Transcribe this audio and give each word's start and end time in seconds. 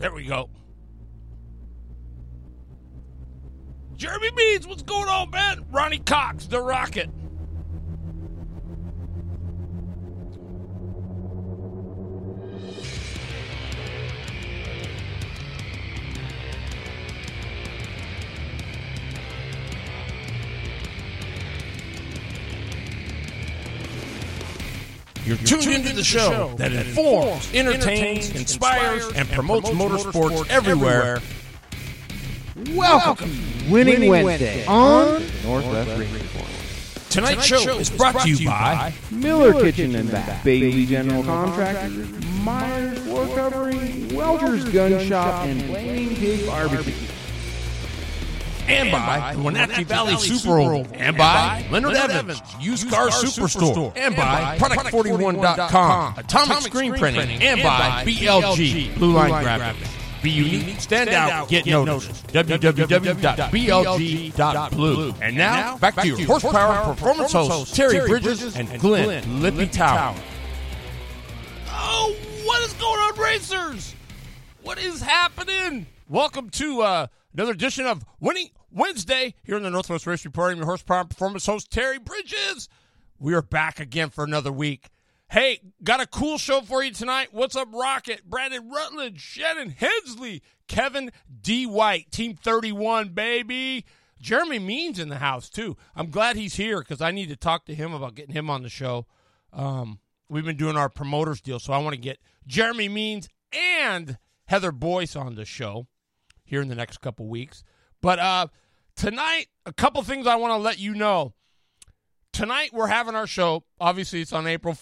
There 0.00 0.14
we 0.14 0.24
go. 0.24 0.48
Jeremy 3.96 4.30
Means, 4.34 4.66
what's 4.66 4.82
going 4.82 5.10
on, 5.10 5.28
man? 5.28 5.66
Ronnie 5.70 5.98
Cox, 5.98 6.46
the 6.46 6.58
Rocket. 6.58 7.10
You're 25.50 25.60
tuned, 25.60 25.74
into 25.74 25.96
the 25.96 26.04
show 26.04 26.54
that 26.58 26.72
informs, 26.72 27.52
entertains, 27.52 28.30
inspires, 28.30 29.10
and 29.12 29.28
promotes 29.30 29.68
motorsports 29.70 30.48
everywhere. 30.48 31.18
Welcome, 32.72 33.30
to 33.30 33.72
Winning, 33.72 34.08
Wednesday, 34.08 34.64
on 34.66 35.24
Northwest 35.42 35.98
Radio 35.98 36.14
Report. 36.14 36.46
Tonight's, 37.10 37.44
show, 37.44 37.78
is 37.80 37.90
brought, 37.90 38.20
to 38.20 38.28
you 38.28 38.46
by 38.46 38.92
Miller 39.10 39.52
Kitchen 39.54 39.96
and 39.96 40.08
Bath, 40.08 40.44
Bailey 40.44 40.86
General 40.86 41.24
Contractors, 41.24 42.08
Myers 42.44 42.98
Floor 43.00 43.26
Covering, 43.34 44.14
Welch's 44.14 44.64
Gun 44.68 45.04
Shop, 45.04 45.46
and 45.46 45.64
Flaming 45.64 46.14
Pig 46.14 46.46
Barbecue. 46.46 47.09
And 48.70 48.92
by 48.92 49.34
the 49.34 49.42
Wenatchee 49.42 49.84
Valley 49.84 50.16
Super 50.16 50.84
and 50.94 51.16
by 51.16 51.66
Leonard 51.70 51.96
Evans, 51.96 52.42
Used 52.60 52.88
Car 52.90 53.08
Superstore, 53.08 53.92
and 53.96 54.14
by 54.16 54.56
Product41.com, 54.58 56.18
Atomic 56.18 56.58
Screen 56.62 56.94
Printing, 56.94 57.42
and 57.42 57.62
by 57.62 58.04
BLG, 58.04 58.94
Blue 58.96 59.12
Line 59.12 59.44
Graphics. 59.44 59.96
Be 60.22 60.30
unique, 60.30 60.80
stand 60.80 61.08
out, 61.10 61.48
get 61.48 61.64
noticed. 61.66 62.26
www.blg.blue. 62.28 63.54
And 65.22 65.36
now, 65.36 65.78
back 65.78 65.94
to 65.96 66.06
your 66.06 66.26
horsepower 66.26 66.94
performance 66.94 67.32
hosts, 67.32 67.74
Terry 67.74 68.06
Bridges 68.06 68.54
and 68.56 68.78
Glenn 68.80 69.40
Lippy 69.40 69.66
Tower. 69.66 70.14
Oh, 71.68 72.14
what 72.44 72.60
is 72.62 72.74
going 72.74 73.00
on, 73.00 73.18
racers? 73.18 73.94
What 74.62 74.78
is 74.78 75.00
happening? 75.00 75.86
Welcome 76.08 76.50
to 76.50 76.82
uh, 76.82 77.06
another 77.32 77.52
edition 77.52 77.86
of 77.86 78.04
Winning 78.18 78.50
Wednesday 78.70 79.34
here 79.42 79.56
in 79.56 79.62
the 79.62 79.70
Northwest 79.70 80.06
Race 80.06 80.24
Report. 80.24 80.52
I'm 80.52 80.58
your 80.58 80.66
horsepower 80.66 81.04
performance 81.04 81.46
host, 81.46 81.70
Terry 81.70 81.98
Bridges. 81.98 82.68
We 83.18 83.34
are 83.34 83.42
back 83.42 83.80
again 83.80 84.10
for 84.10 84.24
another 84.24 84.52
week. 84.52 84.88
Hey, 85.30 85.60
got 85.84 86.00
a 86.00 86.06
cool 86.06 86.38
show 86.38 86.60
for 86.60 86.82
you 86.82 86.92
tonight. 86.92 87.28
What's 87.30 87.54
up, 87.54 87.72
Rocket? 87.72 88.28
Brandon 88.28 88.68
Rutledge, 88.68 89.20
Shannon 89.20 89.70
Hensley, 89.70 90.42
Kevin 90.66 91.12
D. 91.40 91.66
White, 91.66 92.10
Team 92.10 92.34
31, 92.34 93.10
baby. 93.10 93.84
Jeremy 94.20 94.58
Means 94.58 94.98
in 94.98 95.08
the 95.08 95.18
house, 95.18 95.48
too. 95.48 95.76
I'm 95.94 96.10
glad 96.10 96.36
he's 96.36 96.56
here 96.56 96.80
because 96.80 97.00
I 97.00 97.10
need 97.10 97.28
to 97.28 97.36
talk 97.36 97.64
to 97.66 97.74
him 97.74 97.92
about 97.94 98.16
getting 98.16 98.34
him 98.34 98.50
on 98.50 98.62
the 98.62 98.68
show. 98.68 99.06
Um, 99.52 100.00
we've 100.28 100.44
been 100.44 100.56
doing 100.56 100.76
our 100.76 100.88
promoters 100.88 101.40
deal, 101.40 101.60
so 101.60 101.72
I 101.72 101.78
want 101.78 101.94
to 101.94 102.00
get 102.00 102.18
Jeremy 102.46 102.88
Means 102.88 103.28
and 103.52 104.18
Heather 104.46 104.72
Boyce 104.72 105.14
on 105.14 105.36
the 105.36 105.44
show 105.44 105.86
here 106.50 106.60
in 106.60 106.68
the 106.68 106.74
next 106.74 107.00
couple 107.00 107.26
weeks. 107.28 107.62
But 108.02 108.18
uh, 108.18 108.48
tonight, 108.96 109.46
a 109.64 109.72
couple 109.72 110.02
things 110.02 110.26
I 110.26 110.34
want 110.34 110.52
to 110.52 110.56
let 110.58 110.80
you 110.80 110.94
know. 110.94 111.32
Tonight 112.32 112.70
we're 112.72 112.88
having 112.88 113.14
our 113.14 113.26
show. 113.26 113.64
Obviously, 113.80 114.20
it's 114.20 114.32
on 114.32 114.46
April 114.46 114.76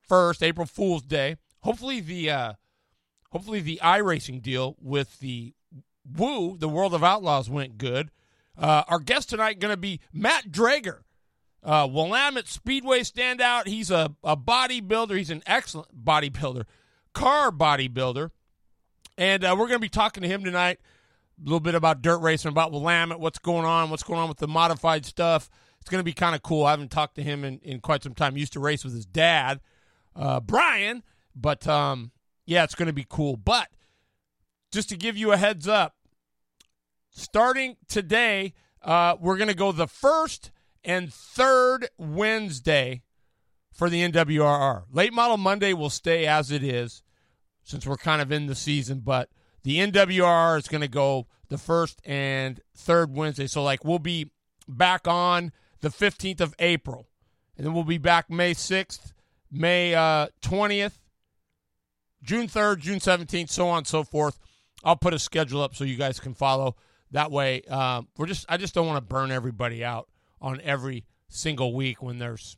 first, 0.00 0.42
April 0.42 0.66
Fool's 0.66 1.02
Day. 1.02 1.36
Hopefully 1.60 2.00
the 2.00 2.30
uh, 2.30 2.52
hopefully 3.30 3.60
the 3.60 3.78
iRacing 3.82 4.40
deal 4.40 4.76
with 4.80 5.20
the 5.20 5.54
Woo, 6.16 6.56
the 6.56 6.68
World 6.68 6.94
of 6.94 7.04
Outlaws, 7.04 7.50
went 7.50 7.76
good. 7.76 8.10
Uh, 8.56 8.84
our 8.88 8.98
guest 8.98 9.28
tonight 9.28 9.58
going 9.58 9.72
to 9.72 9.76
be 9.76 10.00
Matt 10.14 10.50
Drager, 10.50 11.00
uh, 11.62 11.86
Willamette 11.90 12.48
Speedway 12.48 13.00
standout. 13.00 13.66
He's 13.66 13.90
a, 13.90 14.14
a 14.24 14.36
bodybuilder. 14.36 15.16
He's 15.16 15.30
an 15.30 15.42
excellent 15.46 16.04
bodybuilder, 16.04 16.64
car 17.12 17.50
bodybuilder. 17.50 18.30
And 19.18 19.44
uh, 19.44 19.56
we're 19.58 19.66
going 19.66 19.78
to 19.78 19.78
be 19.80 19.88
talking 19.88 20.22
to 20.22 20.28
him 20.28 20.44
tonight 20.44 20.78
little 21.42 21.60
bit 21.60 21.74
about 21.74 22.02
dirt 22.02 22.18
racing, 22.18 22.50
about 22.50 22.72
Willamette, 22.72 23.20
what's 23.20 23.38
going 23.38 23.64
on, 23.64 23.90
what's 23.90 24.02
going 24.02 24.18
on 24.18 24.28
with 24.28 24.38
the 24.38 24.48
modified 24.48 25.04
stuff. 25.04 25.50
It's 25.80 25.90
going 25.90 26.00
to 26.00 26.04
be 26.04 26.12
kind 26.12 26.34
of 26.34 26.42
cool. 26.42 26.64
I 26.64 26.70
haven't 26.70 26.90
talked 26.90 27.14
to 27.16 27.22
him 27.22 27.44
in, 27.44 27.58
in 27.60 27.80
quite 27.80 28.02
some 28.02 28.14
time. 28.14 28.34
He 28.34 28.40
used 28.40 28.54
to 28.54 28.60
race 28.60 28.84
with 28.84 28.94
his 28.94 29.06
dad, 29.06 29.60
uh, 30.14 30.40
Brian, 30.40 31.02
but 31.34 31.66
um, 31.68 32.10
yeah, 32.44 32.64
it's 32.64 32.74
going 32.74 32.86
to 32.86 32.92
be 32.92 33.06
cool. 33.08 33.36
But 33.36 33.68
just 34.72 34.88
to 34.88 34.96
give 34.96 35.16
you 35.16 35.32
a 35.32 35.36
heads 35.36 35.68
up, 35.68 35.94
starting 37.10 37.76
today, 37.88 38.54
uh, 38.82 39.16
we're 39.20 39.36
going 39.36 39.48
to 39.48 39.54
go 39.54 39.72
the 39.72 39.86
first 39.86 40.50
and 40.84 41.12
third 41.12 41.88
Wednesday 41.98 43.02
for 43.72 43.90
the 43.90 44.08
NWRR. 44.08 44.84
Late 44.90 45.12
Model 45.12 45.36
Monday 45.36 45.72
will 45.72 45.90
stay 45.90 46.26
as 46.26 46.50
it 46.50 46.64
is 46.64 47.02
since 47.62 47.86
we're 47.86 47.96
kind 47.96 48.22
of 48.22 48.32
in 48.32 48.46
the 48.46 48.54
season, 48.54 49.00
but 49.04 49.28
the 49.66 49.78
NWR 49.78 50.58
is 50.58 50.68
going 50.68 50.82
to 50.82 50.88
go 50.88 51.26
the 51.48 51.58
first 51.58 52.00
and 52.04 52.60
third 52.76 53.12
Wednesday. 53.12 53.48
So, 53.48 53.64
like, 53.64 53.84
we'll 53.84 53.98
be 53.98 54.30
back 54.68 55.08
on 55.08 55.50
the 55.80 55.88
15th 55.88 56.40
of 56.40 56.54
April, 56.60 57.08
and 57.56 57.66
then 57.66 57.74
we'll 57.74 57.82
be 57.82 57.98
back 57.98 58.30
May 58.30 58.54
6th, 58.54 59.12
May 59.50 59.92
uh, 59.92 60.28
20th, 60.40 60.98
June 62.22 62.46
3rd, 62.46 62.78
June 62.78 63.00
17th, 63.00 63.50
so 63.50 63.68
on 63.68 63.78
and 63.78 63.86
so 63.88 64.04
forth. 64.04 64.38
I'll 64.84 64.94
put 64.94 65.12
a 65.12 65.18
schedule 65.18 65.60
up 65.60 65.74
so 65.74 65.82
you 65.82 65.96
guys 65.96 66.20
can 66.20 66.34
follow. 66.34 66.76
That 67.10 67.32
way, 67.32 67.62
um, 67.62 68.06
we're 68.16 68.26
just 68.26 68.46
I 68.48 68.58
just 68.58 68.72
don't 68.72 68.86
want 68.86 68.98
to 68.98 69.14
burn 69.14 69.32
everybody 69.32 69.84
out 69.84 70.08
on 70.40 70.60
every 70.60 71.06
single 71.28 71.74
week 71.74 72.00
when 72.00 72.20
there's 72.20 72.56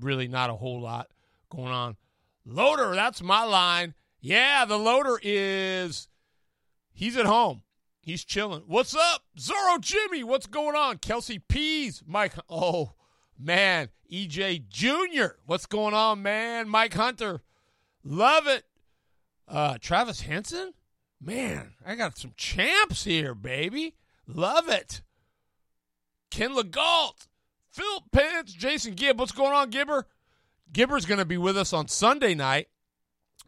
really 0.00 0.26
not 0.26 0.50
a 0.50 0.54
whole 0.54 0.80
lot 0.80 1.12
going 1.48 1.70
on. 1.70 1.96
Loader, 2.44 2.96
that's 2.96 3.22
my 3.22 3.44
line. 3.44 3.94
Yeah, 4.20 4.64
the 4.64 4.78
loader 4.78 5.20
is 5.22 6.08
he's 7.00 7.16
at 7.16 7.26
home. 7.26 7.62
He's 8.02 8.24
chilling. 8.24 8.62
What's 8.66 8.94
up? 8.94 9.24
Zorro 9.38 9.80
Jimmy, 9.80 10.22
what's 10.22 10.46
going 10.46 10.76
on? 10.76 10.98
Kelsey 10.98 11.38
Pease, 11.38 12.02
Mike. 12.06 12.34
Oh, 12.48 12.92
man. 13.38 13.88
EJ 14.12 14.68
Jr., 14.68 15.36
what's 15.46 15.66
going 15.66 15.94
on, 15.94 16.22
man? 16.22 16.68
Mike 16.68 16.94
Hunter, 16.94 17.40
love 18.04 18.46
it. 18.46 18.64
Uh, 19.48 19.78
Travis 19.80 20.22
Henson, 20.22 20.74
man, 21.20 21.74
I 21.86 21.94
got 21.94 22.18
some 22.18 22.32
champs 22.36 23.04
here, 23.04 23.34
baby. 23.34 23.94
Love 24.26 24.68
it. 24.68 25.02
Ken 26.30 26.54
Legault, 26.54 27.28
Phil 27.70 28.04
Pence, 28.12 28.52
Jason 28.52 28.94
Gibb. 28.94 29.18
What's 29.18 29.32
going 29.32 29.52
on, 29.52 29.70
Gibber? 29.70 30.06
Gibber's 30.72 31.06
going 31.06 31.18
to 31.18 31.24
be 31.24 31.38
with 31.38 31.56
us 31.56 31.72
on 31.72 31.88
Sunday 31.88 32.34
night. 32.34 32.68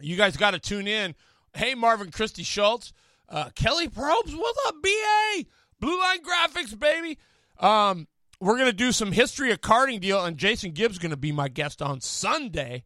You 0.01 0.17
guys 0.17 0.37
got 0.37 0.53
to 0.53 0.59
tune 0.59 0.89
in. 0.89 1.15
Hey, 1.55 1.75
Marvin 1.75 2.11
Christie 2.11 2.43
Schultz. 2.43 2.93
Uh, 3.33 3.49
Kelly 3.55 3.89
Probes, 3.89 4.37
what's 4.37 4.59
up, 4.67 4.75
BA? 4.83 5.45
Blue 5.81 5.99
Line 5.99 6.19
Graphics, 6.23 6.79
baby. 6.79 7.19
Um, 7.59 8.07
we're 8.41 8.57
going 8.57 8.67
to 8.67 8.75
do 8.75 8.93
some 8.93 9.11
history 9.11 9.51
of 9.53 9.63
carding 9.63 10.01
deal, 10.01 10.23
and 10.23 10.37
Jason 10.37 10.73
Gibbs 10.73 10.99
going 10.99 11.13
to 11.13 11.17
be 11.17 11.33
my 11.33 11.49
guest 11.49 11.81
on 11.81 12.03
Sunday. 12.03 12.85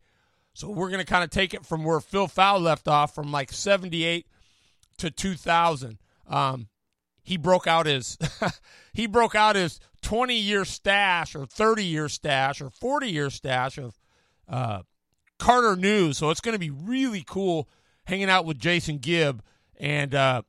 So 0.54 0.70
we're 0.70 0.88
going 0.88 1.04
to 1.04 1.10
kind 1.10 1.24
of 1.24 1.30
take 1.30 1.52
it 1.52 1.66
from 1.66 1.82
where 1.82 1.98
Phil 1.98 2.28
Fowl 2.28 2.60
left 2.60 2.86
off 2.86 3.12
from 3.12 3.32
like 3.32 3.52
78 3.52 4.28
to 4.98 5.10
2000. 5.10 5.98
Um, 6.28 6.68
he 7.24 7.36
broke 7.36 7.66
out 7.66 7.86
his 7.86 8.16
he 8.92 9.08
broke 9.08 9.34
out 9.34 9.56
his 9.56 9.80
20 10.02 10.36
year 10.36 10.64
stash 10.64 11.34
or 11.34 11.44
30 11.44 11.84
year 11.84 12.08
stash 12.08 12.60
or 12.60 12.70
40 12.70 13.10
year 13.10 13.30
stash 13.30 13.78
of 13.78 13.98
uh, 14.48 14.82
Karter 15.40 15.76
News. 15.76 16.18
So 16.18 16.30
it's 16.30 16.40
going 16.40 16.54
to 16.54 16.58
be 16.60 16.70
really 16.70 17.24
cool 17.26 17.68
hanging 18.04 18.30
out 18.30 18.44
with 18.44 18.60
Jason 18.60 18.98
Gibb 18.98 19.42
and 19.78 20.14
uh, 20.14 20.42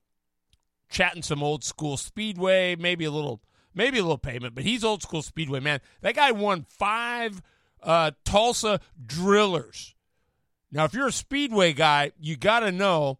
chatting 0.90 1.22
some 1.22 1.44
old 1.44 1.64
school 1.64 1.98
speedway, 1.98 2.76
maybe 2.76 3.06
a 3.06 3.12
little 3.12 3.42
maybe 3.74 4.00
a 4.00 4.02
little 4.02 4.18
payment, 4.18 4.56
but 4.56 4.64
he's 4.64 4.84
old 4.84 5.02
school 5.02 5.22
speedway 5.22 5.60
man. 5.60 5.82
That 6.02 6.16
guy 6.16 6.32
won 6.32 6.66
five 6.68 7.42
uh, 7.84 8.12
Tulsa 8.26 8.80
drillers. 9.06 9.94
Now, 10.72 10.84
if 10.84 10.94
you're 10.94 11.08
a 11.08 11.12
speedway 11.14 11.74
guy, 11.74 12.12
you 12.20 12.36
got 12.36 12.60
to 12.62 12.72
know 12.72 13.20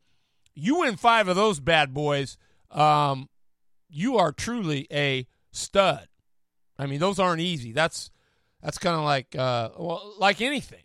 you 0.54 0.80
win 0.80 0.98
five 0.98 1.28
of 1.28 1.36
those 1.36 1.60
bad 1.60 1.94
boys. 1.94 2.38
Um, 2.72 3.30
you 3.90 4.18
are 4.18 4.32
truly 4.32 4.88
a 4.92 5.28
stud. 5.52 6.08
I 6.78 6.88
mean, 6.88 7.00
those 7.00 7.20
aren't 7.20 7.42
easy. 7.42 7.72
That's 7.72 8.12
that's 8.62 8.78
kind 8.78 8.96
of 8.96 9.04
like 9.04 9.36
uh, 9.36 9.70
well, 9.78 10.16
like 10.18 10.42
anything. 10.42 10.84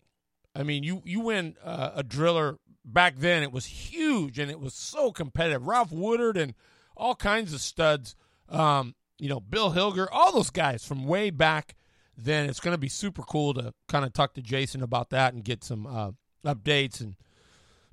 I 0.55 0.63
mean, 0.63 0.83
you 0.83 1.01
you 1.05 1.21
win 1.21 1.55
uh, 1.63 1.91
a 1.95 2.03
driller 2.03 2.59
back 2.85 3.15
then. 3.17 3.43
It 3.43 3.51
was 3.51 3.65
huge 3.65 4.39
and 4.39 4.51
it 4.51 4.59
was 4.59 4.73
so 4.73 5.11
competitive. 5.11 5.67
Ralph 5.67 5.91
Woodard 5.91 6.37
and 6.37 6.53
all 6.95 7.15
kinds 7.15 7.53
of 7.53 7.61
studs. 7.61 8.15
Um, 8.49 8.95
you 9.19 9.29
know, 9.29 9.39
Bill 9.39 9.71
Hilger, 9.71 10.07
all 10.11 10.33
those 10.33 10.49
guys 10.49 10.85
from 10.85 11.05
way 11.05 11.29
back 11.29 11.75
then. 12.17 12.49
It's 12.49 12.59
going 12.59 12.73
to 12.73 12.79
be 12.79 12.89
super 12.89 13.23
cool 13.23 13.53
to 13.55 13.73
kind 13.87 14.05
of 14.05 14.13
talk 14.13 14.33
to 14.35 14.41
Jason 14.41 14.83
about 14.83 15.09
that 15.11 15.33
and 15.33 15.43
get 15.43 15.63
some 15.63 15.87
uh, 15.87 16.11
updates 16.45 16.99
and 16.99 17.15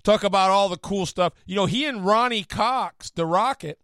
talk 0.02 0.24
about 0.24 0.50
all 0.50 0.68
the 0.68 0.76
cool 0.76 1.06
stuff. 1.06 1.32
You 1.46 1.56
know, 1.56 1.66
he 1.66 1.86
and 1.86 2.04
Ronnie 2.04 2.44
Cox, 2.44 3.10
the 3.10 3.26
Rocket, 3.26 3.78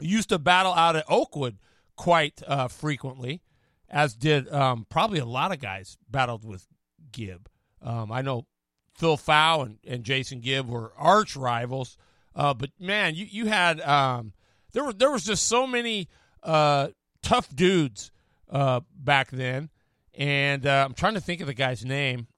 used 0.00 0.30
to 0.30 0.38
battle 0.38 0.72
out 0.72 0.96
at 0.96 1.04
Oakwood 1.08 1.58
quite 1.96 2.42
uh, 2.46 2.68
frequently, 2.68 3.42
as 3.88 4.14
did 4.14 4.52
um, 4.52 4.86
probably 4.88 5.20
a 5.20 5.24
lot 5.24 5.52
of 5.52 5.60
guys 5.60 5.96
battled 6.10 6.44
with 6.44 6.66
Gibb. 7.12 7.48
Um, 7.80 8.10
I 8.10 8.22
know 8.22 8.46
Phil 8.94 9.16
Fow 9.16 9.62
and, 9.62 9.78
and 9.86 10.04
Jason 10.04 10.40
Gibb 10.40 10.68
were 10.68 10.92
arch 10.96 11.36
rivals, 11.36 11.96
uh, 12.34 12.54
but 12.54 12.70
man, 12.78 13.14
you 13.14 13.26
you 13.26 13.46
had 13.46 13.80
um, 13.80 14.32
there 14.72 14.84
were 14.84 14.92
there 14.92 15.10
was 15.10 15.24
just 15.24 15.46
so 15.46 15.66
many 15.66 16.08
uh, 16.42 16.88
tough 17.22 17.54
dudes 17.54 18.12
uh, 18.50 18.80
back 18.96 19.30
then, 19.30 19.70
and 20.14 20.66
uh, 20.66 20.84
I'm 20.86 20.94
trying 20.94 21.14
to 21.14 21.20
think 21.20 21.40
of 21.40 21.46
the 21.46 21.54
guy's 21.54 21.84
name. 21.84 22.28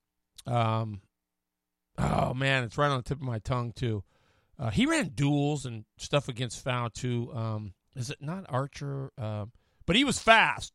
Um, 0.46 1.02
oh 1.98 2.34
man, 2.34 2.64
it's 2.64 2.78
right 2.78 2.90
on 2.90 2.98
the 2.98 3.02
tip 3.02 3.18
of 3.18 3.24
my 3.26 3.38
tongue 3.38 3.72
too. 3.72 4.02
Uh, 4.58 4.70
he 4.70 4.86
ran 4.86 5.08
duels 5.08 5.66
and 5.66 5.84
stuff 5.98 6.28
against 6.28 6.62
Fow 6.64 6.88
too. 6.88 7.30
Um, 7.34 7.74
is 7.94 8.10
it 8.10 8.22
not 8.22 8.46
Archer? 8.48 9.12
Um, 9.18 9.52
but 9.84 9.96
he 9.96 10.04
was 10.04 10.18
fast, 10.18 10.72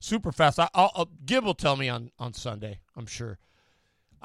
super 0.00 0.32
fast. 0.32 0.58
I, 0.58 0.68
will 0.74 0.90
I'll, 0.94 1.08
Gibb 1.24 1.44
will 1.44 1.54
tell 1.54 1.76
me 1.76 1.88
on 1.88 2.10
on 2.18 2.34
Sunday. 2.34 2.80
I'm 2.96 3.06
sure. 3.06 3.38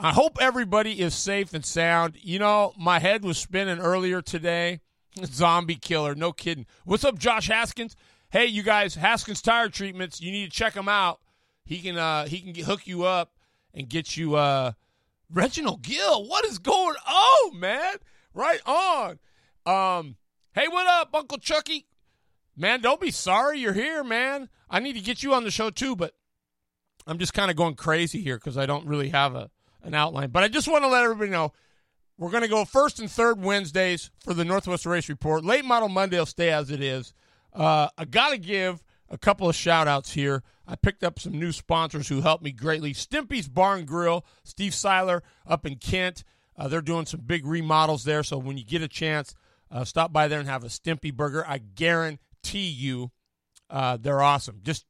I 0.01 0.13
hope 0.13 0.37
everybody 0.39 1.01
is 1.01 1.13
safe 1.13 1.53
and 1.53 1.65
sound. 1.65 2.17
You 2.21 2.39
know, 2.39 2.73
my 2.77 2.99
head 2.99 3.21
was 3.25 3.37
spinning 3.37 3.79
earlier 3.79 4.21
today. 4.21 4.79
Zombie 5.25 5.75
killer, 5.75 6.15
no 6.15 6.31
kidding. 6.31 6.65
What's 6.85 7.03
up, 7.03 7.19
Josh 7.19 7.49
Haskins? 7.49 7.97
Hey, 8.29 8.45
you 8.45 8.63
guys, 8.63 8.95
Haskins 8.95 9.41
Tire 9.41 9.67
Treatments. 9.67 10.21
You 10.21 10.31
need 10.31 10.45
to 10.45 10.57
check 10.57 10.73
him 10.73 10.87
out. 10.87 11.19
He 11.65 11.79
can 11.79 11.97
uh, 11.97 12.27
he 12.27 12.39
can 12.39 12.63
hook 12.63 12.87
you 12.87 13.03
up 13.03 13.33
and 13.73 13.89
get 13.89 14.15
you 14.15 14.35
uh, 14.35 14.71
Reginald 15.29 15.81
Gill. 15.81 16.25
What 16.25 16.45
is 16.45 16.59
going 16.59 16.95
on, 17.05 17.59
man? 17.59 17.95
Right 18.33 18.61
on. 18.65 19.19
Um, 19.65 20.15
hey, 20.53 20.69
what 20.69 20.87
up, 20.87 21.09
Uncle 21.13 21.39
Chucky? 21.39 21.87
Man, 22.55 22.79
don't 22.79 23.01
be 23.01 23.11
sorry 23.11 23.59
you're 23.59 23.73
here, 23.73 24.05
man. 24.05 24.47
I 24.69 24.79
need 24.79 24.93
to 24.93 25.01
get 25.01 25.23
you 25.23 25.33
on 25.33 25.43
the 25.43 25.51
show 25.51 25.69
too, 25.69 25.97
but 25.97 26.13
I'm 27.05 27.19
just 27.19 27.33
kind 27.33 27.51
of 27.51 27.57
going 27.57 27.75
crazy 27.75 28.21
here 28.21 28.37
because 28.37 28.57
I 28.57 28.65
don't 28.65 28.87
really 28.87 29.09
have 29.09 29.35
a 29.35 29.49
an 29.83 29.93
outline. 29.93 30.29
But 30.29 30.43
I 30.43 30.47
just 30.47 30.67
want 30.67 30.83
to 30.83 30.89
let 30.89 31.03
everybody 31.03 31.31
know 31.31 31.53
we're 32.17 32.31
going 32.31 32.43
to 32.43 32.49
go 32.49 32.65
first 32.65 32.99
and 32.99 33.09
third 33.09 33.41
Wednesdays 33.41 34.11
for 34.23 34.33
the 34.33 34.45
Northwest 34.45 34.85
Race 34.85 35.07
Report. 35.09 35.43
Late 35.43 35.65
Model 35.65 35.89
Monday 35.89 36.19
will 36.19 36.25
stay 36.25 36.49
as 36.49 36.69
it 36.69 36.81
is. 36.81 37.13
Uh, 37.53 37.87
I 37.97 38.05
got 38.05 38.31
to 38.31 38.37
give 38.37 38.83
a 39.09 39.17
couple 39.17 39.47
of 39.47 39.55
shout 39.55 39.87
outs 39.87 40.11
here. 40.11 40.43
I 40.67 40.75
picked 40.75 41.03
up 41.03 41.17
some 41.17 41.39
new 41.39 41.51
sponsors 41.51 42.09
who 42.09 42.21
helped 42.21 42.43
me 42.43 42.51
greatly. 42.51 42.93
Stimpy's 42.93 43.47
Barn 43.47 43.85
Grill, 43.85 44.25
Steve 44.43 44.73
Seiler 44.73 45.23
up 45.47 45.65
in 45.65 45.77
Kent. 45.77 46.23
Uh, 46.57 46.67
they're 46.67 46.81
doing 46.81 47.05
some 47.05 47.21
big 47.21 47.45
remodels 47.45 48.03
there. 48.03 48.21
So 48.21 48.37
when 48.37 48.57
you 48.57 48.65
get 48.65 48.81
a 48.81 48.87
chance, 48.87 49.33
uh, 49.71 49.85
stop 49.85 50.11
by 50.11 50.27
there 50.27 50.39
and 50.39 50.49
have 50.49 50.63
a 50.63 50.67
Stimpy 50.67 51.13
burger. 51.13 51.45
I 51.47 51.59
guarantee 51.59 52.67
you 52.67 53.11
uh, 53.69 53.97
they're 53.97 54.21
awesome. 54.21 54.59
Just 54.63 54.85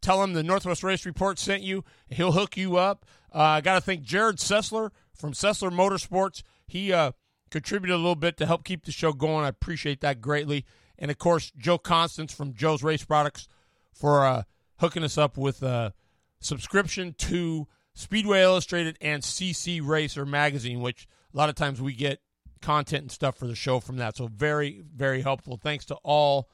tell 0.00 0.22
him 0.22 0.32
the 0.32 0.42
Northwest 0.42 0.82
Race 0.82 1.04
Report 1.04 1.38
sent 1.38 1.62
you. 1.62 1.84
He'll 2.08 2.32
hook 2.32 2.56
you 2.56 2.76
up. 2.76 3.04
Uh, 3.34 3.38
I 3.38 3.60
got 3.60 3.74
to 3.74 3.80
thank 3.80 4.02
Jared 4.02 4.36
Sessler 4.36 4.90
from 5.14 5.32
Sessler 5.32 5.70
Motorsports. 5.70 6.42
He 6.66 6.92
uh, 6.92 7.12
contributed 7.50 7.94
a 7.94 7.98
little 7.98 8.16
bit 8.16 8.36
to 8.38 8.46
help 8.46 8.64
keep 8.64 8.84
the 8.84 8.92
show 8.92 9.12
going. 9.12 9.44
I 9.44 9.48
appreciate 9.48 10.00
that 10.00 10.20
greatly. 10.20 10.64
And 10.98 11.10
of 11.10 11.18
course, 11.18 11.52
Joe 11.56 11.78
Constance 11.78 12.34
from 12.34 12.54
Joe's 12.54 12.82
Race 12.82 13.04
Products 13.04 13.48
for 13.92 14.26
uh, 14.26 14.42
hooking 14.78 15.04
us 15.04 15.16
up 15.16 15.36
with 15.36 15.62
a 15.62 15.94
subscription 16.40 17.14
to 17.18 17.66
Speedway 17.94 18.42
Illustrated 18.42 18.96
and 19.00 19.22
CC 19.22 19.80
Racer 19.84 20.26
magazine, 20.26 20.80
which 20.80 21.06
a 21.32 21.36
lot 21.36 21.48
of 21.48 21.54
times 21.54 21.80
we 21.80 21.94
get 21.94 22.20
content 22.60 23.02
and 23.02 23.12
stuff 23.12 23.36
for 23.36 23.46
the 23.46 23.54
show 23.54 23.80
from 23.80 23.96
that. 23.96 24.16
So 24.16 24.26
very, 24.26 24.82
very 24.94 25.22
helpful. 25.22 25.56
Thanks 25.56 25.84
to 25.86 25.94
all 26.02 26.48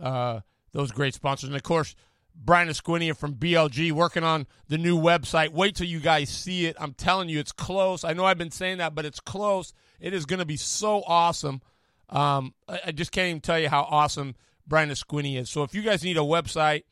uh, 0.00 0.40
those 0.72 0.90
great 0.92 1.14
sponsors. 1.14 1.48
And 1.48 1.56
of 1.56 1.62
course, 1.62 1.94
Brian 2.34 2.68
Esquinia 2.68 3.16
from 3.16 3.34
BLG 3.34 3.92
working 3.92 4.24
on 4.24 4.46
the 4.68 4.78
new 4.78 4.98
website. 4.98 5.50
Wait 5.50 5.76
till 5.76 5.86
you 5.86 6.00
guys 6.00 6.28
see 6.30 6.66
it. 6.66 6.76
I'm 6.80 6.94
telling 6.94 7.28
you, 7.28 7.38
it's 7.38 7.52
close. 7.52 8.04
I 8.04 8.12
know 8.12 8.24
I've 8.24 8.38
been 8.38 8.50
saying 8.50 8.78
that, 8.78 8.94
but 8.94 9.04
it's 9.04 9.20
close. 9.20 9.72
It 10.00 10.14
is 10.14 10.26
going 10.26 10.38
to 10.38 10.46
be 10.46 10.56
so 10.56 11.02
awesome. 11.06 11.60
Um, 12.08 12.54
I, 12.68 12.80
I, 12.86 12.92
just 12.92 13.12
can't 13.12 13.28
even 13.28 13.40
tell 13.40 13.58
you 13.58 13.68
how 13.68 13.82
awesome 13.82 14.34
Brian 14.66 14.90
Esquinia 14.90 15.40
is. 15.40 15.50
So 15.50 15.62
if 15.62 15.74
you 15.74 15.82
guys 15.82 16.02
need 16.02 16.16
a 16.16 16.20
website 16.20 16.82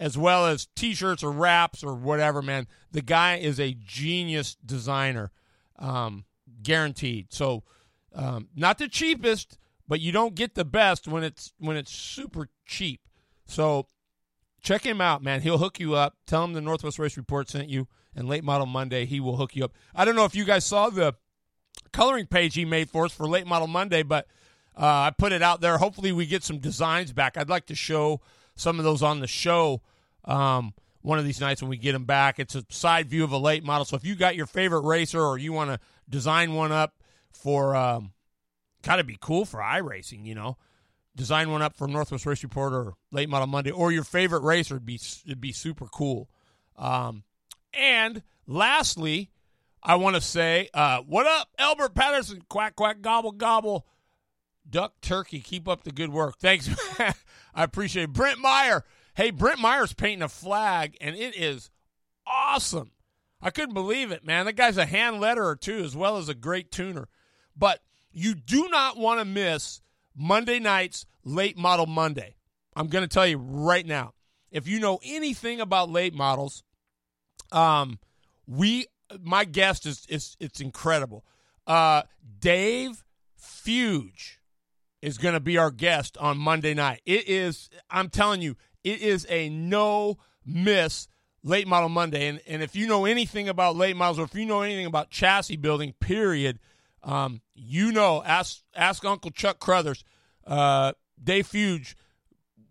as 0.00 0.16
well 0.16 0.46
as 0.46 0.68
T-shirts 0.74 1.22
or 1.22 1.32
wraps 1.32 1.84
or 1.84 1.94
whatever, 1.94 2.40
man, 2.40 2.66
the 2.90 3.02
guy 3.02 3.36
is 3.36 3.60
a 3.60 3.74
genius 3.74 4.56
designer, 4.64 5.32
um, 5.78 6.24
guaranteed. 6.62 7.26
So 7.30 7.62
um, 8.14 8.48
not 8.56 8.78
the 8.78 8.88
cheapest, 8.88 9.58
but 9.86 10.00
you 10.00 10.12
don't 10.12 10.34
get 10.34 10.54
the 10.54 10.64
best 10.64 11.06
when 11.06 11.24
it's 11.24 11.52
when 11.58 11.76
it's 11.76 11.92
super 11.92 12.48
cheap. 12.64 13.00
So 13.46 13.86
check 14.64 14.84
him 14.84 15.00
out, 15.00 15.22
man. 15.22 15.42
He'll 15.42 15.58
hook 15.58 15.78
you 15.78 15.94
up. 15.94 16.16
Tell 16.26 16.42
him 16.42 16.54
the 16.54 16.60
Northwest 16.60 16.98
Race 16.98 17.16
Report 17.16 17.48
sent 17.48 17.68
you, 17.68 17.86
and 18.16 18.28
Late 18.28 18.42
Model 18.42 18.66
Monday, 18.66 19.04
he 19.04 19.20
will 19.20 19.36
hook 19.36 19.54
you 19.54 19.64
up. 19.64 19.72
I 19.94 20.04
don't 20.04 20.16
know 20.16 20.24
if 20.24 20.34
you 20.34 20.44
guys 20.44 20.64
saw 20.64 20.90
the 20.90 21.14
coloring 21.92 22.26
page 22.26 22.54
he 22.54 22.64
made 22.64 22.90
for 22.90 23.04
us 23.04 23.12
for 23.12 23.28
Late 23.28 23.46
Model 23.46 23.68
Monday, 23.68 24.02
but 24.02 24.26
uh, 24.76 24.80
I 24.86 25.12
put 25.16 25.30
it 25.30 25.42
out 25.42 25.60
there. 25.60 25.78
Hopefully, 25.78 26.10
we 26.10 26.26
get 26.26 26.42
some 26.42 26.58
designs 26.58 27.12
back. 27.12 27.36
I'd 27.36 27.50
like 27.50 27.66
to 27.66 27.76
show 27.76 28.20
some 28.56 28.78
of 28.78 28.84
those 28.84 29.02
on 29.02 29.20
the 29.20 29.26
show 29.26 29.82
um, 30.24 30.74
one 31.02 31.18
of 31.18 31.24
these 31.24 31.40
nights 31.40 31.60
when 31.60 31.68
we 31.68 31.76
get 31.76 31.92
them 31.92 32.06
back. 32.06 32.40
It's 32.40 32.54
a 32.54 32.64
side 32.70 33.08
view 33.08 33.22
of 33.22 33.32
a 33.32 33.38
late 33.38 33.62
model. 33.62 33.84
So 33.84 33.96
if 33.96 34.04
you 34.04 34.16
got 34.16 34.34
your 34.34 34.46
favorite 34.46 34.80
racer 34.80 35.20
or 35.20 35.36
you 35.36 35.52
want 35.52 35.70
to 35.70 35.78
design 36.08 36.54
one 36.54 36.72
up 36.72 36.94
for, 37.30 37.76
um, 37.76 38.12
got 38.82 38.96
to 38.96 39.04
be 39.04 39.18
cool 39.20 39.44
for 39.44 39.60
iRacing, 39.60 40.24
you 40.24 40.34
know 40.34 40.56
design 41.16 41.50
one 41.50 41.62
up 41.62 41.76
for 41.76 41.86
Northwest 41.86 42.26
Race 42.26 42.42
Report 42.42 42.72
or 42.72 42.94
Late 43.10 43.28
Model 43.28 43.46
Monday, 43.46 43.70
or 43.70 43.92
your 43.92 44.04
favorite 44.04 44.42
racer 44.42 44.74
would 44.74 44.86
be 44.86 45.00
it'd 45.26 45.40
be 45.40 45.52
super 45.52 45.86
cool. 45.86 46.28
Um, 46.76 47.24
and 47.72 48.22
lastly, 48.46 49.30
I 49.82 49.96
want 49.96 50.16
to 50.16 50.20
say, 50.20 50.68
uh, 50.74 51.00
what 51.00 51.26
up, 51.26 51.48
Albert 51.58 51.94
Patterson? 51.94 52.42
Quack 52.48 52.76
quack 52.76 53.00
gobble 53.00 53.32
gobble. 53.32 53.86
Duck 54.68 54.94
turkey, 55.02 55.40
keep 55.40 55.68
up 55.68 55.84
the 55.84 55.92
good 55.92 56.10
work. 56.10 56.38
Thanks, 56.38 56.70
I 57.54 57.64
appreciate 57.64 58.04
it. 58.04 58.12
Brent 58.12 58.38
Meyer. 58.38 58.84
Hey, 59.14 59.30
Brent 59.30 59.60
Meyer's 59.60 59.92
painting 59.92 60.22
a 60.22 60.28
flag, 60.28 60.96
and 61.00 61.14
it 61.14 61.36
is 61.36 61.70
awesome. 62.26 62.90
I 63.40 63.50
couldn't 63.50 63.74
believe 63.74 64.10
it, 64.10 64.24
man. 64.24 64.46
That 64.46 64.54
guy's 64.54 64.78
a 64.78 64.86
hand 64.86 65.16
letterer 65.16 65.60
too, 65.60 65.84
as 65.84 65.94
well 65.94 66.16
as 66.16 66.30
a 66.30 66.34
great 66.34 66.72
tuner. 66.72 67.08
But 67.54 67.80
you 68.10 68.34
do 68.34 68.68
not 68.70 68.96
want 68.96 69.20
to 69.20 69.24
miss 69.24 69.82
Monday 70.16 70.58
nights, 70.58 71.06
late 71.24 71.58
model 71.58 71.86
Monday. 71.86 72.36
I'm 72.76 72.88
going 72.88 73.02
to 73.02 73.08
tell 73.08 73.26
you 73.26 73.38
right 73.38 73.86
now. 73.86 74.14
If 74.50 74.68
you 74.68 74.78
know 74.78 75.00
anything 75.04 75.60
about 75.60 75.90
late 75.90 76.14
models, 76.14 76.62
um, 77.50 77.98
we 78.46 78.86
my 79.20 79.44
guest 79.44 79.86
is 79.86 80.06
is 80.08 80.36
it's 80.40 80.60
incredible. 80.60 81.24
Uh, 81.66 82.02
Dave 82.40 83.04
Fuge 83.40 84.38
is 85.02 85.18
going 85.18 85.34
to 85.34 85.40
be 85.40 85.58
our 85.58 85.70
guest 85.70 86.16
on 86.18 86.38
Monday 86.38 86.74
night. 86.74 87.00
It 87.04 87.28
is 87.28 87.68
I'm 87.90 88.08
telling 88.08 88.42
you, 88.42 88.56
it 88.82 89.00
is 89.00 89.26
a 89.28 89.48
no 89.48 90.18
miss 90.44 91.08
late 91.42 91.66
model 91.66 91.88
Monday. 91.88 92.28
And 92.28 92.40
and 92.46 92.62
if 92.62 92.76
you 92.76 92.86
know 92.86 93.04
anything 93.04 93.48
about 93.48 93.76
late 93.76 93.96
models 93.96 94.18
or 94.18 94.24
if 94.24 94.34
you 94.34 94.46
know 94.46 94.62
anything 94.62 94.86
about 94.86 95.10
chassis 95.10 95.56
building, 95.56 95.94
period, 96.00 96.58
um, 97.04 97.42
you 97.54 97.92
know, 97.92 98.22
ask 98.24 98.62
ask 98.74 99.04
Uncle 99.04 99.30
Chuck 99.30 99.60
Crothers. 99.60 100.04
Uh, 100.46 100.92
Dave 101.22 101.46
Fuge, 101.46 101.94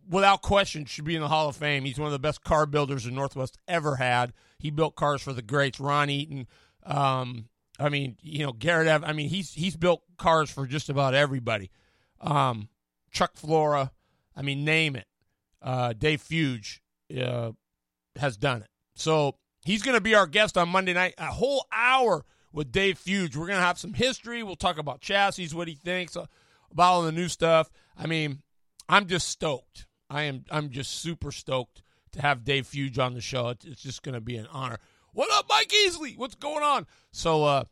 without 0.09 0.41
question, 0.41 0.85
should 0.85 1.05
be 1.05 1.15
in 1.15 1.21
the 1.21 1.27
Hall 1.27 1.47
of 1.47 1.55
Fame. 1.55 1.85
He's 1.85 1.99
one 1.99 2.07
of 2.07 2.11
the 2.11 2.19
best 2.19 2.43
car 2.43 2.65
builders 2.65 3.05
the 3.05 3.11
Northwest 3.11 3.57
ever 3.67 3.95
had. 3.95 4.33
He 4.59 4.69
built 4.71 4.95
cars 4.95 5.21
for 5.21 5.33
the 5.33 5.41
greats, 5.41 5.79
Ron 5.79 6.09
Eaton. 6.09 6.47
Um, 6.83 7.47
I 7.79 7.89
mean, 7.89 8.17
you 8.21 8.45
know, 8.45 8.51
Garrett. 8.51 8.87
Ev- 8.87 9.03
I 9.03 9.13
mean, 9.13 9.29
he's 9.29 9.53
he's 9.53 9.75
built 9.75 10.03
cars 10.17 10.49
for 10.49 10.65
just 10.65 10.89
about 10.89 11.13
everybody. 11.13 11.69
Um, 12.19 12.69
Chuck 13.11 13.35
Flora. 13.35 13.91
I 14.35 14.41
mean, 14.41 14.65
name 14.65 14.95
it. 14.95 15.05
Uh, 15.61 15.93
Dave 15.93 16.21
Fuge 16.21 16.79
uh, 17.19 17.51
has 18.15 18.35
done 18.35 18.61
it. 18.61 18.69
So 18.95 19.35
he's 19.63 19.83
going 19.83 19.95
to 19.95 20.01
be 20.01 20.15
our 20.15 20.27
guest 20.27 20.57
on 20.57 20.69
Monday 20.69 20.93
night. 20.93 21.13
A 21.17 21.25
whole 21.25 21.65
hour 21.71 22.25
with 22.53 22.71
Dave 22.71 22.99
Fuge. 22.99 23.35
We're 23.35 23.47
going 23.47 23.59
to 23.59 23.65
have 23.65 23.79
some 23.79 23.93
history. 23.93 24.43
We'll 24.43 24.55
talk 24.55 24.77
about 24.77 25.01
chassis, 25.01 25.49
what 25.53 25.67
he 25.67 25.75
thinks 25.75 26.15
uh, 26.15 26.27
about 26.71 26.93
all 26.93 27.01
the 27.01 27.11
new 27.11 27.27
stuff. 27.27 27.69
I 27.97 28.07
mean, 28.07 28.43
I'm 28.87 29.07
just 29.07 29.27
stoked. 29.27 29.87
I 30.09 30.23
am. 30.23 30.45
I'm 30.51 30.69
just 30.69 30.91
super 30.91 31.31
stoked 31.31 31.81
to 32.11 32.21
have 32.21 32.43
Dave 32.43 32.67
Fuge 32.67 32.99
on 32.99 33.15
the 33.15 33.21
show. 33.21 33.49
It's 33.49 33.81
just 33.81 34.03
going 34.03 34.13
to 34.13 34.21
be 34.21 34.37
an 34.37 34.47
honor. 34.51 34.77
What 35.11 35.31
up, 35.33 35.45
Mike 35.49 35.71
Easley? 35.87 36.17
What's 36.17 36.35
going 36.35 36.63
on? 36.63 36.85
So, 37.11 37.43
uh, 37.43 37.63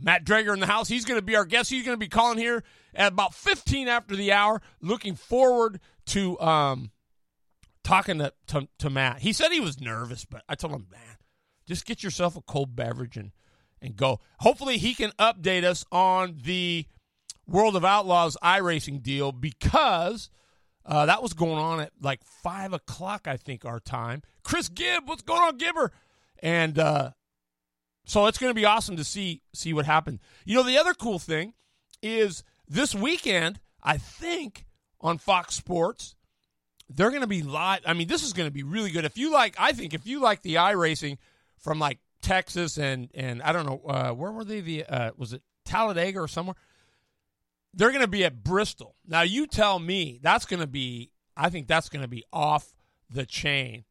Matt 0.00 0.24
Drager 0.24 0.52
in 0.52 0.60
the 0.60 0.66
house. 0.66 0.88
He's 0.88 1.04
going 1.04 1.18
to 1.18 1.24
be 1.24 1.36
our 1.36 1.44
guest. 1.44 1.70
He's 1.70 1.84
going 1.84 1.96
to 1.96 2.00
be 2.00 2.08
calling 2.08 2.38
here 2.38 2.62
at 2.94 3.12
about 3.12 3.34
15 3.34 3.88
after 3.88 4.14
the 4.14 4.32
hour. 4.32 4.62
Looking 4.80 5.14
forward 5.14 5.80
to 6.06 6.38
um, 6.40 6.90
talking 7.82 8.18
to, 8.18 8.32
to, 8.48 8.68
to 8.78 8.90
Matt. 8.90 9.20
He 9.20 9.32
said 9.32 9.50
he 9.50 9.60
was 9.60 9.80
nervous, 9.80 10.24
but 10.24 10.42
I 10.48 10.54
told 10.54 10.74
him, 10.74 10.86
man, 10.90 11.16
just 11.66 11.86
get 11.86 12.02
yourself 12.02 12.36
a 12.36 12.42
cold 12.42 12.76
beverage 12.76 13.16
and 13.16 13.32
and 13.80 13.96
go. 13.96 14.20
Hopefully, 14.40 14.78
he 14.78 14.94
can 14.94 15.10
update 15.18 15.64
us 15.64 15.84
on 15.90 16.38
the 16.44 16.86
World 17.46 17.76
of 17.76 17.84
Outlaws 17.84 18.36
iRacing 18.42 19.02
deal 19.02 19.32
because 19.32 20.30
uh, 20.84 21.06
that 21.06 21.22
was 21.22 21.32
going 21.32 21.58
on 21.58 21.80
at 21.80 21.92
like 22.00 22.22
five 22.24 22.72
o'clock, 22.72 23.26
I 23.26 23.36
think, 23.36 23.64
our 23.64 23.80
time. 23.80 24.22
Chris 24.42 24.68
Gibb, 24.68 25.08
what's 25.08 25.22
going 25.22 25.42
on, 25.42 25.56
Gibber? 25.56 25.92
And 26.42 26.78
uh, 26.78 27.10
so 28.04 28.26
it's 28.26 28.38
going 28.38 28.50
to 28.50 28.54
be 28.54 28.64
awesome 28.64 28.96
to 28.96 29.04
see 29.04 29.42
see 29.54 29.72
what 29.72 29.86
happened. 29.86 30.20
You 30.44 30.56
know, 30.56 30.62
the 30.62 30.78
other 30.78 30.94
cool 30.94 31.18
thing 31.18 31.54
is 32.02 32.44
this 32.66 32.94
weekend. 32.94 33.60
I 33.82 33.96
think 33.96 34.66
on 35.00 35.18
Fox 35.18 35.54
Sports 35.54 36.16
they're 36.90 37.10
going 37.10 37.22
to 37.22 37.28
be 37.28 37.42
live. 37.42 37.80
I 37.86 37.92
mean, 37.92 38.08
this 38.08 38.22
is 38.22 38.32
going 38.32 38.46
to 38.48 38.52
be 38.52 38.62
really 38.62 38.90
good. 38.90 39.04
If 39.04 39.18
you 39.18 39.32
like, 39.32 39.54
I 39.58 39.72
think 39.72 39.94
if 39.94 40.06
you 40.06 40.20
like 40.20 40.42
the 40.42 40.54
iRacing 40.54 41.18
from 41.58 41.78
like 41.78 41.98
Texas 42.20 42.78
and 42.78 43.08
and 43.14 43.42
I 43.42 43.52
don't 43.52 43.66
know 43.66 43.82
uh, 43.88 44.12
where 44.12 44.32
were 44.32 44.44
they? 44.44 44.60
The 44.60 44.84
uh, 44.84 45.10
was 45.16 45.32
it 45.32 45.42
Talladega 45.64 46.20
or 46.20 46.28
somewhere? 46.28 46.56
They're 47.74 47.90
going 47.90 48.02
to 48.02 48.08
be 48.08 48.24
at 48.24 48.42
Bristol. 48.42 48.96
Now 49.06 49.22
you 49.22 49.46
tell 49.46 49.78
me 49.78 50.18
that's 50.22 50.46
going 50.46 50.60
to 50.60 50.66
be. 50.66 51.10
I 51.36 51.50
think 51.50 51.68
that's 51.68 51.88
going 51.88 52.02
to 52.02 52.08
be 52.08 52.24
off 52.32 52.72
the 53.10 53.24
chain. 53.24 53.84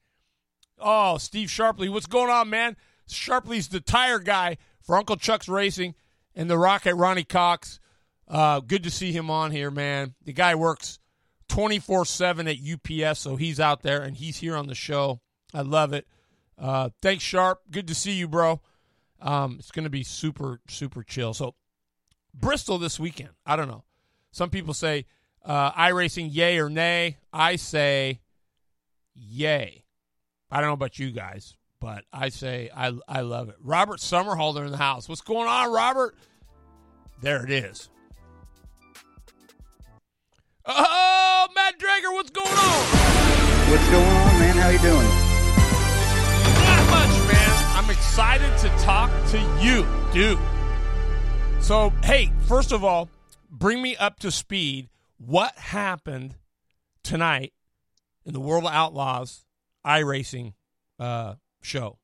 Oh, 0.79 1.17
Steve 1.17 1.49
Sharpley, 1.49 1.89
what's 1.89 2.05
going 2.05 2.29
on, 2.29 2.49
man? 2.49 2.75
Sharpley's 3.09 3.69
the 3.69 3.79
tire 3.79 4.19
guy 4.19 4.57
for 4.81 4.97
Uncle 4.97 5.15
Chuck's 5.15 5.47
Racing 5.47 5.95
and 6.35 6.49
the 6.49 6.57
Rocket 6.57 6.95
Ronnie 6.95 7.23
Cox. 7.23 7.79
Uh, 8.27 8.59
good 8.59 8.83
to 8.83 8.91
see 8.91 9.11
him 9.11 9.29
on 9.29 9.51
here, 9.51 9.71
man. 9.71 10.13
The 10.23 10.33
guy 10.33 10.55
works 10.55 10.99
24 11.47 12.05
7 12.05 12.47
at 12.47 12.57
UPS, 12.57 13.19
so 13.19 13.37
he's 13.37 13.59
out 13.59 13.81
there 13.81 14.01
and 14.01 14.17
he's 14.17 14.37
here 14.37 14.55
on 14.55 14.67
the 14.67 14.75
show. 14.75 15.21
I 15.53 15.61
love 15.61 15.93
it. 15.93 16.05
Uh, 16.59 16.89
thanks, 17.01 17.23
Sharp. 17.23 17.61
Good 17.69 17.87
to 17.87 17.95
see 17.95 18.13
you, 18.13 18.27
bro. 18.27 18.61
Um, 19.21 19.57
it's 19.59 19.71
going 19.71 19.83
to 19.83 19.89
be 19.89 20.03
super, 20.03 20.59
super 20.67 21.03
chill. 21.03 21.33
So, 21.33 21.55
Bristol 22.33 22.77
this 22.77 22.99
weekend. 22.99 23.29
I 23.45 23.55
don't 23.55 23.67
know. 23.67 23.83
Some 24.31 24.49
people 24.49 24.73
say 24.73 25.05
uh, 25.43 25.71
iRacing, 25.71 26.29
yay 26.31 26.59
or 26.59 26.69
nay. 26.69 27.17
I 27.33 27.55
say 27.55 28.21
yay. 29.15 29.83
I 30.51 30.59
don't 30.59 30.69
know 30.69 30.73
about 30.73 30.99
you 30.99 31.11
guys, 31.11 31.55
but 31.79 32.05
I 32.13 32.29
say 32.29 32.69
I, 32.75 32.93
I 33.07 33.21
love 33.21 33.49
it. 33.49 33.55
Robert 33.61 33.99
Summerholder 33.99 34.65
in 34.65 34.71
the 34.71 34.77
house. 34.77 35.09
What's 35.09 35.21
going 35.21 35.47
on, 35.47 35.71
Robert? 35.71 36.15
There 37.21 37.43
it 37.43 37.49
is. 37.49 37.89
Oh, 40.65 41.47
Matt 41.55 41.79
Drager, 41.79 42.13
what's 42.13 42.29
going 42.29 42.47
on? 42.47 43.71
What's 43.71 43.89
going 43.89 44.05
on, 44.05 44.39
man? 44.39 44.57
How 44.57 44.69
you 44.69 44.79
doing? 44.79 45.26
Excited 47.97 48.55
to 48.59 48.69
talk 48.83 49.09
to 49.29 49.39
you, 49.59 49.85
dude. 50.13 50.37
So, 51.59 51.91
hey, 52.03 52.31
first 52.47 52.71
of 52.71 52.83
all, 52.83 53.09
bring 53.49 53.81
me 53.81 53.95
up 53.95 54.19
to 54.19 54.31
speed. 54.31 54.89
What 55.17 55.55
happened 55.57 56.35
tonight 57.03 57.53
in 58.23 58.33
the 58.33 58.39
World 58.39 58.65
of 58.65 58.71
Outlaws 58.71 59.45
iRacing 59.85 60.53
uh, 60.99 61.35
show? 61.61 61.97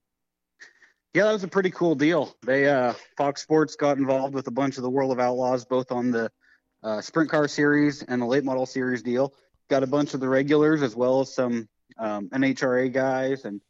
Yeah, 1.13 1.25
that 1.25 1.33
was 1.33 1.43
a 1.43 1.47
pretty 1.47 1.69
cool 1.69 1.93
deal. 1.93 2.35
They 2.41 2.67
uh, 2.67 2.93
Fox 3.15 3.43
Sports 3.43 3.75
got 3.75 3.97
involved 3.97 4.33
with 4.33 4.47
a 4.47 4.51
bunch 4.51 4.77
of 4.77 4.83
the 4.83 4.89
World 4.89 5.11
of 5.11 5.19
Outlaws, 5.19 5.63
both 5.63 5.91
on 5.91 6.09
the 6.09 6.31
uh, 6.81 7.01
Sprint 7.01 7.29
Car 7.29 7.47
Series 7.47 8.01
and 8.01 8.19
the 8.19 8.25
Late 8.25 8.43
Model 8.43 8.65
Series 8.65 9.03
deal. 9.03 9.35
Got 9.69 9.83
a 9.83 9.87
bunch 9.87 10.15
of 10.15 10.21
the 10.21 10.27
regulars 10.27 10.81
as 10.81 10.95
well 10.95 11.21
as 11.21 11.33
some 11.33 11.69
um, 11.99 12.29
NHRA 12.29 12.91
guys 12.91 13.45
and 13.45 13.61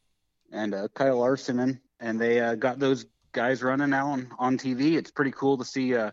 and 0.53 0.73
uh, 0.73 0.87
Kyle 0.93 1.19
Larson, 1.19 1.81
and 2.03 2.19
they 2.19 2.41
uh, 2.41 2.55
got 2.55 2.79
those 2.79 3.05
guys 3.31 3.63
running 3.63 3.89
now 3.89 4.09
on, 4.09 4.27
on 4.37 4.57
TV. 4.57 4.97
It's 4.97 5.09
pretty 5.09 5.31
cool 5.31 5.57
to 5.57 5.65
see 5.65 5.95
uh, 5.95 6.11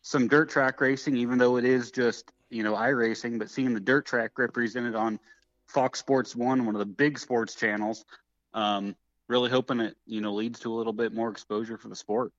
some 0.00 0.28
dirt 0.28 0.48
track 0.48 0.80
racing, 0.80 1.16
even 1.16 1.38
though 1.38 1.56
it 1.56 1.64
is 1.64 1.90
just 1.90 2.32
you 2.50 2.62
know 2.62 2.74
i 2.74 2.88
racing, 2.88 3.38
but 3.38 3.50
seeing 3.50 3.74
the 3.74 3.80
dirt 3.80 4.06
track 4.06 4.38
represented 4.38 4.94
on 4.94 5.18
Fox 5.66 5.98
Sports 5.98 6.36
One, 6.36 6.64
one 6.64 6.74
of 6.74 6.78
the 6.78 6.86
big 6.86 7.18
sports 7.18 7.54
channels. 7.54 8.04
Um, 8.54 8.94
really 9.28 9.50
hoping 9.50 9.80
it 9.80 9.96
you 10.06 10.20
know 10.20 10.32
leads 10.32 10.60
to 10.60 10.72
a 10.72 10.76
little 10.76 10.92
bit 10.92 11.12
more 11.12 11.30
exposure 11.30 11.76
for 11.76 11.88
the 11.88 11.96
sport. 11.96 12.32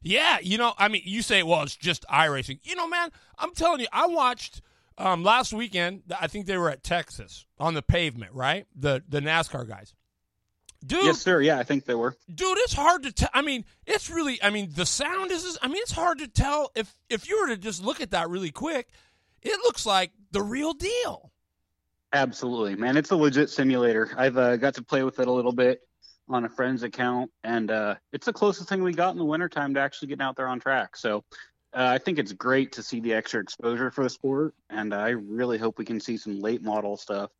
Yeah, 0.00 0.38
you 0.40 0.58
know, 0.58 0.72
I 0.78 0.88
mean, 0.88 1.02
you 1.04 1.22
say, 1.22 1.42
well, 1.42 1.62
it's 1.62 1.76
just 1.76 2.06
i 2.08 2.24
racing. 2.26 2.60
You 2.62 2.76
know, 2.76 2.88
man, 2.88 3.10
I'm 3.36 3.52
telling 3.52 3.80
you, 3.80 3.88
I 3.92 4.06
watched 4.06 4.62
um, 4.96 5.22
last 5.22 5.52
weekend. 5.52 6.02
I 6.18 6.28
think 6.28 6.46
they 6.46 6.56
were 6.56 6.70
at 6.70 6.82
Texas 6.82 7.46
on 7.58 7.74
the 7.74 7.82
pavement, 7.82 8.32
right? 8.32 8.66
The 8.74 9.02
the 9.06 9.20
NASCAR 9.20 9.68
guys. 9.68 9.92
Dude, 10.86 11.04
yes, 11.04 11.20
sir. 11.20 11.40
Yeah, 11.40 11.58
I 11.58 11.64
think 11.64 11.84
they 11.84 11.94
were. 11.94 12.16
Dude, 12.32 12.58
it's 12.58 12.72
hard 12.72 13.02
to 13.02 13.12
tell. 13.12 13.30
I 13.34 13.42
mean, 13.42 13.64
it's 13.86 14.08
really. 14.08 14.40
I 14.42 14.50
mean, 14.50 14.70
the 14.74 14.86
sound 14.86 15.32
is. 15.32 15.58
I 15.60 15.66
mean, 15.66 15.78
it's 15.78 15.92
hard 15.92 16.18
to 16.18 16.28
tell 16.28 16.70
if 16.74 16.94
if 17.10 17.28
you 17.28 17.40
were 17.40 17.48
to 17.48 17.56
just 17.56 17.82
look 17.82 18.00
at 18.00 18.12
that 18.12 18.28
really 18.28 18.50
quick. 18.50 18.88
It 19.42 19.58
looks 19.64 19.86
like 19.86 20.12
the 20.32 20.42
real 20.42 20.72
deal. 20.72 21.32
Absolutely, 22.12 22.74
man. 22.74 22.96
It's 22.96 23.10
a 23.10 23.16
legit 23.16 23.50
simulator. 23.50 24.10
I've 24.16 24.36
uh, 24.36 24.56
got 24.56 24.74
to 24.74 24.82
play 24.82 25.02
with 25.02 25.20
it 25.20 25.28
a 25.28 25.32
little 25.32 25.52
bit 25.52 25.80
on 26.28 26.44
a 26.44 26.48
friend's 26.48 26.82
account, 26.82 27.30
and 27.44 27.70
uh, 27.70 27.96
it's 28.12 28.26
the 28.26 28.32
closest 28.32 28.68
thing 28.68 28.82
we 28.82 28.92
got 28.92 29.12
in 29.12 29.18
the 29.18 29.24
wintertime 29.24 29.74
to 29.74 29.80
actually 29.80 30.08
getting 30.08 30.22
out 30.22 30.36
there 30.36 30.48
on 30.48 30.60
track. 30.60 30.96
So 30.96 31.24
uh, 31.74 31.86
I 31.94 31.98
think 31.98 32.18
it's 32.18 32.32
great 32.32 32.72
to 32.72 32.82
see 32.82 33.00
the 33.00 33.14
extra 33.14 33.40
exposure 33.40 33.90
for 33.90 34.04
the 34.04 34.10
sport, 34.10 34.54
and 34.70 34.94
I 34.94 35.10
really 35.10 35.58
hope 35.58 35.78
we 35.78 35.84
can 35.84 36.00
see 36.00 36.16
some 36.16 36.40
late 36.40 36.62
model 36.62 36.96
stuff. 36.96 37.30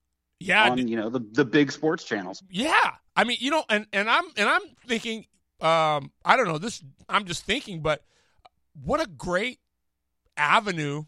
Yeah, 0.40 0.70
on 0.70 0.86
you 0.86 0.96
know 0.96 1.10
the 1.10 1.20
the 1.32 1.44
big 1.44 1.72
sports 1.72 2.04
channels. 2.04 2.42
Yeah, 2.48 2.92
I 3.18 3.24
mean 3.24 3.38
you 3.40 3.50
know, 3.50 3.64
and 3.68 3.86
and 3.92 4.08
I'm 4.08 4.24
and 4.36 4.48
I'm 4.48 4.62
thinking, 4.86 5.26
um, 5.60 6.12
I 6.24 6.36
don't 6.36 6.46
know 6.46 6.58
this. 6.58 6.82
I'm 7.08 7.24
just 7.24 7.44
thinking, 7.44 7.80
but 7.80 8.04
what 8.84 9.00
a 9.02 9.08
great 9.08 9.58
avenue 10.36 11.04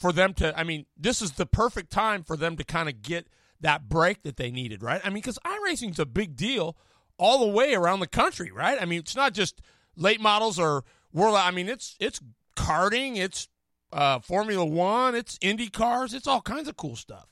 for 0.00 0.12
them 0.12 0.32
to. 0.34 0.58
I 0.58 0.64
mean, 0.64 0.86
this 0.96 1.20
is 1.20 1.32
the 1.32 1.44
perfect 1.44 1.90
time 1.90 2.22
for 2.22 2.38
them 2.38 2.56
to 2.56 2.64
kind 2.64 2.88
of 2.88 3.02
get 3.02 3.28
that 3.60 3.86
break 3.86 4.22
that 4.22 4.38
they 4.38 4.50
needed, 4.50 4.82
right? 4.82 5.02
I 5.04 5.08
mean, 5.08 5.16
because 5.16 5.38
iRacing's 5.44 5.98
a 5.98 6.06
big 6.06 6.36
deal 6.36 6.74
all 7.18 7.46
the 7.46 7.52
way 7.52 7.74
around 7.74 8.00
the 8.00 8.06
country, 8.06 8.50
right? 8.50 8.80
I 8.80 8.86
mean, 8.86 9.00
it's 9.00 9.16
not 9.16 9.34
just 9.34 9.60
late 9.94 10.20
models 10.20 10.58
or 10.58 10.84
world. 11.12 11.36
I 11.36 11.50
mean, 11.50 11.68
it's 11.68 11.96
it's 12.00 12.18
karting, 12.56 13.18
it's 13.18 13.48
uh, 13.92 14.20
Formula 14.20 14.64
One, 14.64 15.14
it's 15.14 15.38
Indy 15.42 15.68
cars, 15.68 16.14
it's 16.14 16.26
all 16.26 16.40
kinds 16.40 16.66
of 16.66 16.78
cool 16.78 16.96
stuff. 16.96 17.28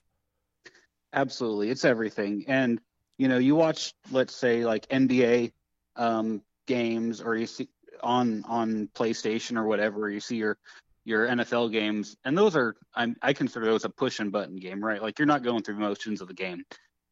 Absolutely, 1.14 1.70
it's 1.70 1.86
everything. 1.86 2.44
And 2.48 2.80
you 3.18 3.28
know, 3.28 3.38
you 3.38 3.54
watch, 3.54 3.94
let's 4.10 4.34
say, 4.34 4.64
like 4.64 4.88
NBA 4.88 5.52
um, 5.96 6.42
games, 6.66 7.20
or 7.20 7.36
you 7.36 7.46
see 7.46 7.68
on 8.02 8.44
on 8.46 8.88
PlayStation 8.94 9.56
or 9.56 9.64
whatever, 9.64 10.08
you 10.10 10.20
see 10.20 10.36
your 10.36 10.58
your 11.04 11.26
NFL 11.26 11.70
games, 11.70 12.16
and 12.24 12.36
those 12.36 12.56
are 12.56 12.76
I'm, 12.94 13.16
I 13.22 13.32
consider 13.32 13.66
those 13.66 13.84
a 13.84 13.90
push 13.90 14.20
and 14.20 14.32
button 14.32 14.56
game, 14.56 14.84
right? 14.84 15.02
Like 15.02 15.18
you're 15.18 15.26
not 15.26 15.42
going 15.42 15.62
through 15.62 15.76
motions 15.76 16.20
of 16.20 16.28
the 16.28 16.34
game. 16.34 16.64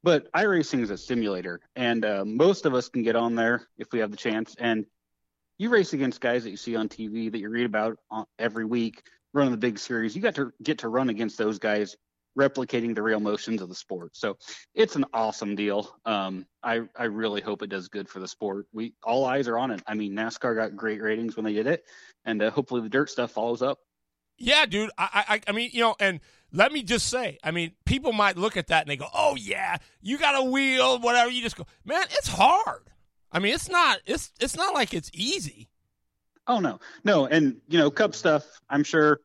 But 0.05 0.33
iRacing 0.33 0.83
is 0.83 0.91
a 0.91 0.99
simulator, 0.99 1.61
and 1.77 2.05
uh, 2.05 2.25
most 2.25 2.67
of 2.67 2.75
us 2.75 2.89
can 2.89 3.03
get 3.03 3.15
on 3.15 3.37
there 3.37 3.69
if 3.79 3.93
we 3.93 4.01
have 4.01 4.11
the 4.11 4.17
chance. 4.17 4.57
And 4.59 4.85
you 5.59 5.69
race 5.69 5.93
against 5.93 6.21
guys 6.21 6.43
that 6.43 6.51
you 6.51 6.57
see 6.57 6.75
on 6.75 6.89
TV 6.89 7.31
that 7.31 7.39
you 7.39 7.49
read 7.49 7.67
about 7.67 7.99
every 8.37 8.65
week, 8.65 9.03
running 9.33 9.53
the 9.53 9.59
big 9.59 9.79
series. 9.79 10.17
You 10.17 10.23
got 10.23 10.35
to 10.37 10.53
get 10.61 10.79
to 10.79 10.89
run 10.89 11.09
against 11.09 11.39
those 11.39 11.61
guys, 11.61 11.97
replicating 12.39 12.95
the 12.95 13.03
real 13.03 13.21
motions 13.21 13.61
of 13.63 13.69
the 13.69 13.75
sport. 13.75 14.17
So 14.17 14.37
it's 14.75 14.97
an 14.97 15.05
awesome 15.13 15.55
deal. 15.55 15.97
Um, 16.05 16.47
I 16.63 16.83
I 16.97 17.05
really 17.05 17.41
hope 17.41 17.63
it 17.63 17.71
does 17.71 17.89
good 17.89 18.09
for 18.09 18.21
the 18.21 18.29
sport. 18.29 18.67
We 18.73 18.95
all 19.03 19.25
eyes 19.25 19.49
are 19.49 19.59
on 19.59 19.71
it. 19.71 19.83
I 19.87 19.95
mean, 19.95 20.13
NASCAR 20.15 20.57
got 20.57 20.77
great 20.77 21.03
ratings 21.03 21.37
when 21.37 21.45
they 21.45 21.53
did 21.53 21.67
it, 21.67 21.85
and 22.25 22.43
uh, 22.43 22.51
hopefully 22.51 22.81
the 22.81 22.89
dirt 22.89 23.11
stuff 23.11 23.33
follows 23.33 23.63
up. 23.63 23.79
Yeah, 24.39 24.67
dude. 24.67 24.91
I, 24.97 25.25
I 25.29 25.41
I 25.49 25.53
mean, 25.53 25.71
you 25.73 25.81
know, 25.81 25.95
and 26.01 26.21
let 26.53 26.73
me 26.73 26.83
just 26.83 27.09
say, 27.09 27.39
I 27.43 27.51
mean, 27.51 27.73
people 27.85 28.13
might 28.13 28.37
look 28.37 28.57
at 28.57 28.69
that 28.69 28.83
and 28.83 28.91
they 28.91 28.97
go, 28.97 29.09
"Oh 29.15 29.37
yeah, 29.37 29.77
you 30.01 30.19
got 30.19 30.35
a 30.41 30.45
wheel, 30.45 30.99
whatever." 30.99 31.31
You 31.31 31.43
just 31.43 31.57
go, 31.57 31.67
"Man, 31.85 32.03
it's 32.11 32.29
hard." 32.29 32.91
I 33.31 33.39
mean, 33.39 33.55
it's 33.55 33.69
not 33.69 34.01
it's 34.07 34.33
it's 34.41 34.57
not 34.57 34.75
like 34.75 34.95
it's 34.95 35.11
easy. 35.15 35.69
Oh 36.47 36.59
no, 36.59 36.81
no, 37.05 37.27
and 37.27 37.61
you 37.69 37.79
know, 37.79 37.91
cup 37.91 38.15
stuff. 38.15 38.45
I'm 38.69 38.85
sure 38.85 39.21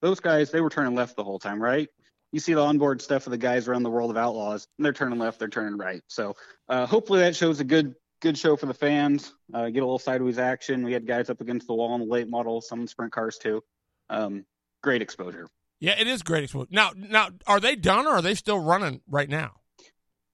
those 0.00 0.20
guys 0.20 0.50
they 0.50 0.60
were 0.60 0.70
turning 0.70 0.94
left 0.94 1.16
the 1.16 1.24
whole 1.24 1.38
time, 1.38 1.62
right? 1.62 1.88
You 2.36 2.40
see 2.40 2.52
the 2.52 2.60
onboard 2.60 3.00
stuff 3.00 3.26
of 3.26 3.30
the 3.30 3.38
guys 3.38 3.66
around 3.66 3.82
the 3.82 3.88
world 3.88 4.10
of 4.10 4.18
outlaws, 4.18 4.68
and 4.76 4.84
they're 4.84 4.92
turning 4.92 5.18
left, 5.18 5.38
they're 5.38 5.48
turning 5.48 5.78
right. 5.78 6.02
So 6.06 6.34
uh, 6.68 6.84
hopefully 6.84 7.20
that 7.20 7.34
shows 7.34 7.60
a 7.60 7.64
good 7.64 7.94
good 8.20 8.36
show 8.36 8.56
for 8.56 8.66
the 8.66 8.74
fans. 8.74 9.32
Uh, 9.54 9.70
get 9.70 9.82
a 9.82 9.86
little 9.86 9.98
sideways 9.98 10.36
action. 10.38 10.84
We 10.84 10.92
had 10.92 11.06
guys 11.06 11.30
up 11.30 11.40
against 11.40 11.66
the 11.66 11.72
wall 11.72 11.94
in 11.94 12.02
the 12.02 12.06
late 12.06 12.28
model, 12.28 12.60
some 12.60 12.86
sprint 12.88 13.10
cars 13.10 13.38
too. 13.38 13.64
Um, 14.10 14.44
great 14.82 15.00
exposure. 15.00 15.48
Yeah, 15.80 15.98
it 15.98 16.06
is 16.08 16.22
great 16.22 16.44
exposure. 16.44 16.68
Now, 16.70 16.90
now, 16.94 17.30
are 17.46 17.58
they 17.58 17.74
done 17.74 18.06
or 18.06 18.16
are 18.16 18.22
they 18.22 18.34
still 18.34 18.58
running 18.58 19.00
right 19.08 19.30
now? 19.30 19.52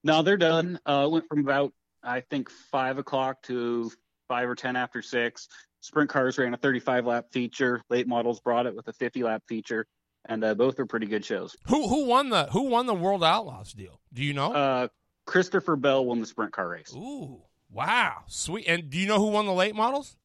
No, 0.03 0.23
they're 0.23 0.37
done. 0.37 0.81
Uh, 0.85 1.07
went 1.09 1.29
from 1.29 1.39
about 1.39 1.73
I 2.03 2.23
think 2.23 2.51
five 2.51 2.99
o'clock 2.99 3.45
to 3.45 3.93
five 4.27 4.49
or 4.49 4.57
ten 4.57 4.75
after 4.75 5.03
six. 5.03 5.47
Sprint 5.83 6.11
cars 6.11 6.37
ran 6.37 6.53
a 6.53 6.57
35 6.57 7.07
lap 7.07 7.27
feature. 7.31 7.81
Late 7.91 8.09
models 8.09 8.41
brought 8.41 8.67
it 8.67 8.75
with 8.75 8.89
a 8.89 8.93
50 8.93 9.23
lap 9.23 9.45
feature, 9.47 9.87
and 10.27 10.45
uh, 10.45 10.55
both 10.55 10.79
are 10.79 10.87
pretty 10.87 11.07
good 11.07 11.25
shows. 11.25 11.57
Who 11.69 11.89
who 11.89 12.07
won 12.07 12.31
the 12.31 12.47
Who 12.47 12.63
won 12.63 12.87
the 12.87 12.95
World 12.95 13.25
Outlaws 13.25 13.73
deal? 13.73 14.01
Do 14.13 14.23
you 14.23 14.33
know? 14.33 14.53
Uh, 14.53 14.89
Christopher 15.27 15.77
Bell 15.77 16.05
won 16.05 16.21
the 16.21 16.27
sprint 16.27 16.53
car 16.53 16.69
race. 16.69 16.93
Ooh, 16.95 17.43
wow, 17.71 18.23
sweet. 18.27 18.67
And 18.67 18.91
do 18.91 18.99
you 18.99 19.07
know 19.07 19.19
who 19.19 19.29
won 19.29 19.47
the 19.47 19.53
late 19.53 19.75
models? 19.75 20.17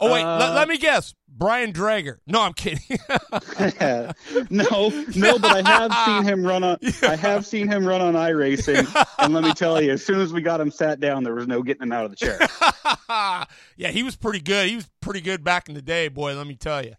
Oh 0.00 0.12
wait, 0.12 0.24
uh, 0.24 0.36
let, 0.36 0.54
let, 0.54 0.68
me 0.68 0.78
guess. 0.78 1.14
Brian 1.28 1.72
Drager. 1.72 2.18
No, 2.26 2.42
I'm 2.42 2.54
kidding. 2.54 2.80
no, 4.50 4.88
no, 5.14 5.38
but 5.38 5.64
I 5.64 5.78
have 5.78 5.92
seen 6.04 6.24
him 6.24 6.44
run 6.44 6.64
on. 6.64 6.78
I 7.02 7.14
have 7.14 7.46
seen 7.46 7.68
him 7.68 7.86
run 7.86 8.00
on 8.00 8.14
iRacing, 8.14 9.06
and 9.20 9.32
let 9.32 9.44
me 9.44 9.52
tell 9.52 9.80
you, 9.80 9.92
as 9.92 10.04
soon 10.04 10.20
as 10.20 10.32
we 10.32 10.42
got 10.42 10.60
him 10.60 10.72
sat 10.72 10.98
down, 10.98 11.22
there 11.22 11.36
was 11.36 11.46
no 11.46 11.62
getting 11.62 11.84
him 11.84 11.92
out 11.92 12.04
of 12.04 12.10
the 12.10 12.16
chair. 12.16 12.36
yeah, 13.76 13.90
he 13.90 14.02
was 14.02 14.16
pretty 14.16 14.40
good. 14.40 14.68
He 14.68 14.74
was 14.74 14.90
pretty 15.00 15.20
good 15.20 15.44
back 15.44 15.68
in 15.68 15.74
the 15.74 15.82
day, 15.82 16.08
boy. 16.08 16.34
Let 16.34 16.48
me 16.48 16.56
tell 16.56 16.84
you. 16.84 16.94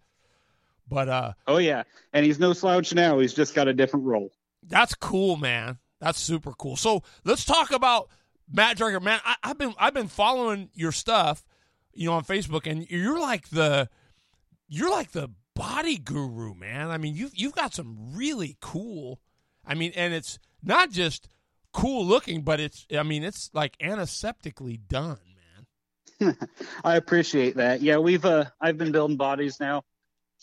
But 0.94 1.10
uh, 1.10 1.34
oh 1.48 1.58
yeah, 1.58 1.84
and 2.14 2.24
he's 2.24 2.38
no 2.38 2.54
slouch 2.54 2.94
now. 2.94 3.18
He's 3.18 3.34
just 3.34 3.56
got 3.56 3.68
a 3.68 3.74
different 3.74 4.06
role. 4.06 4.32
That's 4.62 4.94
cool, 4.94 5.38
man. 5.38 5.80
That's 6.00 6.20
super 6.20 6.52
cool. 6.52 6.76
So 6.76 7.02
let's 7.24 7.46
talk 7.46 7.72
about 7.72 8.10
Matt 8.48 8.78
Drager. 8.78 9.02
Man, 9.02 9.20
I, 9.26 9.36
I've 9.42 9.58
been 9.58 9.74
I've 9.80 9.96
been 9.96 10.08
following 10.08 10.70
your 10.76 10.92
stuff, 10.92 11.44
you 11.96 12.08
know, 12.08 12.14
on 12.14 12.24
Facebook, 12.24 12.70
and 12.70 12.88
you're 12.92 13.20
like 13.20 13.50
the 13.50 13.90
you're 14.68 14.92
like 14.92 15.14
the 15.14 15.32
body 15.56 15.98
guru, 15.98 16.54
man. 16.54 16.92
I 16.92 17.00
mean, 17.00 17.16
you've 17.16 17.32
you've 17.34 17.56
got 17.56 17.74
some 17.74 18.14
really 18.14 18.56
cool. 18.62 19.20
I 19.66 19.74
mean, 19.74 19.94
and 19.96 20.14
it's 20.14 20.38
not 20.62 20.92
just 20.92 21.28
cool 21.72 22.06
looking, 22.06 22.44
but 22.44 22.60
it's 22.60 22.86
I 22.96 23.02
mean, 23.02 23.24
it's 23.24 23.50
like 23.52 23.76
antiseptically 23.80 24.80
done, 24.88 25.18
man. 26.20 26.38
I 26.84 26.98
appreciate 26.98 27.56
that. 27.56 27.82
Yeah, 27.82 27.98
we've 27.98 28.26
uh 28.26 28.46
I've 28.62 28.78
been 28.78 28.92
building 28.92 29.18
bodies 29.18 29.60
now. 29.60 29.82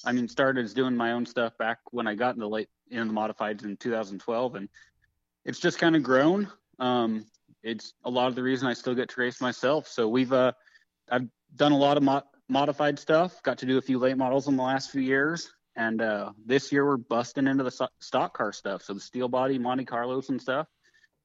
I 0.04 0.12
mean, 0.12 0.28
started 0.28 0.64
as 0.64 0.74
doing 0.74 0.96
my 0.96 1.12
own 1.12 1.26
stuff 1.26 1.56
back 1.58 1.78
when 1.90 2.06
I 2.06 2.14
got 2.14 2.34
in 2.34 2.40
the 2.40 2.48
late 2.48 2.68
in 2.90 3.06
the 3.06 3.14
modifieds 3.14 3.64
in 3.64 3.76
2012, 3.76 4.54
and 4.54 4.68
it's 5.44 5.60
just 5.60 5.78
kind 5.78 5.96
of 5.96 6.02
grown. 6.02 6.50
Um, 6.78 7.26
it's 7.62 7.92
a 8.04 8.10
lot 8.10 8.28
of 8.28 8.34
the 8.34 8.42
reason 8.42 8.68
I 8.68 8.72
still 8.72 8.94
get 8.94 9.08
to 9.10 9.20
race 9.20 9.40
myself. 9.40 9.86
So 9.88 10.08
we've 10.08 10.32
uh, 10.32 10.52
I've 11.10 11.28
done 11.56 11.72
a 11.72 11.76
lot 11.76 11.96
of 11.96 12.02
mo- 12.02 12.22
modified 12.48 12.98
stuff. 12.98 13.42
Got 13.42 13.58
to 13.58 13.66
do 13.66 13.78
a 13.78 13.82
few 13.82 13.98
late 13.98 14.16
models 14.16 14.48
in 14.48 14.56
the 14.56 14.62
last 14.62 14.90
few 14.90 15.02
years, 15.02 15.52
and 15.76 16.00
uh, 16.00 16.32
this 16.46 16.72
year 16.72 16.86
we're 16.86 16.96
busting 16.96 17.46
into 17.46 17.64
the 17.64 17.88
stock 18.00 18.36
car 18.36 18.52
stuff. 18.52 18.82
So 18.82 18.94
the 18.94 19.00
steel 19.00 19.28
body 19.28 19.58
Monte 19.58 19.84
Carlos 19.84 20.28
and 20.30 20.40
stuff. 20.40 20.66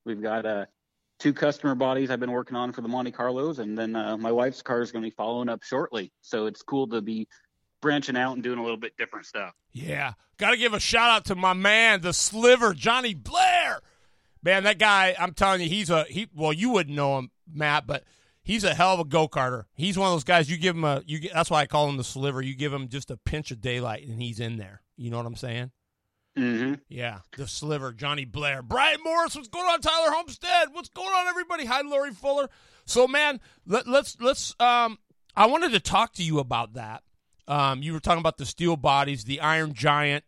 We've 0.06 0.22
got 0.22 0.46
uh, 0.46 0.66
two 1.20 1.34
customer 1.34 1.76
bodies 1.76 2.12
I've 2.12 2.20
been 2.20 2.32
working 2.32 2.58
on 2.58 2.74
for 2.74 2.82
the 2.82 2.88
Monte 2.88 3.12
Carlos, 3.12 3.60
and 3.60 3.78
then 3.78 3.96
uh, 3.96 4.18
my 4.18 4.32
wife's 4.32 4.62
car 4.62 4.82
is 4.82 4.92
going 4.92 5.04
to 5.04 5.10
be 5.10 5.16
following 5.16 5.50
up 5.50 5.64
shortly. 5.64 6.12
So 6.22 6.46
it's 6.46 6.62
cool 6.62 6.88
to 6.90 7.02
be 7.02 7.28
branching 7.82 8.18
out 8.18 8.34
and 8.34 8.44
doing 8.44 8.60
a 8.60 8.62
little 8.62 8.78
bit 8.78 8.98
different 8.98 9.26
stuff. 9.26 9.54
Yeah, 9.72 10.14
got 10.38 10.52
to 10.52 10.58
give 10.58 10.74
a 10.74 10.80
shout 10.80 11.10
out 11.10 11.26
to 11.26 11.36
my 11.36 11.54
man, 11.54 12.02
the 12.02 12.14
Sliver, 12.14 12.74
Johnny 12.74 13.14
Blair. 13.14 13.82
Man, 14.44 14.64
that 14.64 14.78
guy, 14.78 15.16
I'm 15.20 15.34
telling 15.34 15.62
you, 15.62 15.70
he's 15.70 15.90
a 15.90 16.04
he. 16.04 16.28
Well, 16.36 16.54
you 16.54 16.70
wouldn't 16.70 16.96
know 16.96 17.18
him, 17.18 17.32
Matt, 17.52 17.88
but 17.88 18.04
he's 18.44 18.64
a 18.64 18.74
hell 18.74 18.94
of 18.94 19.00
a 19.00 19.06
go 19.06 19.28
karter. 19.28 19.64
He's 19.74 19.98
one 19.98 20.08
of 20.08 20.14
those 20.14 20.24
guys. 20.24 20.50
You 20.50 20.58
give 20.58 20.76
him 20.76 20.84
a 20.84 21.02
you. 21.06 21.30
That's 21.34 21.50
why 21.50 21.62
I 21.62 21.66
call 21.66 21.90
him 21.90 21.98
the 21.98 22.04
sliver. 22.04 22.42
You 22.42 22.56
give 22.56 22.72
him 22.72 22.88
just 22.88 23.12
a 23.12 23.18
pinch 23.18 23.52
of 23.52 23.60
daylight, 23.60 24.08
and 24.08 24.22
he's 24.22 24.40
in 24.40 24.58
there. 24.58 24.82
You 24.98 25.10
know 25.10 25.18
what 25.18 25.26
I'm 25.26 25.36
saying? 25.36 25.72
Mm-hmm. 26.38 26.74
Yeah, 26.90 27.20
the 27.38 27.48
sliver, 27.48 27.94
Johnny 27.94 28.26
Blair, 28.26 28.62
Brian 28.62 29.00
Morris. 29.04 29.36
What's 29.36 29.48
going 29.48 29.68
on, 29.68 29.82
Tyler 29.82 30.12
Homestead? 30.12 30.68
What's 30.74 30.90
going 30.90 31.14
on, 31.14 31.28
everybody? 31.28 31.66
Hi, 31.66 31.82
Lori 31.82 32.12
Fuller. 32.12 32.50
So, 32.86 33.08
man, 33.08 33.40
let, 33.66 33.88
let's 33.88 34.18
let's. 34.20 34.54
Um, 34.60 35.00
I 35.36 35.46
wanted 35.48 35.72
to 35.72 35.80
talk 35.80 36.14
to 36.14 36.24
you 36.24 36.40
about 36.40 36.74
that. 36.74 37.04
Um, 37.48 37.84
you 37.84 37.94
were 37.94 38.00
talking 38.00 38.20
about 38.20 38.38
the 38.38 38.46
steel 38.46 38.76
bodies, 38.76 39.24
the 39.24 39.40
Iron 39.40 39.74
Giant 39.74 40.24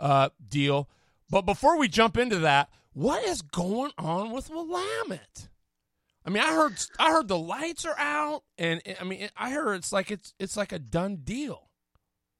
uh, 0.00 0.30
deal. 0.48 0.88
But 1.30 1.42
before 1.42 1.78
we 1.78 1.88
jump 1.88 2.16
into 2.16 2.38
that, 2.40 2.70
what 2.92 3.24
is 3.24 3.42
going 3.42 3.92
on 3.98 4.32
with 4.32 4.50
Willamette? 4.50 5.48
I 6.24 6.30
mean, 6.30 6.42
I 6.42 6.54
heard 6.54 6.74
I 6.98 7.10
heard 7.10 7.28
the 7.28 7.38
lights 7.38 7.84
are 7.84 7.98
out, 7.98 8.44
and 8.56 8.80
I 9.00 9.04
mean, 9.04 9.28
I 9.36 9.50
heard 9.50 9.74
it's 9.74 9.92
like 9.92 10.10
it's 10.10 10.34
it's 10.38 10.56
like 10.56 10.72
a 10.72 10.78
done 10.78 11.16
deal. 11.24 11.68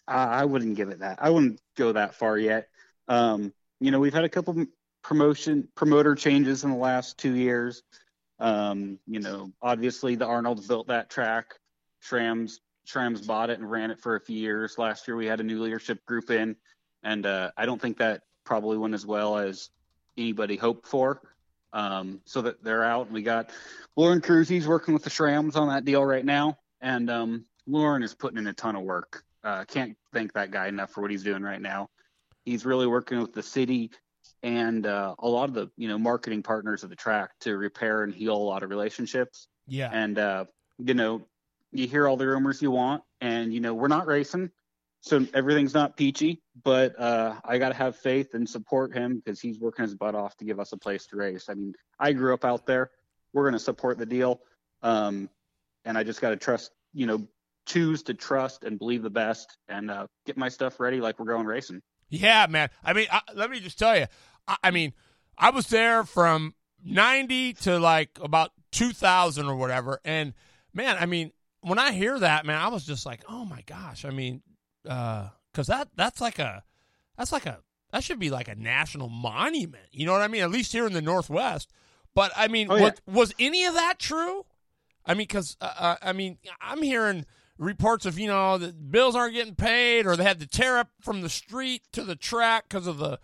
I 0.07 0.45
wouldn't 0.45 0.77
give 0.77 0.91
it 0.91 1.01
that. 1.01 1.19
I 1.23 1.31
wouldn't 1.31 1.61
go 1.77 1.93
that 1.93 2.15
far 2.15 2.37
yet. 2.37 2.69
Um, 3.09 3.53
you 3.81 3.91
know, 3.91 4.01
we've 4.01 4.13
had 4.13 4.25
a 4.25 4.29
couple 4.29 4.67
promotion 5.03 5.69
promoter 5.75 6.15
changes 6.15 6.65
in 6.65 6.71
the 6.71 6.77
last 6.77 7.19
two 7.19 7.35
years. 7.35 7.83
Um, 8.39 8.99
you 9.07 9.21
know, 9.21 9.53
obviously 9.63 10.17
the 10.17 10.27
Arnold's 10.27 10.67
built 10.67 10.89
that 10.89 11.11
track. 11.11 11.55
Schram's 12.03 12.61
Schram's 12.87 13.27
bought 13.27 13.51
it 13.51 13.59
and 13.59 13.71
ran 13.71 13.91
it 13.91 14.01
for 14.01 14.17
a 14.17 14.21
few 14.21 14.37
years. 14.37 14.79
Last 14.79 15.07
year 15.07 15.17
we 15.17 15.27
had 15.27 15.41
a 15.41 15.45
new 15.45 15.63
leadership 15.63 16.05
group 16.05 16.31
in, 16.31 16.57
and 17.03 17.25
uh, 17.27 17.51
I 17.57 17.67
don't 17.67 17.81
think 17.81 17.99
that 17.99 18.23
probably 18.45 18.77
went 18.77 18.95
as 18.95 19.07
well 19.07 19.39
as 19.39 19.71
anybody 20.17 20.57
hoped 20.57 20.87
for. 20.87 21.21
Um, 21.75 22.21
so 22.27 22.43
that 22.43 22.63
they're 22.63 22.85
out. 22.85 23.07
and 23.07 23.15
We 23.15 23.23
got 23.23 23.51
Lauren 23.97 24.21
Cruz. 24.21 24.47
He's 24.47 24.69
working 24.69 24.93
with 24.93 25.05
the 25.05 25.11
Schrams 25.11 25.57
on 25.57 25.69
that 25.69 25.87
deal 25.87 26.05
right 26.05 26.25
now, 26.25 26.59
and 26.83 27.09
um, 27.09 27.47
Lauren 27.67 28.03
is 28.03 28.15
putting 28.15 28.39
in 28.39 28.47
a 28.47 28.53
ton 28.53 28.77
of 28.77 28.83
work. 28.83 29.25
Uh, 29.43 29.65
can't 29.65 29.97
thank 30.13 30.35
that 30.35 30.51
guy 30.51 30.69
enough 30.69 30.91
for 30.91 31.01
what 31.01 31.11
he's 31.11 31.23
doing 31.23 31.43
right 31.43 31.61
now. 31.61 31.89
He's 32.45 32.67
really 32.67 32.87
working 32.87 33.21
with 33.21 33.33
the 33.33 33.43
city 33.43 33.91
and 34.43 34.87
uh, 34.87 35.15
a 35.19 35.29
lot 35.29 35.49
of 35.49 35.55
the 35.55 35.71
you 35.77 35.89
know 35.89 35.99
marketing 35.99 36.43
partners 36.43 36.83
of 36.83 36.91
the 36.91 36.97
track 36.97 37.31
to 37.41 37.57
repair 37.57 38.03
and 38.03 38.15
heal 38.15 38.37
a 38.37 38.37
lot 38.37 38.63
of 38.63 38.71
relationships. 38.71 39.49
Yeah. 39.67 39.91
And 39.93 40.19
uh, 40.19 40.45
you 40.79 40.95
know, 40.95 41.23
you 41.73 41.87
hear 41.87 42.07
all 42.07 42.17
the 42.17 42.27
rumors 42.27 42.63
you 42.63 42.71
want, 42.71 43.03
and 43.21 43.53
you 43.53 43.61
know 43.61 43.75
we're 43.75 43.89
not 43.89 44.07
racing 44.07 44.51
so 45.03 45.27
everything's 45.35 45.75
not 45.75 45.97
peachy, 45.97 46.41
but 46.63 46.99
uh, 46.99 47.35
I 47.45 47.59
got 47.59 47.71
to 47.71 47.75
have 47.75 47.97
faith 47.97 48.35
and 48.35 48.49
support 48.49 48.95
him 48.95 49.17
because 49.17 49.41
he's 49.41 49.59
working 49.59 49.83
his 49.83 49.97
butt 49.97 50.15
off 50.15 50.37
to 50.37 50.45
give 50.45 50.61
us 50.61 50.71
a 50.71 50.77
place 50.77 51.07
to 51.07 51.17
race. 51.17 51.47
I 51.49 51.55
mean, 51.55 51.75
I 51.99 52.13
grew 52.13 52.33
up 52.33 52.45
out 52.45 52.67
there. 52.67 52.93
We're 53.33 53.43
going 53.43 53.55
to 53.55 53.59
support 53.59 53.99
the 53.99 54.07
deal, 54.07 54.41
um, 54.81 55.29
and 55.85 55.99
I 55.99 56.05
just 56.05 56.21
got 56.21 56.31
to 56.31 56.37
trust, 56.37 56.71
you 56.95 57.07
know, 57.07 57.27
choose 57.67 58.05
to 58.05 58.15
trust 58.15 58.63
and 58.63 58.79
believe 58.79 59.03
the 59.03 59.11
best, 59.11 59.59
and 59.69 59.91
uh, 59.91 60.07
get 60.25 60.37
my 60.37 60.49
stuff 60.49 60.79
ready 60.79 61.01
like 61.01 61.19
we're 61.19 61.27
going 61.27 61.47
racing. 61.47 61.83
Yeah, 62.09 62.47
man. 62.49 62.71
I 62.85 62.93
mean, 62.93 63.09
I, 63.11 63.23
let 63.35 63.51
me 63.51 63.59
just 63.59 63.81
tell 63.81 63.99
you. 63.99 64.07
I, 64.47 64.57
I 64.63 64.71
mean, 64.71 64.93
I 65.37 65.51
was 65.51 65.67
there 65.67 66.05
from 66.05 66.55
'90 66.85 67.55
to 67.55 67.81
like 67.81 68.11
about 68.23 68.53
2000 68.71 69.47
or 69.47 69.57
whatever, 69.57 69.99
and 70.05 70.33
man, 70.73 70.97
I 71.01 71.07
mean, 71.07 71.33
when 71.63 71.79
I 71.79 71.93
hear 71.93 72.19
that, 72.19 72.45
man, 72.45 72.61
I 72.61 72.69
was 72.69 72.85
just 72.85 73.07
like, 73.07 73.23
oh 73.29 73.45
my 73.45 73.63
gosh. 73.67 74.05
I 74.05 74.11
mean, 74.11 74.43
because 74.83 75.71
uh, 75.71 75.79
that 75.79 75.89
that's 75.97 76.21
like 76.21 76.39
a 76.39 76.63
that's 77.17 77.33
like 77.33 77.47
a 77.47 77.61
that 77.93 78.03
should 78.03 78.19
be 78.19 78.31
like 78.31 78.49
a 78.49 78.55
national 78.55 79.09
monument. 79.09 79.87
You 79.93 80.07
know 80.07 80.13
what 80.13 80.23
I 80.23 80.29
mean? 80.29 80.43
At 80.43 80.51
least 80.51 80.73
here 80.73 80.87
in 80.87 80.93
the 80.93 81.03
Northwest. 81.03 81.71
But 82.15 82.33
I 82.37 82.49
mean, 82.49 82.69
oh, 82.71 82.77
yeah. 82.77 82.83
was, 82.83 82.93
was, 83.07 83.35
any 83.39 83.65
of 83.65 83.75
that 83.75 83.99
true? 83.99 84.45
I 85.07 85.15
mean, 85.15 85.27
because 85.27 85.57
uh, 85.61 85.73
uh, 85.79 85.97
I 86.03 86.13
mean, 86.13 86.39
I'm 86.61 86.83
hearing 86.83 87.25
reports 87.59 88.07
of 88.07 88.19
you 88.19 88.27
know 88.27 88.59
the 88.59 88.73
bills 88.73 89.15
aren't 89.15 89.35
getting 89.35 89.55
paid, 89.55 90.07
or 90.07 90.17
they 90.17 90.25
had 90.25 90.41
to 90.41 90.47
tear 90.47 90.79
up 90.79 90.91
from 91.01 91.21
the 91.21 91.29
street 91.29 91.83
to 91.93 92.03
the 92.03 92.17
track 92.17 92.65
because 92.69 92.87
of 92.87 92.99
the, 92.99 93.19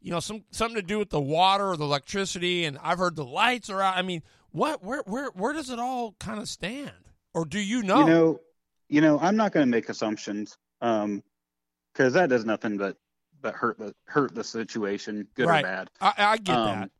you 0.00 0.10
know, 0.10 0.20
some 0.20 0.44
something 0.50 0.76
to 0.76 0.82
do 0.82 0.98
with 0.98 1.10
the 1.10 1.20
water 1.20 1.70
or 1.70 1.76
the 1.76 1.84
electricity. 1.84 2.64
And 2.64 2.78
I've 2.82 2.98
heard 2.98 3.16
the 3.16 3.24
lights 3.24 3.70
are 3.70 3.80
out. 3.80 3.96
I 3.96 4.02
mean, 4.02 4.22
what 4.50 4.84
where 4.84 5.02
where 5.06 5.30
where 5.30 5.52
does 5.52 5.70
it 5.70 5.78
all 5.78 6.14
kind 6.20 6.40
of 6.40 6.48
stand? 6.48 7.07
Or 7.34 7.44
do 7.44 7.60
you 7.60 7.82
know? 7.82 8.00
You 8.00 8.06
know, 8.06 8.40
you 8.88 9.00
know, 9.00 9.18
I'm 9.20 9.36
not 9.36 9.52
going 9.52 9.66
to 9.66 9.70
make 9.70 9.88
assumptions 9.88 10.56
um, 10.80 11.22
because 11.92 12.14
that 12.14 12.28
does 12.30 12.44
nothing 12.44 12.76
but 12.78 12.96
but 13.40 13.54
hurt 13.54 13.78
the 13.78 13.94
hurt 14.06 14.34
the 14.34 14.44
situation, 14.44 15.28
good 15.34 15.46
right. 15.46 15.64
or 15.64 15.68
bad. 15.68 15.90
I, 16.00 16.14
I 16.18 16.36
get 16.38 16.56
um, 16.56 16.66
that. 16.66 16.90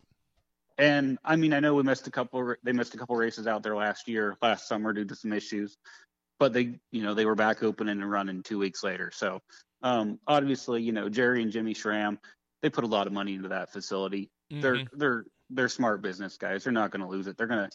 And 0.79 1.19
I 1.25 1.37
mean, 1.37 1.53
I 1.53 1.61
know 1.61 1.75
we 1.75 1.83
missed 1.83 2.07
a 2.07 2.11
couple. 2.11 2.55
They 2.63 2.73
missed 2.73 2.95
a 2.95 2.99
couple 2.99 3.17
races 3.17 3.47
out 3.47 3.63
there 3.63 3.77
last 3.77 4.09
year, 4.09 4.37
last 4.41 4.69
summer 4.69 4.93
due 4.93 5.05
to 5.05 5.17
some 5.17 5.33
issues, 5.33 5.77
but 6.39 6.53
they, 6.53 6.79
you 6.93 7.03
know, 7.03 7.15
they 7.15 7.27
were 7.27 7.35
back 7.35 7.63
opening 7.63 8.01
and 8.01 8.11
running 8.11 8.43
two 8.43 8.59
weeks 8.59 8.85
later. 8.85 9.11
So, 9.13 9.41
um, 9.83 10.21
obviously, 10.27 10.83
you 10.83 10.93
know, 10.93 11.09
Jerry 11.09 11.43
and 11.43 11.51
Jimmy 11.51 11.75
Schram, 11.75 12.19
they 12.63 12.71
put 12.71 12.85
a 12.85 12.89
lot 12.89 13.09
of 13.09 13.13
money 13.13 13.35
into 13.35 13.49
that 13.49 13.73
facility. 13.73 14.31
Mm-hmm. 14.53 14.61
They're 14.61 14.85
they're 14.93 15.25
they're 15.51 15.69
smart 15.69 16.01
business 16.01 16.37
guys. 16.37 16.63
They're 16.63 16.73
not 16.73 16.93
going 16.93 17.03
to 17.03 17.09
lose 17.09 17.27
it. 17.27 17.37
They're 17.37 17.49
gonna 17.49 17.71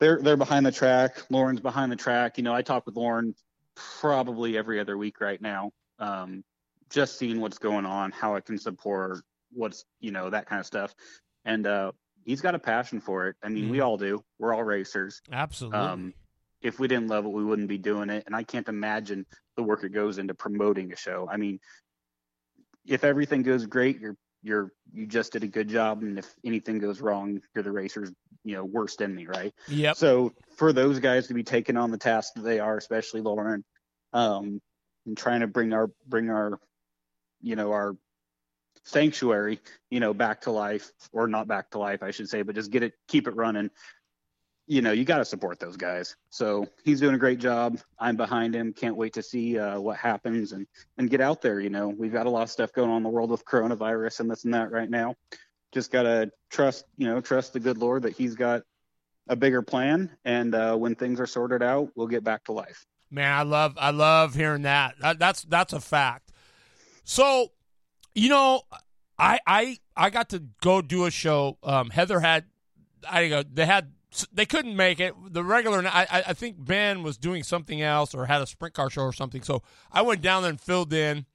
they're 0.00 0.20
they're 0.20 0.36
behind 0.36 0.66
the 0.66 0.72
track. 0.72 1.22
Lauren's 1.30 1.60
behind 1.60 1.90
the 1.92 1.96
track. 1.96 2.38
You 2.38 2.44
know, 2.44 2.54
I 2.54 2.62
talk 2.62 2.86
with 2.86 2.96
Lauren 2.96 3.34
probably 3.74 4.56
every 4.56 4.80
other 4.80 4.96
week 4.96 5.20
right 5.20 5.40
now. 5.40 5.70
Um, 5.98 6.44
just 6.90 7.18
seeing 7.18 7.40
what's 7.40 7.58
going 7.58 7.86
on, 7.86 8.12
how 8.12 8.34
I 8.34 8.40
can 8.40 8.58
support, 8.58 9.22
what's 9.52 9.84
you 10.00 10.10
know 10.10 10.30
that 10.30 10.46
kind 10.46 10.60
of 10.60 10.66
stuff, 10.66 10.94
and 11.44 11.66
uh, 11.66 11.92
he's 12.24 12.40
got 12.40 12.54
a 12.54 12.58
passion 12.58 13.00
for 13.00 13.28
it. 13.28 13.36
I 13.42 13.48
mean, 13.48 13.66
mm. 13.66 13.70
we 13.70 13.78
mm-hmm. 13.78 13.86
all 13.86 13.96
do. 13.96 14.24
We're 14.38 14.54
all 14.54 14.64
racers. 14.64 15.20
Absolutely. 15.30 15.78
Um, 15.78 16.14
if 16.60 16.80
we 16.80 16.88
didn't 16.88 17.08
love 17.08 17.26
it, 17.26 17.32
we 17.32 17.44
wouldn't 17.44 17.68
be 17.68 17.78
doing 17.78 18.08
it. 18.08 18.24
And 18.26 18.34
I 18.34 18.42
can't 18.42 18.68
imagine 18.68 19.26
the 19.56 19.62
work 19.62 19.84
it 19.84 19.90
goes 19.90 20.18
into 20.18 20.34
promoting 20.34 20.92
a 20.92 20.96
show. 20.96 21.28
I 21.30 21.36
mean, 21.36 21.60
if 22.86 23.04
everything 23.04 23.42
goes 23.42 23.66
great, 23.66 24.00
you're 24.00 24.16
you're 24.44 24.70
you 24.92 25.06
just 25.06 25.32
did 25.32 25.42
a 25.42 25.48
good 25.48 25.68
job, 25.68 26.02
and 26.02 26.18
if 26.18 26.32
anything 26.44 26.78
goes 26.78 27.00
wrong, 27.00 27.40
you're 27.54 27.64
the 27.64 27.72
racer's 27.72 28.12
you 28.44 28.54
know 28.54 28.64
worst 28.64 29.02
enemy, 29.02 29.26
right? 29.26 29.52
yeah 29.66 29.94
So 29.94 30.32
for 30.56 30.72
those 30.72 31.00
guys 31.00 31.26
to 31.28 31.34
be 31.34 31.42
taking 31.42 31.76
on 31.76 31.90
the 31.90 31.98
task 31.98 32.34
that 32.34 32.42
they 32.42 32.60
are, 32.60 32.76
especially 32.76 33.22
Lauren, 33.22 33.64
um, 34.12 34.60
and 35.06 35.16
trying 35.16 35.40
to 35.40 35.46
bring 35.46 35.72
our 35.72 35.90
bring 36.06 36.30
our 36.30 36.60
you 37.40 37.56
know 37.56 37.72
our 37.72 37.96
sanctuary 38.84 39.60
you 39.90 39.98
know 39.98 40.12
back 40.12 40.42
to 40.42 40.50
life 40.50 40.90
or 41.12 41.26
not 41.26 41.48
back 41.48 41.70
to 41.70 41.78
life 41.78 42.02
i 42.02 42.10
should 42.10 42.28
say 42.28 42.42
but 42.42 42.54
just 42.54 42.70
get 42.70 42.82
it 42.82 42.92
keep 43.08 43.26
it 43.26 43.34
running 43.34 43.70
you 44.66 44.80
know, 44.80 44.92
you 44.92 45.04
got 45.04 45.18
to 45.18 45.24
support 45.24 45.58
those 45.58 45.76
guys. 45.76 46.16
So 46.30 46.66
he's 46.84 47.00
doing 47.00 47.14
a 47.14 47.18
great 47.18 47.38
job. 47.38 47.78
I'm 47.98 48.16
behind 48.16 48.54
him. 48.54 48.72
Can't 48.72 48.96
wait 48.96 49.12
to 49.14 49.22
see 49.22 49.58
uh, 49.58 49.78
what 49.78 49.96
happens 49.96 50.52
and 50.52 50.66
and 50.96 51.10
get 51.10 51.20
out 51.20 51.42
there. 51.42 51.60
You 51.60 51.70
know, 51.70 51.88
we've 51.88 52.12
got 52.12 52.26
a 52.26 52.30
lot 52.30 52.42
of 52.42 52.50
stuff 52.50 52.72
going 52.72 52.90
on 52.90 52.98
in 52.98 53.02
the 53.02 53.08
world 53.08 53.30
with 53.30 53.44
coronavirus 53.44 54.20
and 54.20 54.30
this 54.30 54.44
and 54.44 54.54
that 54.54 54.70
right 54.70 54.88
now. 54.88 55.14
Just 55.72 55.90
gotta 55.90 56.30
trust, 56.50 56.84
you 56.96 57.06
know, 57.06 57.20
trust 57.20 57.52
the 57.52 57.60
good 57.60 57.78
Lord 57.78 58.02
that 58.02 58.16
He's 58.16 58.34
got 58.34 58.62
a 59.28 59.36
bigger 59.36 59.62
plan, 59.62 60.10
and 60.24 60.54
uh, 60.54 60.76
when 60.76 60.94
things 60.94 61.20
are 61.20 61.26
sorted 61.26 61.62
out, 61.62 61.90
we'll 61.94 62.06
get 62.06 62.24
back 62.24 62.44
to 62.44 62.52
life. 62.52 62.86
Man, 63.10 63.32
I 63.32 63.42
love 63.42 63.74
I 63.78 63.90
love 63.90 64.34
hearing 64.34 64.62
that. 64.62 64.94
that 65.00 65.18
that's 65.18 65.42
that's 65.42 65.72
a 65.72 65.80
fact. 65.80 66.32
So, 67.04 67.52
you 68.14 68.28
know, 68.28 68.62
I 69.18 69.40
I 69.46 69.78
I 69.96 70.10
got 70.10 70.30
to 70.30 70.42
go 70.62 70.80
do 70.80 71.04
a 71.04 71.10
show. 71.10 71.58
Um, 71.62 71.90
Heather 71.90 72.20
had 72.20 72.46
I 73.08 73.28
go 73.28 73.42
they 73.42 73.66
had 73.66 73.92
they 74.32 74.46
couldn't 74.46 74.76
make 74.76 75.00
it. 75.00 75.14
The 75.32 75.42
regular, 75.42 75.84
I, 75.86 76.06
I 76.28 76.32
think 76.34 76.64
Ben 76.64 77.02
was 77.02 77.16
doing 77.16 77.42
something 77.42 77.82
else 77.82 78.14
or 78.14 78.26
had 78.26 78.40
a 78.42 78.46
sprint 78.46 78.74
car 78.74 78.90
show 78.90 79.02
or 79.02 79.12
something. 79.12 79.42
So 79.42 79.62
I 79.90 80.02
went 80.02 80.22
down 80.22 80.42
there 80.42 80.50
and 80.50 80.60
filled 80.60 80.92
in 80.92 81.26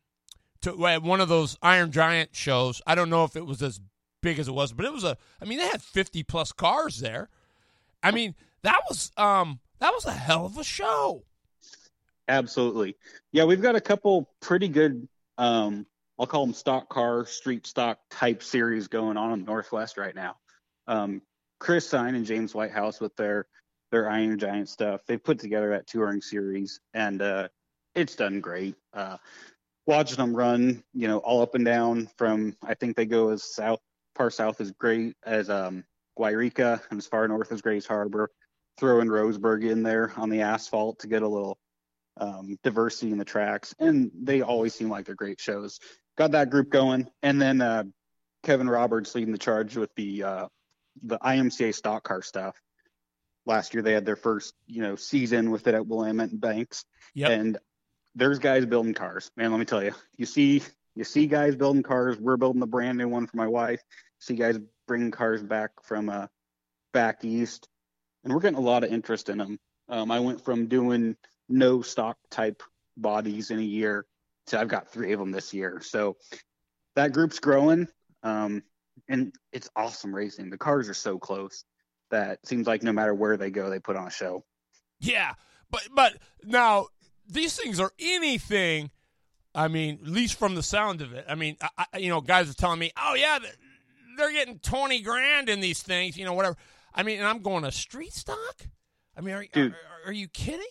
to 0.61 0.71
one 0.71 1.21
of 1.21 1.29
those 1.29 1.57
Iron 1.61 1.91
Giant 1.91 2.35
shows. 2.35 2.81
I 2.85 2.95
don't 2.95 3.09
know 3.09 3.23
if 3.23 3.35
it 3.35 3.45
was 3.45 3.61
as 3.61 3.79
big 4.21 4.39
as 4.39 4.47
it 4.47 4.53
was, 4.53 4.73
but 4.73 4.85
it 4.85 4.93
was 4.93 5.03
a. 5.03 5.17
I 5.41 5.45
mean, 5.45 5.57
they 5.57 5.67
had 5.67 5.81
fifty 5.81 6.23
plus 6.23 6.51
cars 6.51 6.99
there. 6.99 7.29
I 8.03 8.11
mean, 8.11 8.35
that 8.63 8.79
was 8.89 9.11
um 9.17 9.59
that 9.79 9.93
was 9.93 10.05
a 10.05 10.11
hell 10.11 10.45
of 10.45 10.57
a 10.57 10.63
show. 10.63 11.23
Absolutely, 12.27 12.95
yeah. 13.31 13.45
We've 13.45 13.61
got 13.61 13.75
a 13.75 13.81
couple 13.81 14.29
pretty 14.41 14.67
good. 14.67 15.07
Um, 15.37 15.85
I'll 16.19 16.27
call 16.27 16.45
them 16.45 16.53
stock 16.53 16.89
car, 16.89 17.25
street 17.25 17.65
stock 17.65 17.99
type 18.09 18.43
series 18.43 18.87
going 18.87 19.17
on 19.17 19.31
in 19.31 19.39
the 19.39 19.45
Northwest 19.45 19.97
right 19.97 20.13
now. 20.13 20.35
Um, 20.87 21.21
Chris 21.59 21.87
Sign 21.87 22.15
and 22.15 22.25
James 22.25 22.55
Whitehouse 22.55 22.99
with 22.99 23.15
their 23.15 23.45
their 23.91 24.09
Iron 24.09 24.37
Giant 24.37 24.69
stuff. 24.69 25.01
They 25.07 25.17
put 25.17 25.39
together 25.39 25.69
that 25.69 25.87
touring 25.87 26.21
series, 26.21 26.79
and 26.93 27.21
uh, 27.21 27.47
it's 27.95 28.15
done 28.15 28.39
great. 28.39 28.75
Uh, 28.93 29.17
watching 29.85 30.17
them 30.17 30.35
run, 30.35 30.83
you 30.93 31.07
know, 31.07 31.17
all 31.19 31.41
up 31.41 31.55
and 31.55 31.65
down 31.65 32.09
from 32.17 32.55
I 32.63 32.75
think 32.75 32.95
they 32.95 33.05
go 33.05 33.29
as 33.29 33.43
south, 33.43 33.79
far 34.15 34.29
south 34.29 34.61
as 34.61 34.71
great 34.71 35.15
as 35.25 35.49
um, 35.49 35.83
Yreka, 36.17 36.81
and 36.89 36.99
as 36.99 37.07
far 37.07 37.27
north 37.27 37.51
as 37.51 37.61
Grays 37.61 37.85
Harbor. 37.85 38.29
Throwing 38.77 39.09
Roseburg 39.09 39.69
in 39.69 39.83
there 39.83 40.13
on 40.15 40.29
the 40.29 40.41
asphalt 40.41 40.99
to 40.99 41.07
get 41.07 41.21
a 41.21 41.27
little 41.27 41.57
um, 42.15 42.57
diversity 42.63 43.11
in 43.11 43.17
the 43.17 43.25
tracks, 43.25 43.75
and 43.77 44.09
they 44.13 44.41
always 44.41 44.73
seem 44.73 44.89
like 44.89 45.05
they're 45.05 45.15
great 45.15 45.41
shows. 45.41 45.79
Got 46.17 46.31
that 46.31 46.49
group 46.49 46.69
going, 46.69 47.09
and 47.21 47.41
then 47.41 47.59
uh, 47.59 47.83
Kevin 48.43 48.69
Roberts 48.69 49.15
leading 49.15 49.33
the 49.33 49.37
charge 49.37 49.75
with 49.75 49.93
the 49.95 50.23
uh, 50.23 50.47
the 51.03 51.17
IMCA 51.19 51.73
stock 51.73 52.03
car 52.03 52.21
stuff. 52.21 52.55
Last 53.45 53.73
year 53.73 53.83
they 53.83 53.93
had 53.93 54.05
their 54.05 54.15
first, 54.15 54.53
you 54.67 54.81
know, 54.81 54.95
season 54.95 55.51
with 55.51 55.67
it 55.67 55.73
at 55.73 55.87
Willamette 55.87 56.31
and 56.31 56.41
Banks. 56.41 56.85
Yep. 57.15 57.31
And 57.31 57.57
there's 58.15 58.39
guys 58.39 58.65
building 58.65 58.93
cars. 58.93 59.31
Man, 59.37 59.51
let 59.51 59.59
me 59.59 59.65
tell 59.65 59.83
you. 59.83 59.93
You 60.17 60.25
see 60.25 60.61
you 60.95 61.03
see 61.03 61.27
guys 61.27 61.55
building 61.55 61.83
cars. 61.83 62.17
We're 62.19 62.37
building 62.37 62.59
the 62.59 62.67
brand 62.67 62.97
new 62.97 63.07
one 63.07 63.27
for 63.27 63.37
my 63.37 63.47
wife. 63.47 63.81
See 64.19 64.35
guys 64.35 64.59
bringing 64.87 65.11
cars 65.11 65.41
back 65.41 65.71
from 65.83 66.09
uh 66.09 66.27
back 66.93 67.23
east. 67.23 67.67
And 68.23 68.33
we're 68.33 68.41
getting 68.41 68.57
a 68.57 68.61
lot 68.61 68.83
of 68.83 68.91
interest 68.91 69.29
in 69.29 69.37
them. 69.37 69.59
Um, 69.87 70.11
I 70.11 70.19
went 70.19 70.43
from 70.43 70.67
doing 70.67 71.15
no 71.47 71.81
stock 71.81 72.17
type 72.29 72.61
bodies 72.97 73.49
in 73.49 73.59
a 73.59 73.63
year 73.63 74.05
to 74.47 74.59
I've 74.59 74.67
got 74.67 74.91
three 74.91 75.13
of 75.13 75.19
them 75.19 75.31
this 75.31 75.53
year. 75.53 75.81
So 75.81 76.17
that 76.95 77.13
group's 77.13 77.39
growing. 77.39 77.87
Um, 78.23 78.63
and 79.09 79.33
it's 79.51 79.69
awesome 79.75 80.15
racing. 80.15 80.49
The 80.49 80.57
cars 80.57 80.87
are 80.87 80.93
so 80.93 81.17
close 81.17 81.65
that 82.11 82.45
seems 82.47 82.67
like 82.67 82.83
no 82.83 82.93
matter 82.93 83.13
where 83.13 83.35
they 83.35 83.49
go, 83.49 83.69
they 83.69 83.79
put 83.79 83.95
on 83.95 84.07
a 84.07 84.11
show. 84.11 84.45
Yeah, 84.99 85.33
but 85.69 85.87
but 85.93 86.17
now 86.43 86.87
these 87.27 87.55
things 87.55 87.79
are 87.79 87.91
anything. 87.99 88.91
I 89.55 89.67
mean, 89.67 89.99
at 90.03 90.07
least 90.07 90.37
from 90.37 90.55
the 90.55 90.63
sound 90.63 91.01
of 91.01 91.11
it. 91.13 91.25
I 91.27 91.35
mean, 91.35 91.57
I, 91.77 91.97
you 91.97 92.09
know, 92.09 92.21
guys 92.21 92.49
are 92.49 92.53
telling 92.53 92.79
me, 92.79 92.91
"Oh 92.95 93.15
yeah, 93.15 93.39
they're 94.17 94.31
getting 94.31 94.59
twenty 94.59 95.01
grand 95.01 95.49
in 95.49 95.59
these 95.59 95.81
things," 95.81 96.17
you 96.17 96.25
know, 96.25 96.33
whatever. 96.33 96.55
I 96.93 97.03
mean, 97.03 97.19
and 97.19 97.27
I'm 97.27 97.41
going 97.41 97.63
to 97.63 97.71
street 97.71 98.13
stock. 98.13 98.67
I 99.17 99.21
mean, 99.21 99.35
are, 99.35 99.45
Dude, 99.51 99.73
are, 99.73 100.09
are 100.09 100.13
you 100.13 100.27
kidding? 100.27 100.65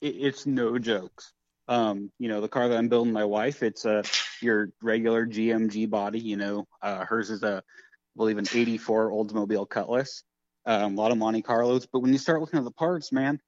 It's 0.00 0.46
no 0.46 0.78
jokes. 0.78 1.32
Um, 1.70 2.10
you 2.18 2.28
know, 2.28 2.40
the 2.40 2.48
car 2.48 2.68
that 2.68 2.76
I'm 2.76 2.88
building 2.88 3.12
my 3.12 3.24
wife, 3.24 3.62
it's 3.62 3.84
a 3.84 4.02
your 4.42 4.72
regular 4.82 5.24
GM 5.24 5.70
G-body. 5.70 6.18
You 6.18 6.36
know, 6.36 6.66
uh, 6.82 7.04
hers 7.04 7.30
is 7.30 7.44
a, 7.44 7.58
I 7.58 8.16
believe, 8.16 8.38
an 8.38 8.46
'84 8.52 9.10
Oldsmobile 9.12 9.68
Cutlass. 9.68 10.24
Um, 10.66 10.98
a 10.98 11.00
lot 11.00 11.12
of 11.12 11.18
Monte 11.18 11.42
Carlos, 11.42 11.86
but 11.86 12.00
when 12.00 12.12
you 12.12 12.18
start 12.18 12.40
looking 12.40 12.58
at 12.58 12.64
the 12.64 12.72
parts, 12.72 13.12
man, 13.12 13.40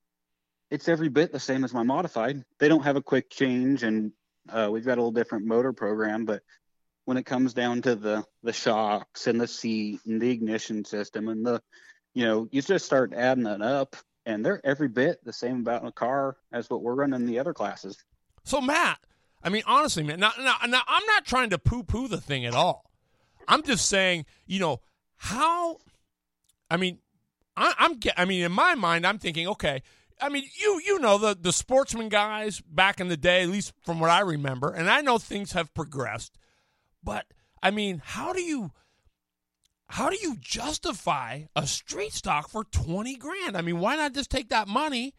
it's 0.70 0.88
every 0.88 1.08
bit 1.08 1.32
the 1.32 1.40
same 1.40 1.64
as 1.64 1.74
my 1.74 1.82
modified. 1.82 2.44
They 2.60 2.68
don't 2.68 2.84
have 2.84 2.94
a 2.94 3.02
quick 3.02 3.28
change, 3.28 3.82
and 3.82 4.12
uh, 4.48 4.68
we've 4.70 4.86
got 4.86 4.98
a 4.98 5.02
little 5.02 5.10
different 5.10 5.44
motor 5.44 5.72
program. 5.72 6.24
But 6.24 6.42
when 7.06 7.16
it 7.16 7.26
comes 7.26 7.54
down 7.54 7.82
to 7.82 7.96
the 7.96 8.24
the 8.44 8.52
shocks 8.52 9.26
and 9.26 9.40
the 9.40 9.48
seat 9.48 9.98
and 10.06 10.22
the 10.22 10.30
ignition 10.30 10.84
system 10.84 11.26
and 11.26 11.44
the, 11.44 11.60
you 12.14 12.24
know, 12.24 12.46
you 12.52 12.62
just 12.62 12.86
start 12.86 13.14
adding 13.14 13.44
that 13.44 13.62
up, 13.62 13.96
and 14.24 14.46
they're 14.46 14.64
every 14.64 14.88
bit 14.88 15.24
the 15.24 15.32
same 15.32 15.58
about 15.58 15.82
in 15.82 15.88
a 15.88 15.92
car 15.92 16.36
as 16.52 16.70
what 16.70 16.82
we're 16.82 16.94
running 16.94 17.20
in 17.20 17.26
the 17.26 17.40
other 17.40 17.52
classes. 17.52 17.96
So 18.44 18.60
Matt, 18.60 18.98
I 19.42 19.48
mean, 19.48 19.62
honestly, 19.66 20.02
man, 20.02 20.20
now, 20.20 20.32
now, 20.38 20.56
now 20.66 20.82
I'm 20.86 21.06
not 21.06 21.24
trying 21.24 21.50
to 21.50 21.58
poo-poo 21.58 22.08
the 22.08 22.20
thing 22.20 22.44
at 22.44 22.54
all. 22.54 22.90
I'm 23.48 23.62
just 23.62 23.86
saying, 23.88 24.26
you 24.46 24.60
know, 24.60 24.80
how. 25.16 25.78
I 26.70 26.76
mean, 26.76 26.98
I, 27.56 27.74
I'm. 27.78 27.98
I 28.16 28.24
mean, 28.24 28.42
in 28.42 28.52
my 28.52 28.74
mind, 28.74 29.06
I'm 29.06 29.18
thinking, 29.18 29.48
okay. 29.48 29.82
I 30.20 30.28
mean, 30.28 30.44
you 30.60 30.80
you 30.84 31.00
know 31.00 31.18
the 31.18 31.36
the 31.38 31.52
sportsman 31.52 32.08
guys 32.08 32.60
back 32.60 33.00
in 33.00 33.08
the 33.08 33.16
day, 33.16 33.42
at 33.42 33.48
least 33.48 33.72
from 33.82 33.98
what 33.98 34.10
I 34.10 34.20
remember, 34.20 34.72
and 34.72 34.88
I 34.88 35.00
know 35.00 35.18
things 35.18 35.52
have 35.52 35.74
progressed, 35.74 36.38
but 37.02 37.26
I 37.62 37.72
mean, 37.72 38.00
how 38.04 38.32
do 38.32 38.40
you 38.40 38.70
how 39.92 40.08
do 40.08 40.16
you 40.16 40.36
justify 40.40 41.42
a 41.54 41.66
street 41.66 42.12
stock 42.12 42.48
for 42.48 42.64
20 42.64 43.16
grand? 43.16 43.56
I 43.56 43.62
mean, 43.62 43.78
why 43.78 43.96
not 43.96 44.14
just 44.14 44.30
take 44.30 44.48
that 44.48 44.66
money 44.66 45.14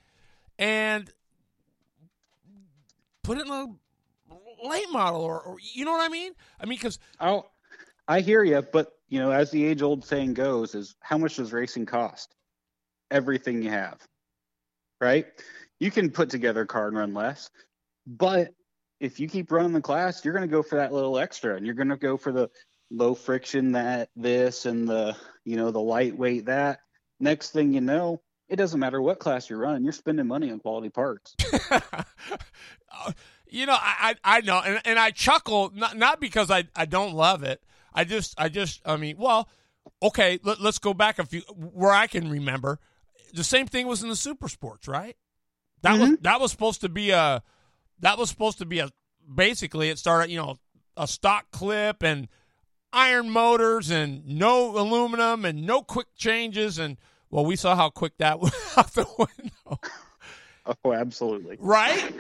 and 0.58 1.12
put 3.24 3.38
it 3.38 3.46
in 3.46 3.52
a 3.52 3.68
late 4.64 4.92
model 4.92 5.22
or, 5.22 5.42
or 5.42 5.58
you 5.74 5.86
know 5.86 5.92
what 5.92 6.06
I 6.06 6.10
mean? 6.10 6.34
I 6.60 6.66
mean, 6.66 6.78
because 6.78 7.00
oh, 7.20 7.46
I 8.08 8.20
hear 8.20 8.44
you, 8.44 8.62
but 8.62 8.92
you 9.10 9.20
know, 9.20 9.32
as 9.32 9.52
the 9.52 9.66
age 9.66 9.82
old 9.82 10.06
saying 10.06 10.34
goes, 10.34 10.76
is 10.76 10.96
how 11.02 11.18
much 11.18 11.38
does 11.38 11.54
racing 11.54 11.86
cost? 11.86 12.36
Everything 13.12 13.62
you 13.62 13.70
have, 13.70 14.00
right? 15.00 15.26
You 15.80 15.92
can 15.92 16.10
put 16.10 16.30
together 16.30 16.62
a 16.62 16.68
car 16.68 16.88
and 16.88 16.98
run 16.98 17.14
less, 17.14 17.50
but 18.06 18.54
if 19.00 19.20
you 19.20 19.28
keep 19.28 19.52
running 19.52 19.74
the 19.74 19.82
class, 19.82 20.24
you're 20.24 20.34
going 20.34 20.48
to 20.48 20.52
go 20.52 20.64
for 20.64 20.76
that 20.76 20.94
little 20.94 21.18
extra, 21.18 21.56
and 21.56 21.66
you're 21.66 21.76
going 21.76 21.90
to 21.90 21.98
go 21.98 22.18
for 22.18 22.32
the 22.32 22.50
low 22.90 23.16
friction 23.16 23.72
that 23.74 24.10
this 24.16 24.66
and 24.66 24.88
the 24.88 25.16
you 25.46 25.58
know 25.58 25.72
the 25.72 25.82
lightweight 25.82 26.46
that. 26.46 26.80
Next 27.20 27.52
thing 27.52 27.74
you 27.74 27.82
know, 27.82 28.22
it 28.50 28.56
doesn't 28.58 28.80
matter 28.80 29.02
what 29.02 29.20
class 29.20 29.50
you're 29.50 29.60
running, 29.60 29.84
you're 29.84 29.94
spending 29.94 30.28
money 30.28 30.52
on 30.52 30.60
quality 30.60 30.90
parts. 30.90 31.36
you 33.50 33.66
know, 33.66 33.74
I, 33.74 34.16
I, 34.24 34.38
I 34.38 34.42
know, 34.42 34.60
and, 34.60 34.82
and 34.86 35.00
I 35.00 35.12
chuckle 35.12 35.72
not 35.74 35.98
not 35.98 36.20
because 36.20 36.52
I, 36.52 36.66
I 36.76 36.86
don't 36.86 37.14
love 37.14 37.44
it. 37.44 37.64
I 37.94 38.04
just 38.04 38.34
I 38.38 38.50
just 38.50 38.82
I 38.86 38.98
mean, 38.98 39.18
well, 39.18 39.48
okay, 40.02 40.40
let, 40.44 40.60
us 40.60 40.80
go 40.80 40.94
back 40.94 41.20
a 41.20 41.26
few 41.26 41.42
where 41.52 41.92
I 41.92 42.08
can 42.08 42.30
remember. 42.30 42.80
The 43.34 43.44
same 43.44 43.68
thing 43.68 43.88
was 43.88 44.04
in 44.04 44.10
the 44.10 44.16
super 44.16 44.48
sports, 44.48 44.88
right? 44.88 45.16
That 45.82 45.94
mm-hmm. 45.94 46.12
was 46.12 46.20
that 46.22 46.40
was 46.40 46.52
supposed 46.52 46.82
to 46.82 46.90
be 46.90 47.12
a 47.12 47.44
that 48.00 48.18
was 48.18 48.30
supposed 48.30 48.60
to 48.60 48.66
be 48.66 48.80
a 48.80 48.90
basically 49.34 49.90
it 49.90 49.98
started 49.98 50.30
you 50.32 50.38
know 50.38 50.60
a 50.98 51.08
stock 51.08 51.52
clip 51.52 52.04
and 52.04 52.28
iron 52.92 53.30
motors 53.30 53.90
and 53.90 54.26
no 54.28 54.78
aluminum 54.78 55.46
and 55.46 55.66
no 55.66 55.82
quick 55.82 56.08
changes 56.16 56.78
and 56.78 56.98
well 57.34 57.46
we 57.46 57.56
saw 57.56 57.76
how 57.76 57.90
quick 57.90 58.18
that 58.20 58.40
went 58.42 58.54
out 58.78 58.94
the 58.94 59.08
window. 59.18 59.80
Oh, 60.86 60.94
absolutely. 60.94 61.58
Right? 61.60 62.14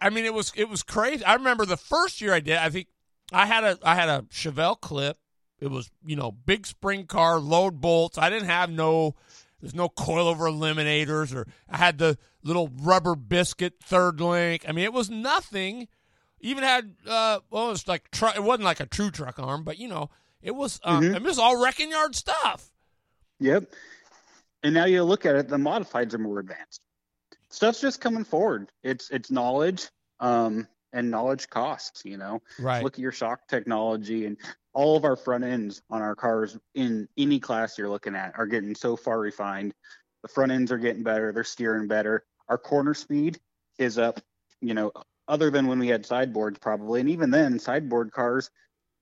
I 0.00 0.10
mean, 0.10 0.24
it 0.24 0.32
was 0.32 0.52
it 0.56 0.68
was 0.68 0.82
crazy. 0.82 1.24
I 1.24 1.34
remember 1.34 1.66
the 1.66 1.76
first 1.76 2.20
year 2.20 2.32
I 2.32 2.40
did. 2.40 2.56
I 2.56 2.70
think 2.70 2.88
I 3.32 3.46
had 3.46 3.64
a 3.64 3.78
I 3.82 3.94
had 3.94 4.08
a 4.08 4.22
Chevelle 4.30 4.80
clip. 4.80 5.18
It 5.60 5.70
was 5.70 5.90
you 6.04 6.16
know 6.16 6.32
big 6.32 6.66
spring 6.66 7.06
car, 7.06 7.38
load 7.38 7.80
bolts. 7.80 8.18
I 8.18 8.30
didn't 8.30 8.48
have 8.48 8.70
no 8.70 9.14
there's 9.60 9.74
no 9.74 9.88
coilover 9.88 10.50
eliminators, 10.50 11.34
or 11.34 11.46
I 11.68 11.76
had 11.76 11.98
the 11.98 12.18
little 12.42 12.70
rubber 12.80 13.14
biscuit 13.14 13.74
third 13.82 14.20
link. 14.20 14.64
I 14.68 14.72
mean, 14.72 14.84
it 14.84 14.92
was 14.92 15.08
nothing. 15.08 15.88
Even 16.40 16.64
had 16.64 16.96
uh, 17.06 17.40
well, 17.50 17.66
it 17.66 17.70
was 17.70 17.88
like 17.88 18.10
tr- 18.10 18.34
it 18.34 18.42
wasn't 18.42 18.64
like 18.64 18.80
a 18.80 18.86
true 18.86 19.10
truck 19.10 19.38
arm, 19.38 19.62
but 19.62 19.78
you 19.78 19.86
know, 19.86 20.10
it 20.42 20.56
was 20.56 20.80
um, 20.82 21.02
mm-hmm. 21.02 21.14
it 21.14 21.22
was 21.22 21.38
all 21.38 21.62
wrecking 21.62 21.90
yard 21.90 22.16
stuff. 22.16 22.72
Yep. 23.38 23.64
And 24.62 24.74
now 24.74 24.84
you 24.84 25.02
look 25.02 25.26
at 25.26 25.34
it, 25.34 25.48
the 25.48 25.56
modifieds 25.56 26.14
are 26.14 26.18
more 26.18 26.38
advanced 26.38 26.82
stuff's 27.52 27.80
just 27.80 28.00
coming 28.00 28.24
forward. 28.24 28.70
It's 28.82 29.10
it's 29.10 29.30
knowledge, 29.30 29.88
um, 30.18 30.66
and 30.92 31.10
knowledge 31.10 31.48
costs. 31.48 32.02
You 32.04 32.16
know, 32.16 32.42
right? 32.58 32.82
Look 32.82 32.94
at 32.94 32.98
your 32.98 33.12
shock 33.12 33.46
technology 33.48 34.26
and 34.26 34.36
all 34.74 34.96
of 34.96 35.04
our 35.04 35.16
front 35.16 35.44
ends 35.44 35.82
on 35.90 36.00
our 36.02 36.16
cars 36.16 36.58
in 36.74 37.06
any 37.16 37.38
class 37.38 37.76
you're 37.76 37.90
looking 37.90 38.16
at 38.16 38.32
are 38.36 38.46
getting 38.46 38.74
so 38.74 38.96
far 38.96 39.20
refined. 39.20 39.74
The 40.22 40.28
front 40.28 40.50
ends 40.50 40.72
are 40.72 40.78
getting 40.78 41.02
better. 41.02 41.32
They're 41.32 41.44
steering 41.44 41.88
better. 41.88 42.24
Our 42.48 42.58
corner 42.58 42.94
speed 42.94 43.38
is 43.78 43.98
up. 43.98 44.20
You 44.60 44.74
know, 44.74 44.92
other 45.28 45.50
than 45.50 45.66
when 45.66 45.78
we 45.78 45.88
had 45.88 46.06
sideboards, 46.06 46.58
probably, 46.58 47.00
and 47.00 47.10
even 47.10 47.30
then, 47.30 47.58
sideboard 47.58 48.12
cars 48.12 48.50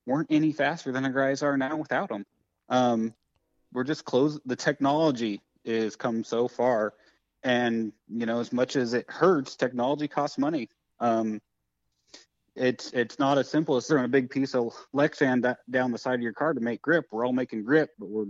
weren't 0.07 0.29
any 0.31 0.53
faster 0.53 0.91
than 0.93 1.05
our 1.05 1.13
guys 1.13 1.43
are 1.43 1.57
now 1.57 1.77
without 1.77 2.09
them. 2.09 2.25
Um, 2.69 3.15
we're 3.73 3.85
just 3.85 4.05
close. 4.05 4.41
The 4.47 4.57
technology 4.57 5.41
is 5.65 5.97
come 5.97 6.25
so 6.25 6.49
far, 6.49 6.95
and 7.43 7.93
you 8.09 8.27
know, 8.27 8.41
as 8.41 8.53
much 8.53 8.77
as 8.77 8.95
it 8.95 9.07
hurts, 9.09 9.57
technology 9.57 10.09
costs 10.09 10.39
money. 10.39 10.69
Um, 11.01 11.41
it's 12.57 12.91
it's 12.93 13.19
not 13.19 13.39
as 13.39 13.49
simple 13.49 13.77
as 13.77 13.87
throwing 13.87 14.05
a 14.05 14.09
big 14.09 14.29
piece 14.31 14.55
of 14.55 14.75
Lexan 14.95 15.57
down 15.71 15.93
the 15.93 15.99
side 15.99 16.15
of 16.15 16.23
your 16.23 16.33
car 16.33 16.53
to 16.53 16.61
make 16.61 16.83
grip. 16.83 17.07
We're 17.11 17.25
all 17.25 17.33
making 17.33 17.65
grip, 17.65 17.91
but 17.99 18.09
we're 18.09 18.27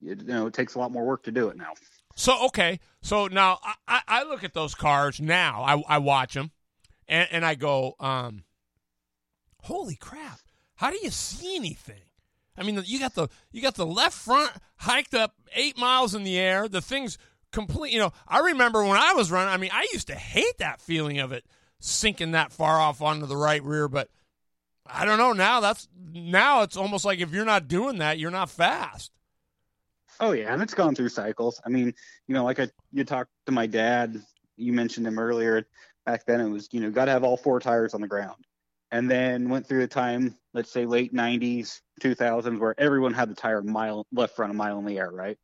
you 0.00 0.16
know 0.16 0.46
it 0.46 0.54
takes 0.54 0.74
a 0.74 0.78
lot 0.78 0.92
more 0.92 1.04
work 1.04 1.22
to 1.24 1.32
do 1.32 1.48
it 1.48 1.56
now. 1.56 1.72
So 2.16 2.46
okay, 2.46 2.80
so 3.00 3.28
now 3.28 3.58
I, 3.86 4.02
I 4.06 4.22
look 4.24 4.44
at 4.44 4.54
those 4.54 4.74
cars 4.74 5.20
now. 5.20 5.62
I, 5.62 5.94
I 5.94 5.98
watch 5.98 6.34
them, 6.34 6.50
and, 7.08 7.28
and 7.30 7.44
I 7.44 7.54
go, 7.54 7.94
um, 8.00 8.44
holy 9.62 9.96
crap! 9.96 10.40
How 10.74 10.90
do 10.90 10.98
you 11.02 11.10
see 11.10 11.56
anything? 11.56 12.09
I 12.56 12.62
mean, 12.62 12.80
you 12.84 12.98
got 12.98 13.14
the 13.14 13.28
you 13.52 13.62
got 13.62 13.74
the 13.74 13.86
left 13.86 14.16
front 14.16 14.52
hiked 14.76 15.14
up 15.14 15.34
eight 15.54 15.78
miles 15.78 16.14
in 16.14 16.24
the 16.24 16.38
air. 16.38 16.68
The 16.68 16.80
thing's 16.80 17.18
complete. 17.52 17.92
You 17.92 18.00
know, 18.00 18.12
I 18.28 18.40
remember 18.40 18.82
when 18.82 18.98
I 18.98 19.12
was 19.14 19.30
running. 19.30 19.52
I 19.52 19.56
mean, 19.56 19.70
I 19.72 19.86
used 19.92 20.08
to 20.08 20.14
hate 20.14 20.58
that 20.58 20.80
feeling 20.80 21.18
of 21.18 21.32
it 21.32 21.44
sinking 21.78 22.32
that 22.32 22.52
far 22.52 22.78
off 22.78 23.00
onto 23.00 23.26
the 23.26 23.36
right 23.36 23.62
rear, 23.62 23.88
but 23.88 24.08
I 24.86 25.04
don't 25.04 25.18
know 25.18 25.32
now. 25.32 25.60
That's 25.60 25.88
now 26.12 26.62
it's 26.62 26.76
almost 26.76 27.04
like 27.04 27.20
if 27.20 27.32
you're 27.32 27.44
not 27.44 27.68
doing 27.68 27.98
that, 27.98 28.18
you're 28.18 28.30
not 28.30 28.50
fast. 28.50 29.12
Oh 30.20 30.32
yeah, 30.32 30.52
and 30.52 30.62
it's 30.62 30.74
gone 30.74 30.94
through 30.94 31.08
cycles. 31.08 31.60
I 31.64 31.70
mean, 31.70 31.94
you 32.26 32.34
know, 32.34 32.44
like 32.44 32.60
I 32.60 32.68
you 32.92 33.04
talked 33.04 33.30
to 33.46 33.52
my 33.52 33.66
dad. 33.66 34.20
You 34.56 34.72
mentioned 34.72 35.06
him 35.06 35.18
earlier. 35.18 35.66
Back 36.04 36.26
then, 36.26 36.40
it 36.40 36.48
was 36.48 36.68
you 36.72 36.80
know 36.80 36.90
got 36.90 37.06
to 37.06 37.10
have 37.10 37.24
all 37.24 37.36
four 37.36 37.60
tires 37.60 37.94
on 37.94 38.00
the 38.00 38.08
ground, 38.08 38.44
and 38.90 39.10
then 39.10 39.48
went 39.48 39.66
through 39.66 39.82
a 39.82 39.88
time, 39.88 40.36
let's 40.54 40.72
say 40.72 40.86
late 40.86 41.14
'90s, 41.14 41.80
2000s, 42.00 42.58
where 42.58 42.74
everyone 42.78 43.14
had 43.14 43.30
the 43.30 43.34
tire 43.34 43.62
mile 43.62 44.06
left 44.12 44.36
front 44.36 44.52
a 44.52 44.54
mile 44.54 44.78
in 44.78 44.84
the 44.84 44.98
air, 44.98 45.10
right? 45.10 45.38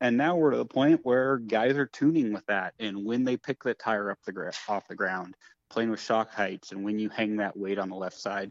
And 0.00 0.16
now 0.16 0.36
we're 0.36 0.50
to 0.50 0.56
the 0.56 0.64
point 0.64 1.00
where 1.02 1.38
guys 1.38 1.76
are 1.76 1.86
tuning 1.86 2.32
with 2.32 2.44
that, 2.46 2.74
and 2.78 3.04
when 3.04 3.24
they 3.24 3.36
pick 3.36 3.62
the 3.62 3.74
tire 3.74 4.10
up 4.10 4.18
the 4.26 4.32
gra- 4.32 4.52
off 4.68 4.88
the 4.88 4.94
ground, 4.94 5.34
playing 5.70 5.90
with 5.90 6.00
shock 6.00 6.30
heights, 6.30 6.72
and 6.72 6.84
when 6.84 6.98
you 6.98 7.08
hang 7.08 7.36
that 7.36 7.56
weight 7.56 7.78
on 7.78 7.88
the 7.88 7.96
left 7.96 8.18
side, 8.18 8.50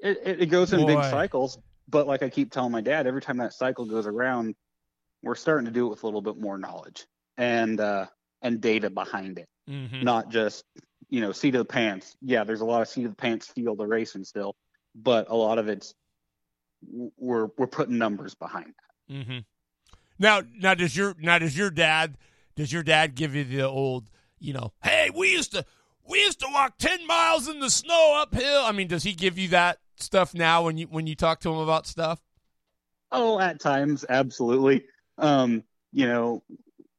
it, 0.00 0.18
it, 0.24 0.42
it 0.42 0.46
goes 0.46 0.72
in 0.72 0.80
Boy. 0.80 0.96
big 0.96 1.04
cycles. 1.04 1.58
But 1.88 2.06
like 2.06 2.22
I 2.22 2.28
keep 2.28 2.52
telling 2.52 2.72
my 2.72 2.82
dad, 2.82 3.06
every 3.06 3.22
time 3.22 3.38
that 3.38 3.54
cycle 3.54 3.86
goes 3.86 4.06
around, 4.06 4.54
we're 5.22 5.34
starting 5.34 5.66
to 5.66 5.72
do 5.72 5.86
it 5.86 5.90
with 5.90 6.02
a 6.02 6.06
little 6.06 6.20
bit 6.20 6.36
more 6.36 6.58
knowledge 6.58 7.06
and 7.36 7.80
uh, 7.80 8.06
and 8.42 8.60
data 8.60 8.90
behind 8.90 9.38
it, 9.38 9.48
mm-hmm. 9.68 10.02
not 10.02 10.30
just 10.30 10.64
you 11.08 11.20
know 11.20 11.32
seat 11.32 11.54
of 11.54 11.60
the 11.60 11.64
pants. 11.64 12.16
Yeah, 12.20 12.44
there's 12.44 12.60
a 12.60 12.64
lot 12.64 12.82
of 12.82 12.88
seat 12.88 13.04
of 13.04 13.12
the 13.12 13.16
pants 13.16 13.46
feel 13.46 13.74
the 13.74 13.86
racing 13.86 14.24
still, 14.24 14.56
but 14.94 15.28
a 15.28 15.34
lot 15.34 15.58
of 15.58 15.68
it's 15.68 15.94
we're 17.16 17.48
we're 17.56 17.66
putting 17.66 17.98
numbers 17.98 18.34
behind 18.34 18.66
that. 18.66 19.14
Mm-hmm. 19.14 19.38
Now, 20.18 20.42
now 20.58 20.74
does 20.74 20.96
your 20.96 21.14
now 21.18 21.38
does 21.38 21.56
your 21.56 21.70
dad 21.70 22.16
does 22.56 22.72
your 22.72 22.82
dad 22.82 23.14
give 23.14 23.34
you 23.34 23.44
the 23.44 23.62
old 23.62 24.10
you 24.40 24.52
know 24.52 24.72
hey 24.82 25.10
we 25.14 25.32
used 25.32 25.52
to 25.52 25.64
we 26.08 26.20
used 26.20 26.40
to 26.40 26.46
walk 26.52 26.78
ten 26.78 27.06
miles 27.06 27.48
in 27.48 27.60
the 27.60 27.70
snow 27.70 28.18
uphill? 28.20 28.62
I 28.64 28.72
mean, 28.72 28.88
does 28.88 29.02
he 29.02 29.12
give 29.12 29.38
you 29.38 29.48
that 29.48 29.78
stuff 29.96 30.34
now 30.34 30.64
when 30.64 30.78
you 30.78 30.86
when 30.86 31.06
you 31.06 31.14
talk 31.14 31.40
to 31.40 31.50
him 31.50 31.58
about 31.58 31.86
stuff? 31.86 32.20
Oh, 33.10 33.38
at 33.38 33.60
times, 33.60 34.04
absolutely. 34.08 34.84
Um, 35.16 35.64
you 35.92 36.06
know, 36.06 36.42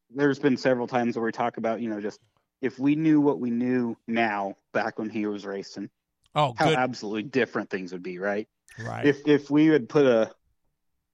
there's 0.09 0.39
been 0.39 0.57
several 0.57 0.87
times 0.87 1.15
where 1.15 1.25
we 1.25 1.31
talk 1.31 1.57
about, 1.57 1.81
you 1.81 1.89
know, 1.89 2.01
just 2.01 2.19
if 2.61 2.79
we 2.79 2.95
knew 2.95 3.21
what 3.21 3.39
we 3.39 3.49
knew 3.49 3.95
now 4.07 4.55
back 4.73 4.99
when 4.99 5.09
he 5.09 5.25
was 5.25 5.45
racing, 5.45 5.89
oh, 6.35 6.53
how 6.57 6.69
good. 6.69 6.77
absolutely 6.77 7.23
different 7.23 7.69
things 7.69 7.91
would 7.91 8.03
be, 8.03 8.19
right? 8.19 8.47
Right. 8.77 9.05
If 9.05 9.27
if 9.27 9.49
we 9.49 9.67
had 9.67 9.89
put 9.89 10.05
a 10.05 10.31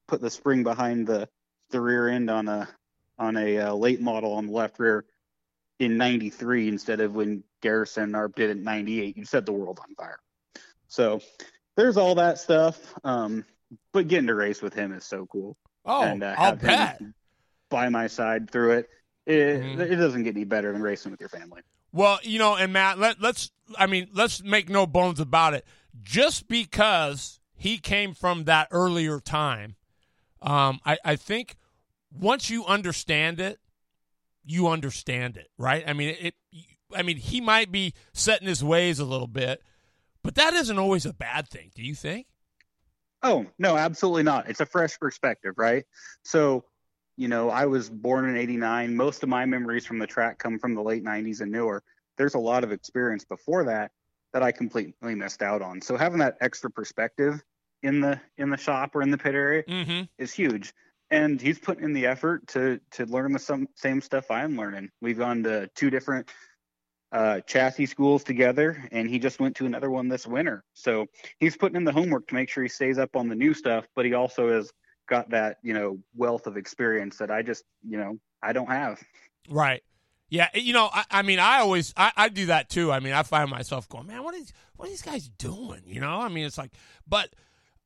put 0.08 0.22
the 0.22 0.30
spring 0.30 0.64
behind 0.64 1.08
the 1.08 1.30
the 1.72 1.82
rear 1.82 2.08
end 2.08 2.30
on 2.30 2.48
a 2.48 2.68
on 3.18 3.38
a 3.38 3.58
uh, 3.60 3.74
late 3.74 4.02
model 4.02 4.34
on 4.34 4.48
the 4.48 4.52
left 4.52 4.80
rear 4.80 5.06
in 5.80 5.98
93 5.98 6.68
instead 6.68 7.00
of 7.00 7.16
when 7.16 7.44
Garrison 7.62 8.16
Arp 8.16 8.36
did 8.36 8.50
it 8.50 8.58
in 8.58 8.64
98, 8.64 9.18
you 9.18 9.26
set 9.26 9.46
the 9.46 9.52
world 9.52 9.80
on 9.82 9.96
fire. 9.96 10.20
So 10.88 11.22
there's 11.76 11.98
all 11.98 12.16
that 12.16 12.40
stuff. 12.40 12.94
Um, 13.04 13.46
but 13.92 14.08
getting 14.08 14.28
to 14.28 14.36
race 14.36 14.62
with 14.62 14.74
him 14.74 14.94
is 14.94 15.04
so 15.06 15.26
cool. 15.26 15.58
Oh, 15.86 16.04
and, 16.04 16.24
uh, 16.24 16.36
I'll 16.38 16.56
bet. 16.56 17.02
By 17.70 17.90
my 17.90 18.08
side 18.08 18.52
through 18.52 18.72
it, 18.74 18.90
it, 19.26 19.62
mm-hmm. 19.62 19.82
it 19.82 19.96
doesn't 19.96 20.24
get 20.24 20.36
any 20.36 20.46
better 20.46 20.72
than 20.72 20.82
racing 20.82 21.12
with 21.12 21.20
your 21.20 21.30
family. 21.30 21.62
Well, 21.92 22.20
you 22.24 22.40
know, 22.40 22.56
and 22.56 22.74
Matt, 22.74 23.00
let, 23.00 23.22
let's, 23.22 23.52
I 23.78 23.88
mean, 23.88 24.10
let's 24.14 24.44
make 24.44 24.70
no 24.70 24.86
bones 24.86 25.20
about 25.20 25.54
it. 25.54 25.66
Just 26.04 26.48
because 26.48 27.40
he 27.56 27.78
came 27.78 28.14
from 28.14 28.44
that 28.44 28.68
earlier 28.72 29.20
time, 29.20 29.76
um, 30.42 30.80
I, 30.86 30.98
I 31.06 31.16
think 31.16 31.56
once 32.12 32.50
you 32.50 32.66
understand 32.66 33.40
it, 33.40 33.60
you 34.46 34.68
understand 34.68 35.38
it, 35.38 35.50
right? 35.58 35.84
I 35.88 35.94
mean, 35.94 36.16
it. 36.20 36.36
I 36.94 37.02
mean, 37.02 37.18
he 37.18 37.42
might 37.42 37.72
be 37.72 37.94
setting 38.14 38.48
his 38.48 38.64
ways 38.64 39.00
a 39.00 39.06
little 39.06 39.28
bit, 39.28 39.62
but 40.22 40.36
that 40.36 40.54
isn't 40.54 40.78
always 40.78 41.06
a 41.06 41.14
bad 41.14 41.48
thing. 41.50 41.72
Do 41.74 41.82
you 41.82 41.96
think? 41.96 42.28
Oh, 43.24 43.48
no, 43.58 43.76
absolutely 43.76 44.24
not. 44.24 44.48
It's 44.50 44.60
a 44.60 44.66
fresh 44.68 45.00
perspective, 45.00 45.56
right? 45.58 45.86
So, 46.24 46.64
you 47.18 47.28
know, 47.28 47.50
I 47.50 47.66
was 47.66 47.90
born 47.90 48.30
in 48.30 48.38
89. 48.38 48.96
Most 48.96 49.24
of 49.24 49.30
my 49.30 49.46
memories 49.46 49.86
from 49.86 50.00
the 50.00 50.08
track 50.08 50.38
come 50.38 50.60
from 50.60 50.76
the 50.76 50.82
late 50.82 51.04
90s 51.04 51.42
and 51.42 51.52
newer. 51.52 51.84
There's 52.18 52.36
a 52.36 52.40
lot 52.40 52.64
of 52.64 52.72
experience 52.72 53.26
before 53.26 53.66
that 53.66 53.92
that 54.34 54.44
I 54.44 54.52
completely 54.52 55.16
missed 55.16 55.42
out 55.42 55.62
on. 55.62 55.82
So 55.82 55.96
having 55.96 56.20
that 56.20 56.36
extra 56.42 56.70
perspective 56.70 57.42
in 57.84 58.02
the 58.02 58.20
in 58.38 58.50
the 58.50 58.58
shop 58.58 58.96
or 58.96 59.02
in 59.02 59.12
the 59.12 59.18
pit 59.18 59.36
area 59.36 59.64
mm-hmm. 59.64 60.02
is 60.18 60.34
huge. 60.34 60.74
And 61.12 61.40
he's 61.40 61.60
putting 61.60 61.84
in 61.84 61.94
the 61.94 62.06
effort 62.06 62.48
to 62.48 62.80
to 62.92 63.06
learn 63.06 63.32
the 63.32 63.40
some, 63.40 63.68
same 63.76 64.02
stuff 64.02 64.30
I'm 64.30 64.58
learning. 64.58 64.90
We've 65.02 65.18
gone 65.18 65.44
to 65.44 65.70
two 65.76 65.90
different 65.90 66.30
uh, 67.12 67.40
chassis 67.42 67.86
schools 67.86 68.26
together, 68.26 68.84
and 68.92 69.10
he 69.10 69.20
just 69.20 69.40
went 69.40 69.56
to 69.58 69.66
another 69.66 69.90
one 69.90 70.10
this 70.10 70.28
winter. 70.28 70.66
So 70.74 71.06
he's 71.40 71.56
putting 71.56 71.78
in 71.78 71.86
the 71.86 71.94
homework 71.94 72.28
to 72.28 72.36
make 72.36 72.50
sure 72.50 72.64
he 72.64 72.70
stays 72.70 72.98
up 72.98 73.16
on 73.16 73.30
the 73.30 73.36
new 73.36 73.54
stuff, 73.54 73.88
but 73.96 74.06
he 74.06 74.14
also 74.14 74.52
has 74.52 74.72
got 75.08 75.30
that 75.30 75.58
you 75.62 75.74
know 75.74 76.00
wealth 76.16 76.48
of 76.48 76.58
experience 76.58 77.18
that 77.18 77.32
I 77.32 77.42
just 77.42 77.64
you 77.88 77.98
know 77.98 78.20
I 78.42 78.54
don't 78.54 78.70
have. 78.70 79.02
Right. 79.50 79.84
Yeah, 80.28 80.50
you 80.56 80.74
know, 80.74 80.90
I, 80.92 81.06
I 81.12 81.22
mean, 81.22 81.38
I 81.38 81.60
always 81.60 81.94
I, 81.96 82.12
I, 82.18 82.30
do 82.30 82.48
that 82.48 82.68
too. 82.68 82.92
I 82.92 83.00
mean, 83.00 83.14
I 83.14 83.22
find 83.22 83.50
myself 83.50 83.88
going, 83.88 84.08
man, 84.08 84.24
what 84.24 84.34
is 84.34 84.52
what 84.76 84.88
are 84.88 84.90
these 84.90 85.04
guys 85.04 85.30
doing? 85.30 85.84
You 85.86 86.02
know, 86.02 86.20
I 86.20 86.30
mean, 86.30 86.46
it's 86.46 86.58
like, 86.58 86.72
but 87.08 87.30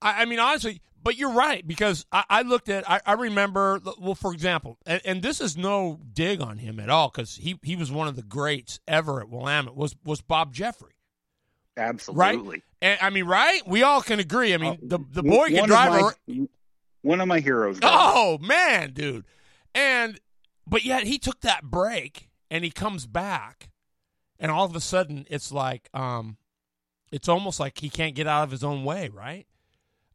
I, 0.01 0.21
I 0.21 0.25
mean, 0.25 0.39
honestly, 0.39 0.81
but 1.03 1.17
you're 1.17 1.33
right 1.33 1.65
because 1.65 2.05
I, 2.11 2.23
I 2.29 2.41
looked 2.43 2.69
at 2.69 2.89
I, 2.89 3.01
I, 3.05 3.13
remember 3.13 3.79
well 3.99 4.15
for 4.15 4.33
example 4.33 4.77
and, 4.85 5.01
and, 5.05 5.21
this 5.21 5.41
is 5.41 5.57
no 5.57 5.99
dig 6.13 6.41
on 6.41 6.57
him 6.57 6.79
at 6.79 6.89
all 6.89 7.09
because 7.09 7.35
he, 7.35 7.59
he 7.63 7.75
was 7.75 7.91
one 7.91 8.07
of 8.07 8.15
the 8.15 8.21
greats 8.21 8.79
ever 8.87 9.21
at 9.21 9.29
Willamette 9.29 9.75
was 9.75 9.95
was 10.03 10.21
Bob 10.21 10.53
Jeffrey 10.53 10.93
absolutely 11.77 12.49
right 12.49 12.63
and, 12.81 12.99
I 13.01 13.09
mean 13.09 13.25
right 13.25 13.65
we 13.67 13.83
all 13.83 14.01
can 14.01 14.19
agree 14.19 14.53
I 14.53 14.57
mean 14.57 14.73
uh, 14.73 14.77
the 14.81 14.99
the 15.11 15.23
boy 15.23 15.49
can 15.49 15.67
drive 15.67 16.13
my, 16.27 16.47
one 17.01 17.21
of 17.21 17.27
my 17.27 17.39
heroes 17.39 17.79
oh 17.83 18.37
man 18.41 18.91
dude 18.91 19.25
and 19.73 20.19
but 20.67 20.83
yet 20.83 21.03
he 21.03 21.17
took 21.17 21.41
that 21.41 21.63
break 21.63 22.29
and 22.51 22.63
he 22.63 22.71
comes 22.71 23.05
back 23.05 23.69
and 24.39 24.51
all 24.51 24.65
of 24.65 24.75
a 24.75 24.81
sudden 24.81 25.25
it's 25.29 25.51
like 25.51 25.89
um 25.93 26.37
it's 27.11 27.29
almost 27.29 27.59
like 27.59 27.79
he 27.79 27.89
can't 27.89 28.15
get 28.15 28.27
out 28.27 28.43
of 28.43 28.51
his 28.51 28.63
own 28.63 28.83
way 28.83 29.09
right 29.09 29.47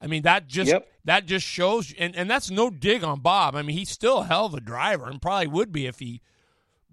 I 0.04 0.06
mean 0.06 0.22
that 0.22 0.46
just 0.46 0.70
yep. 0.70 0.86
that 1.06 1.24
just 1.24 1.46
shows, 1.46 1.94
and 1.98 2.14
and 2.14 2.28
that's 2.28 2.50
no 2.50 2.68
dig 2.68 3.02
on 3.02 3.20
Bob. 3.20 3.56
I 3.56 3.62
mean 3.62 3.74
he's 3.74 3.88
still 3.88 4.18
a 4.18 4.24
hell 4.24 4.44
of 4.44 4.52
a 4.52 4.60
driver, 4.60 5.08
and 5.08 5.20
probably 5.20 5.46
would 5.46 5.72
be 5.72 5.86
if 5.86 5.98
he 5.98 6.20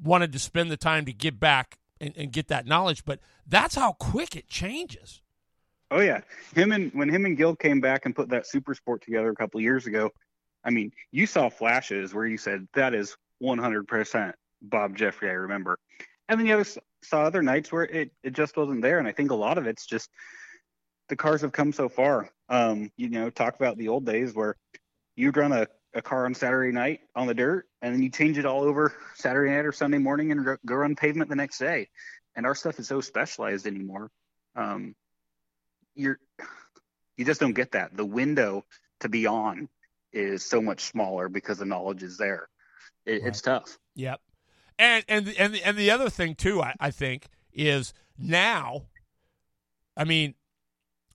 wanted 0.01 0.31
to 0.31 0.39
spend 0.39 0.71
the 0.71 0.77
time 0.77 1.03
to 1.05 1.13
get 1.13 1.37
back 1.37 1.77
and, 1.99 2.13
and 2.15 2.31
get 2.31 2.47
that 2.47 2.65
knowledge. 2.65 3.03
But 3.03 3.19
that's 3.45 3.75
how 3.75 3.93
quick 3.93 4.37
it 4.37 4.47
changes. 4.47 5.21
Oh 5.91 5.99
yeah, 5.99 6.21
him 6.55 6.71
and 6.71 6.91
when 6.93 7.09
him 7.09 7.25
and 7.25 7.37
Gil 7.37 7.55
came 7.55 7.81
back 7.81 8.05
and 8.05 8.15
put 8.15 8.29
that 8.29 8.47
super 8.47 8.73
sport 8.73 9.03
together 9.03 9.29
a 9.29 9.35
couple 9.35 9.59
years 9.59 9.85
ago, 9.85 10.09
I 10.63 10.69
mean 10.69 10.91
you 11.11 11.27
saw 11.27 11.49
flashes 11.49 12.13
where 12.13 12.25
you 12.25 12.37
said 12.37 12.67
that 12.73 12.95
is 12.95 13.15
100% 13.43 14.33
Bob 14.61 14.95
Jeffrey. 14.95 15.29
I 15.29 15.33
remember, 15.33 15.77
and 16.29 16.39
then 16.39 16.47
you 16.47 16.53
other, 16.53 16.69
saw 17.03 17.23
other 17.23 17.43
nights 17.43 17.71
where 17.71 17.83
it 17.83 18.11
it 18.23 18.33
just 18.33 18.55
wasn't 18.55 18.81
there, 18.81 18.99
and 18.99 19.07
I 19.07 19.11
think 19.11 19.31
a 19.31 19.35
lot 19.35 19.57
of 19.57 19.67
it's 19.67 19.85
just 19.85 20.09
the 21.09 21.17
cars 21.17 21.41
have 21.41 21.51
come 21.51 21.73
so 21.73 21.89
far. 21.89 22.29
Um, 22.47 22.89
you 22.95 23.09
know, 23.09 23.29
talk 23.29 23.55
about 23.55 23.77
the 23.77 23.89
old 23.89 24.05
days 24.05 24.33
where 24.33 24.55
you'd 25.17 25.35
run 25.35 25.51
a, 25.51 25.67
a 25.93 26.01
car 26.01 26.25
on 26.25 26.33
Saturday 26.33 26.71
night 26.71 27.01
on 27.15 27.27
the 27.27 27.33
dirt 27.33 27.67
and 27.81 27.93
then 27.93 28.01
you 28.01 28.09
change 28.09 28.37
it 28.37 28.45
all 28.45 28.63
over 28.63 28.93
Saturday 29.15 29.51
night 29.51 29.65
or 29.65 29.73
Sunday 29.73 29.97
morning 29.97 30.31
and 30.31 30.57
go 30.65 30.75
run 30.75 30.95
pavement 30.95 31.29
the 31.29 31.35
next 31.35 31.57
day. 31.57 31.89
And 32.35 32.45
our 32.45 32.55
stuff 32.55 32.79
is 32.79 32.87
so 32.87 33.01
specialized 33.01 33.67
anymore. 33.67 34.09
Um, 34.55 34.95
you're, 35.95 36.19
you 37.17 37.25
just 37.25 37.39
don't 37.39 37.53
get 37.53 37.71
that. 37.71 37.95
The 37.95 38.05
window 38.05 38.65
to 39.01 39.09
be 39.09 39.27
on 39.27 39.69
is 40.13 40.43
so 40.43 40.61
much 40.61 40.81
smaller 40.81 41.29
because 41.29 41.59
the 41.59 41.65
knowledge 41.65 42.03
is 42.03 42.17
there. 42.17 42.49
It, 43.05 43.11
right. 43.11 43.21
It's 43.25 43.41
tough. 43.41 43.77
Yep. 43.95 44.21
And 44.79 45.05
and 45.07 45.33
and 45.37 45.55
and 45.63 45.77
the 45.77 45.91
other 45.91 46.09
thing 46.09 46.35
too, 46.35 46.61
I, 46.61 46.75
I 46.79 46.91
think, 46.91 47.27
is 47.53 47.93
now. 48.17 48.83
I 49.95 50.05
mean, 50.05 50.33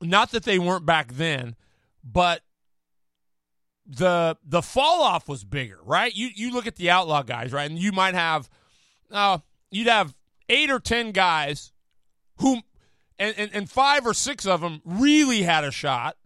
not 0.01 0.31
that 0.33 0.45
they 0.45 0.59
weren't 0.59 0.87
back 0.87 1.15
then, 1.15 1.57
but 2.05 2.43
the 3.87 4.37
the 4.45 4.63
fall 4.63 5.03
off 5.03 5.29
was 5.29 5.45
bigger, 5.45 5.79
right? 5.85 6.15
You 6.15 6.29
you 6.35 6.53
look 6.53 6.67
at 6.67 6.77
the 6.77 6.91
outlaw 6.91 7.23
guys, 7.23 7.53
right, 7.53 7.69
and 7.69 7.79
you 7.79 7.93
might 7.93 8.15
have, 8.15 8.49
uh, 9.11 9.39
you'd 9.71 9.89
have 9.89 10.15
eight 10.49 10.71
or 10.71 10.79
ten 10.81 11.13
guys 11.13 11.73
who, 12.39 12.61
and, 13.19 13.35
and, 13.37 13.51
and 13.53 13.71
five 13.71 14.07
or 14.07 14.15
six 14.15 14.47
of 14.47 14.61
them 14.61 14.83
really 14.85 15.43
had 15.43 15.65
a 15.65 15.71
shot. 15.71 16.17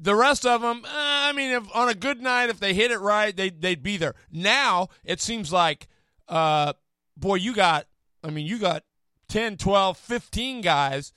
The 0.00 0.14
rest 0.14 0.46
of 0.46 0.62
them, 0.62 0.84
uh, 0.84 0.88
I 0.92 1.32
mean, 1.32 1.50
if, 1.50 1.64
on 1.74 1.88
a 1.88 1.94
good 1.94 2.20
night, 2.20 2.50
if 2.50 2.60
they 2.60 2.72
hit 2.72 2.90
it 2.90 3.00
right, 3.00 3.36
they 3.36 3.50
they'd 3.50 3.82
be 3.82 3.96
there. 3.96 4.14
Now 4.30 4.88
it 5.04 5.20
seems 5.20 5.52
like, 5.52 5.88
uh, 6.28 6.74
boy, 7.16 7.36
you 7.36 7.52
got, 7.52 7.86
I 8.22 8.30
mean, 8.30 8.46
you 8.46 8.58
got 8.58 8.84
10, 9.28 9.56
12, 9.56 9.98
15 9.98 10.60
guys 10.60 11.12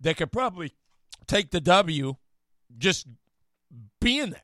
that 0.00 0.16
could 0.16 0.32
probably 0.32 0.72
take 1.26 1.50
the 1.50 1.60
W 1.60 2.16
just 2.78 3.06
being 4.00 4.30
there. 4.30 4.40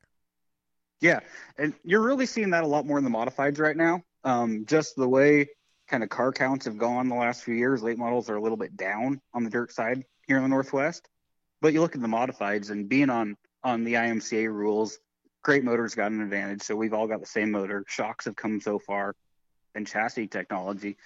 Yeah, 1.00 1.20
and 1.58 1.72
you're 1.82 2.02
really 2.02 2.26
seeing 2.26 2.50
that 2.50 2.62
a 2.62 2.66
lot 2.66 2.86
more 2.86 2.98
in 2.98 3.04
the 3.04 3.10
modifieds 3.10 3.58
right 3.58 3.76
now. 3.76 4.02
Um, 4.24 4.66
just 4.66 4.96
the 4.96 5.08
way 5.08 5.48
kind 5.90 6.02
of 6.02 6.08
car 6.08 6.32
counts 6.32 6.64
have 6.66 6.78
gone 6.78 7.08
the 7.08 7.14
last 7.14 7.42
few 7.42 7.54
years, 7.54 7.82
late 7.82 7.98
models 7.98 8.30
are 8.30 8.36
a 8.36 8.40
little 8.42 8.56
bit 8.56 8.76
down 8.76 9.20
on 9.34 9.44
the 9.44 9.50
dirt 9.50 9.72
side 9.72 10.04
here 10.26 10.36
in 10.36 10.42
the 10.42 10.48
Northwest. 10.48 11.08
But 11.60 11.72
you 11.72 11.80
look 11.80 11.94
at 11.94 12.00
the 12.00 12.08
modifieds 12.08 12.70
and 12.70 12.88
being 12.88 13.10
on 13.10 13.36
on 13.62 13.84
the 13.84 13.94
IMCA 13.94 14.46
rules, 14.50 14.98
crate 15.42 15.64
motors 15.64 15.94
got 15.94 16.12
an 16.12 16.22
advantage. 16.22 16.62
So 16.62 16.74
we've 16.76 16.94
all 16.94 17.06
got 17.06 17.20
the 17.20 17.26
same 17.26 17.50
motor. 17.50 17.84
Shocks 17.86 18.24
have 18.24 18.36
come 18.36 18.60
so 18.60 18.78
far, 18.78 19.14
and 19.74 19.86
chassis 19.86 20.28
technology. 20.28 20.96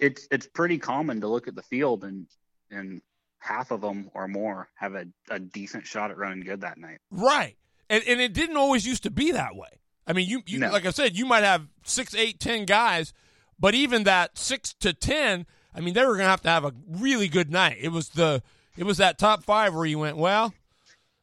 It's 0.00 0.26
it's 0.32 0.48
pretty 0.48 0.78
common 0.78 1.20
to 1.20 1.28
look 1.28 1.46
at 1.46 1.54
the 1.54 1.62
field 1.62 2.02
and 2.04 2.26
and 2.70 3.00
half 3.38 3.70
of 3.70 3.82
them 3.82 4.10
or 4.14 4.26
more 4.26 4.68
have 4.74 4.94
a, 4.94 5.04
a 5.30 5.38
decent 5.38 5.86
shot 5.86 6.10
at 6.10 6.16
running 6.16 6.40
good 6.40 6.62
that 6.62 6.78
night. 6.78 6.98
Right. 7.10 7.56
And 7.90 8.02
and 8.08 8.20
it 8.20 8.32
didn't 8.32 8.56
always 8.56 8.86
used 8.86 9.02
to 9.04 9.10
be 9.10 9.30
that 9.32 9.54
way. 9.54 9.80
I 10.06 10.12
mean, 10.12 10.28
you, 10.28 10.42
you 10.46 10.58
No. 10.58 10.70
like 10.70 10.86
I 10.86 10.90
said, 10.90 11.16
you 11.16 11.24
might 11.26 11.44
have 11.44 11.68
six, 11.84 12.14
eight, 12.14 12.40
ten 12.40 12.64
guys, 12.64 13.12
but 13.58 13.74
even 13.74 14.04
that 14.04 14.38
six 14.38 14.72
to 14.80 14.92
ten, 14.92 15.46
I 15.74 15.80
mean, 15.80 15.94
they 15.94 16.04
were 16.04 16.16
gonna 16.16 16.28
have 16.28 16.42
to 16.42 16.48
have 16.50 16.64
a 16.64 16.72
really 16.88 17.28
good 17.28 17.50
night. 17.50 17.78
It 17.80 17.88
was 17.88 18.10
the 18.10 18.42
it 18.76 18.84
was 18.84 18.98
that 18.98 19.18
top 19.18 19.44
five 19.44 19.74
where 19.74 19.86
you 19.86 19.98
went, 19.98 20.16
well, 20.16 20.52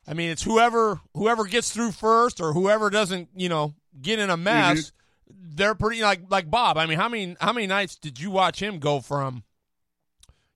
I 0.08 0.14
mean, 0.14 0.30
it's 0.32 0.44
whoever 0.44 1.00
whoever 1.14 1.46
gets 1.46 1.72
through 1.72 1.92
first 1.92 2.42
or 2.42 2.54
whoever 2.54 2.90
doesn't, 2.90 3.30
you 3.36 3.50
know, 3.50 3.74
get 4.02 4.20
in 4.20 4.30
a 4.30 4.38
mess. 4.38 4.92
They're 5.30 5.76
pretty 5.76 6.02
like 6.02 6.22
like 6.30 6.50
Bob. 6.50 6.78
I 6.78 6.86
mean, 6.86 6.98
how 6.98 7.10
many 7.10 7.36
how 7.40 7.54
many 7.54 7.68
nights 7.68 7.96
did 7.96 8.20
you 8.20 8.32
watch 8.32 8.62
him 8.62 8.80
go 8.80 9.00
from, 9.02 9.44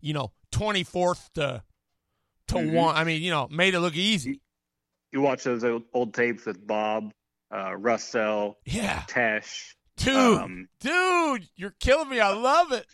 you 0.02 0.14
know, 0.14 0.32
twenty 0.52 0.84
fourth 0.84 1.32
to 1.34 1.64
to 2.48 2.56
Mhm. 2.56 2.74
one? 2.74 2.96
I 2.96 3.04
mean, 3.04 3.22
you 3.22 3.32
know, 3.32 3.48
made 3.50 3.74
it 3.74 3.80
look 3.80 3.96
easy. 3.96 4.42
You 5.12 5.22
watch 5.22 5.44
those 5.44 5.64
old, 5.64 5.84
old 5.94 6.14
tapes 6.14 6.46
with 6.46 6.66
Bob, 6.68 7.14
uh, 7.54 7.74
Russell, 7.76 8.58
Yeah. 8.66 9.04
Tesh, 9.08 9.74
Dude, 9.98 10.16
um, 10.16 10.68
dude, 10.80 11.48
you're 11.56 11.76
killing 11.80 12.10
me. 12.10 12.20
I 12.20 12.34
love 12.34 12.72
it. 12.72 12.86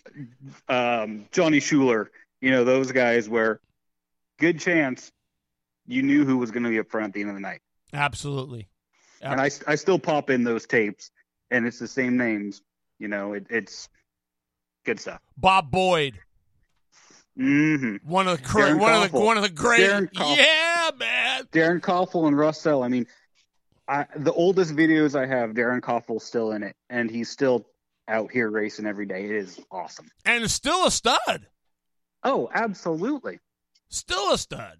um, 0.69 1.25
Johnny 1.31 1.59
Schuler, 1.59 2.11
you 2.39 2.51
know, 2.51 2.63
those 2.63 2.91
guys 2.91 3.27
where 3.27 3.59
good 4.39 4.59
chance 4.59 5.11
you 5.87 6.03
knew 6.03 6.25
who 6.25 6.37
was 6.37 6.51
going 6.51 6.63
to 6.63 6.69
be 6.69 6.79
up 6.79 6.89
front 6.89 7.07
at 7.07 7.13
the 7.13 7.21
end 7.21 7.29
of 7.29 7.35
the 7.35 7.41
night. 7.41 7.61
Absolutely. 7.93 8.67
And 9.21 9.39
I, 9.39 9.49
I 9.67 9.75
still 9.75 9.99
pop 9.99 10.29
in 10.29 10.43
those 10.43 10.65
tapes 10.65 11.11
and 11.49 11.67
it's 11.67 11.79
the 11.79 11.87
same 11.87 12.17
names. 12.17 12.61
You 12.99 13.07
know, 13.07 13.33
it, 13.33 13.47
it's 13.49 13.89
good 14.85 14.99
stuff. 14.99 15.19
Bob 15.37 15.71
Boyd, 15.71 16.19
hmm 17.37 17.95
one 18.03 18.27
of 18.27 18.37
the 18.37 18.43
cra- 18.43 18.77
one 18.77 18.93
of 19.03 19.11
the 19.11 19.19
one 19.19 19.37
of 19.37 19.43
the 19.43 19.49
great. 19.49 19.79
Yeah, 20.13 20.91
man. 20.97 21.43
Darren 21.51 21.79
Koffel 21.81 22.27
and 22.27 22.37
Russell. 22.37 22.83
I 22.83 22.87
mean, 22.89 23.07
I, 23.91 24.05
the 24.15 24.31
oldest 24.33 24.73
videos 24.75 25.19
I 25.19 25.25
have, 25.25 25.49
Darren 25.51 25.81
Koffel's 25.81 26.23
still 26.23 26.51
in 26.53 26.63
it, 26.63 26.75
and 26.89 27.11
he's 27.11 27.29
still 27.29 27.65
out 28.07 28.31
here 28.31 28.49
racing 28.49 28.85
every 28.85 29.05
day. 29.05 29.25
It 29.25 29.31
is 29.31 29.59
awesome. 29.69 30.07
And 30.25 30.49
still 30.49 30.85
a 30.87 30.91
stud. 30.91 31.47
Oh, 32.23 32.49
absolutely. 32.53 33.39
Still 33.89 34.33
a 34.33 34.37
stud. 34.37 34.77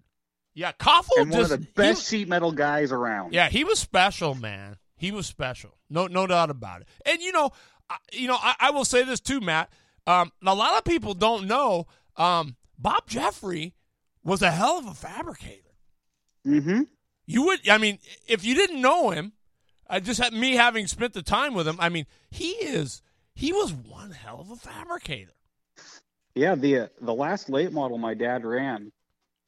Yeah, 0.54 0.72
Koffel 0.72 1.08
and 1.18 1.30
one 1.30 1.40
just 1.40 1.52
of 1.52 1.60
the 1.60 1.66
best 1.74 1.98
was- 2.00 2.08
sheet 2.08 2.28
metal 2.28 2.52
guys 2.52 2.90
around. 2.92 3.32
yeah, 3.34 3.48
he 3.48 3.64
was 3.64 3.78
special, 3.78 4.34
man. 4.34 4.76
He 4.96 5.10
was 5.10 5.26
special. 5.26 5.76
No, 5.90 6.06
no 6.06 6.26
doubt 6.26 6.50
about 6.50 6.80
it. 6.82 6.88
And 7.04 7.20
you 7.20 7.32
know, 7.32 7.50
I, 7.90 7.96
you 8.12 8.28
know, 8.28 8.38
I, 8.40 8.54
I 8.60 8.70
will 8.70 8.84
say 8.84 9.02
this 9.04 9.20
too, 9.20 9.40
Matt. 9.40 9.70
Um, 10.06 10.30
a 10.46 10.54
lot 10.54 10.76
of 10.78 10.84
people 10.84 11.14
don't 11.14 11.46
know. 11.46 11.86
Um, 12.16 12.56
Bob 12.78 13.08
Jeffrey 13.08 13.74
was 14.24 14.42
a 14.42 14.50
hell 14.50 14.78
of 14.78 14.86
a 14.86 14.94
fabricator. 14.94 15.74
Mm-hmm. 16.46 16.82
You 17.32 17.44
would, 17.46 17.68
I 17.68 17.78
mean, 17.78 17.98
if 18.26 18.44
you 18.44 18.54
didn't 18.54 18.80
know 18.80 19.10
him, 19.10 19.32
I 19.88 20.00
just 20.00 20.20
had 20.20 20.32
me 20.32 20.54
having 20.54 20.86
spent 20.86 21.12
the 21.12 21.22
time 21.22 21.54
with 21.54 21.66
him. 21.68 21.76
I 21.78 21.88
mean, 21.88 22.06
he 22.30 22.50
is, 22.50 23.02
he 23.34 23.52
was 23.52 23.72
one 23.72 24.10
hell 24.12 24.40
of 24.40 24.50
a 24.50 24.56
fabricator. 24.56 25.32
Yeah, 26.34 26.54
the 26.54 26.78
uh, 26.78 26.86
the 27.00 27.12
last 27.14 27.50
late 27.50 27.72
model 27.72 27.98
my 27.98 28.14
dad 28.14 28.44
ran 28.44 28.90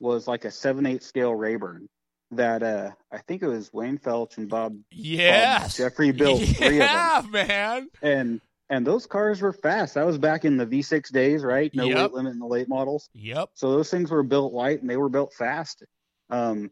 was 0.00 0.28
like 0.28 0.44
a 0.44 0.50
seven 0.50 0.84
eight 0.84 1.02
scale 1.02 1.34
Rayburn 1.34 1.88
that 2.32 2.62
uh 2.62 2.90
I 3.10 3.18
think 3.18 3.42
it 3.42 3.46
was 3.46 3.72
Wayne 3.72 3.96
Felch 3.96 4.36
and 4.36 4.48
Bob 4.50 4.76
Yes, 4.90 5.76
Jeffrey 5.78 6.10
built 6.12 6.42
three 6.42 6.80
of 6.82 6.88
them. 6.88 6.88
Yeah, 6.88 7.22
man. 7.30 7.88
and 8.02 8.40
and 8.68 8.86
those 8.86 9.06
cars 9.06 9.40
were 9.40 9.52
fast. 9.54 9.94
That 9.94 10.04
was 10.04 10.18
back 10.18 10.44
in 10.44 10.56
the 10.58 10.66
V6 10.66 11.10
days, 11.12 11.42
right? 11.42 11.74
No 11.74 11.86
Yep. 11.86 11.96
weight 11.96 12.12
limit 12.12 12.32
in 12.34 12.38
the 12.38 12.46
late 12.46 12.68
models. 12.68 13.08
Yep. 13.14 13.50
So 13.54 13.70
those 13.70 13.90
things 13.90 14.10
were 14.10 14.22
built 14.22 14.52
light 14.52 14.80
and 14.82 14.90
they 14.90 14.96
were 14.98 15.08
built 15.10 15.32
fast. 15.32 15.84
Um, 16.28 16.70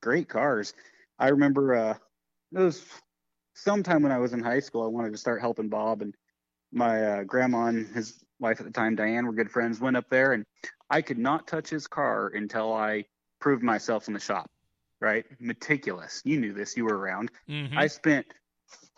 great 0.00 0.28
cars. 0.28 0.74
I 1.18 1.28
remember 1.28 1.74
uh, 1.74 1.94
it 2.52 2.58
was 2.58 2.84
sometime 3.54 4.02
when 4.02 4.12
I 4.12 4.18
was 4.18 4.32
in 4.32 4.42
high 4.42 4.60
school. 4.60 4.82
I 4.82 4.88
wanted 4.88 5.12
to 5.12 5.18
start 5.18 5.40
helping 5.40 5.68
Bob, 5.68 6.02
and 6.02 6.14
my 6.72 7.04
uh, 7.04 7.24
grandma 7.24 7.66
and 7.66 7.86
his 7.88 8.22
wife 8.38 8.60
at 8.60 8.66
the 8.66 8.72
time, 8.72 8.96
Diane, 8.96 9.26
were 9.26 9.32
good 9.32 9.50
friends. 9.50 9.80
Went 9.80 9.96
up 9.96 10.08
there, 10.10 10.32
and 10.32 10.44
I 10.88 11.02
could 11.02 11.18
not 11.18 11.46
touch 11.46 11.68
his 11.68 11.86
car 11.86 12.28
until 12.28 12.72
I 12.72 13.04
proved 13.40 13.62
myself 13.62 14.08
in 14.08 14.14
the 14.14 14.20
shop. 14.20 14.50
Right, 15.00 15.24
meticulous. 15.38 16.20
You 16.24 16.38
knew 16.40 16.52
this. 16.52 16.76
You 16.76 16.84
were 16.84 16.96
around. 16.96 17.30
Mhm. 17.48 17.76
I 17.76 17.86
spent 17.86 18.26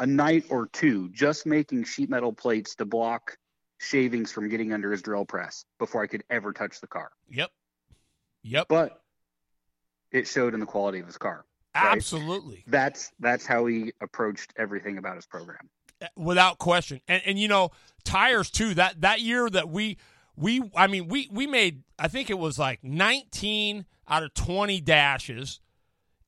a 0.00 0.06
night 0.06 0.46
or 0.50 0.66
two 0.66 1.08
just 1.10 1.46
making 1.46 1.84
sheet 1.84 2.10
metal 2.10 2.32
plates 2.32 2.74
to 2.76 2.84
block 2.84 3.36
shavings 3.78 4.32
from 4.32 4.48
getting 4.48 4.72
under 4.72 4.90
his 4.90 5.02
drill 5.02 5.24
press 5.24 5.64
before 5.78 6.02
I 6.02 6.06
could 6.06 6.24
ever 6.28 6.52
touch 6.52 6.80
the 6.80 6.86
car. 6.88 7.10
Yep. 7.28 7.50
Yep. 8.42 8.68
But 8.68 9.01
it 10.12 10.28
showed 10.28 10.54
in 10.54 10.60
the 10.60 10.66
quality 10.66 11.00
of 11.00 11.06
his 11.06 11.18
car. 11.18 11.44
right. 11.74 11.96
Absolutely. 11.96 12.64
That's 12.66 13.10
that's 13.18 13.46
how 13.46 13.66
he 13.66 13.92
approached 14.00 14.52
everything 14.56 14.98
about 14.98 15.16
his 15.16 15.26
program. 15.26 15.68
Eh, 16.00 16.06
without 16.16 16.58
question. 16.58 17.00
And 17.08 17.22
and 17.24 17.38
you 17.38 17.48
know, 17.48 17.70
tires 18.04 18.50
too. 18.50 18.74
That 18.74 19.00
that 19.00 19.20
year 19.20 19.48
that 19.50 19.68
we 19.68 19.96
we 20.36 20.62
I 20.76 20.86
mean 20.86 21.08
we 21.08 21.28
we 21.32 21.46
made 21.46 21.82
I 21.98 22.08
think 22.08 22.30
it 22.30 22.38
was 22.38 22.58
like 22.58 22.84
19 22.84 23.86
out 24.08 24.22
of 24.22 24.34
20 24.34 24.80
dashes. 24.82 25.60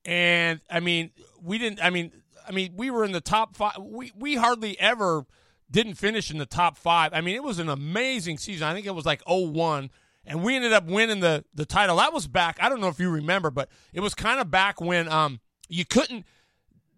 And 0.05 0.61
I 0.71 0.81
mean, 0.81 1.11
we 1.43 1.59
didn't 1.59 1.83
I 1.83 1.91
mean 1.91 2.13
I 2.47 2.53
mean, 2.53 2.75
we 2.77 2.91
were 2.91 3.05
in 3.05 3.13
the 3.13 3.21
top 3.21 3.57
5 3.57 3.73
we 3.81 4.13
we 4.17 4.37
hardly 4.37 4.79
ever 4.81 5.27
didn't 5.71 5.95
finish 5.95 6.31
in 6.31 6.39
the 6.39 6.47
top 6.47 6.77
5. 6.77 7.13
I 7.13 7.21
mean, 7.21 7.35
it 7.35 7.43
was 7.43 7.59
an 7.59 7.69
amazing 7.69 8.39
season. 8.39 8.69
I 8.69 8.75
think 8.75 8.87
it 8.87 8.95
was 8.95 9.07
like 9.07 9.23
01 9.27 9.91
and 10.27 10.43
we 10.43 10.57
ended 10.57 10.73
up 10.73 10.85
winning 10.87 11.21
the 11.21 11.45
the 11.55 11.65
title. 11.67 11.97
That 11.97 12.13
was 12.13 12.27
back. 12.27 12.59
I 12.61 12.69
don't 12.69 12.81
know 12.81 12.89
if 12.89 12.99
you 12.99 13.11
remember, 13.11 13.51
but 13.51 13.69
it 13.93 14.01
was 14.01 14.15
kind 14.15 14.41
of 14.41 14.51
back 14.51 14.81
when 14.81 15.09
um 15.09 15.41
you 15.69 15.85
couldn't 15.85 16.25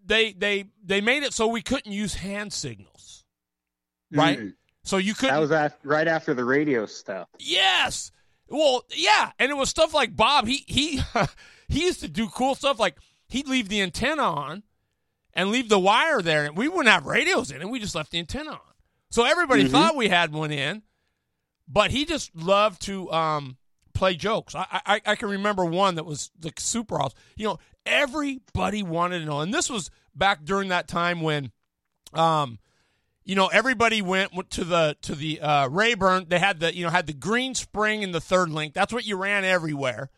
they 0.05 0.33
they 0.33 0.66
they 0.85 1.01
made 1.01 1.22
it 1.22 1.33
so 1.33 1.47
we 1.47 1.62
couldn't 1.62 1.93
use 1.93 2.14
hand 2.14 2.53
signals, 2.53 3.24
right? 4.12 4.39
Mhm. 4.39 4.55
So 4.85 4.99
you 4.99 5.14
couldn't. 5.14 5.35
That 5.35 5.41
was 5.59 5.72
right 5.83 6.07
after 6.07 6.33
the 6.35 6.45
radio 6.45 6.87
stuff. 6.87 7.29
yes. 7.39 8.12
Well, 8.49 8.85
yeah, 8.95 9.33
and 9.41 9.51
it 9.51 9.57
was 9.57 9.68
stuff 9.68 9.93
like 9.93 10.14
Bob. 10.14 10.47
He 10.47 10.64
he 10.68 11.01
he 11.68 11.83
used 11.85 11.99
to 12.01 12.09
do 12.09 12.29
cool 12.29 12.55
stuff 12.55 12.79
like 12.79 12.97
he'd 13.27 13.49
leave 13.49 13.68
the 13.68 13.81
antenna 13.83 14.22
on 14.22 14.62
and 15.33 15.51
leave 15.51 15.68
the 15.68 15.81
wire 15.81 16.22
there, 16.22 16.45
and 16.45 16.57
we 16.57 16.68
wouldn't 16.68 16.89
have 16.89 17.07
radios 17.07 17.51
in 17.51 17.61
it. 17.61 17.68
We 17.68 17.81
just 17.81 17.97
left 17.97 18.12
the 18.12 18.20
antenna 18.20 18.53
on. 18.53 18.61
So 19.11 19.24
everybody 19.24 19.64
Mhm. 19.64 19.70
thought 19.72 19.97
we 19.97 20.09
had 20.09 20.33
one 20.33 20.53
in, 20.53 20.83
but 21.69 21.91
he 21.91 22.05
just 22.05 22.35
loved 22.35 22.83
to 22.83 23.11
um, 23.12 23.57
play 23.95 24.14
jokes. 24.14 24.55
I, 24.55 24.67
I 24.87 25.01
I 25.07 25.17
can 25.17 25.31
remember 25.31 25.64
one 25.64 25.97
that 25.97 26.05
was 26.05 26.31
like 26.43 26.61
super 26.61 27.01
awesome. 27.01 27.19
You 27.37 27.47
know, 27.47 27.59
everybody 27.85 28.83
wanted 28.83 29.21
to 29.21 29.25
know, 29.25 29.41
and 29.41 29.53
this 29.53 29.71
was 29.71 29.91
back 30.14 30.45
during 30.45 30.69
that 30.69 30.89
time 30.89 31.21
when, 31.21 31.53
um, 32.14 32.59
you 33.25 33.35
know, 33.35 33.49
everybody 33.49 34.03
went 34.03 34.33
to 34.51 34.64
the 34.64 34.97
to 35.03 35.14
the 35.14 35.41
uh, 35.41 35.69
Rayburn. 35.69 36.27
They 36.29 36.39
had 36.39 36.61
the 36.61 36.75
you 36.75 36.85
know 36.85 36.91
had 36.91 37.07
the 37.07 37.14
green 37.14 37.55
spring 37.55 38.05
and 38.05 38.14
the 38.14 38.21
third 38.21 38.51
link. 38.51 38.75
That's 38.75 38.93
what 38.93 39.07
you 39.07 39.17
ran 39.17 39.45
everywhere. 39.45 40.11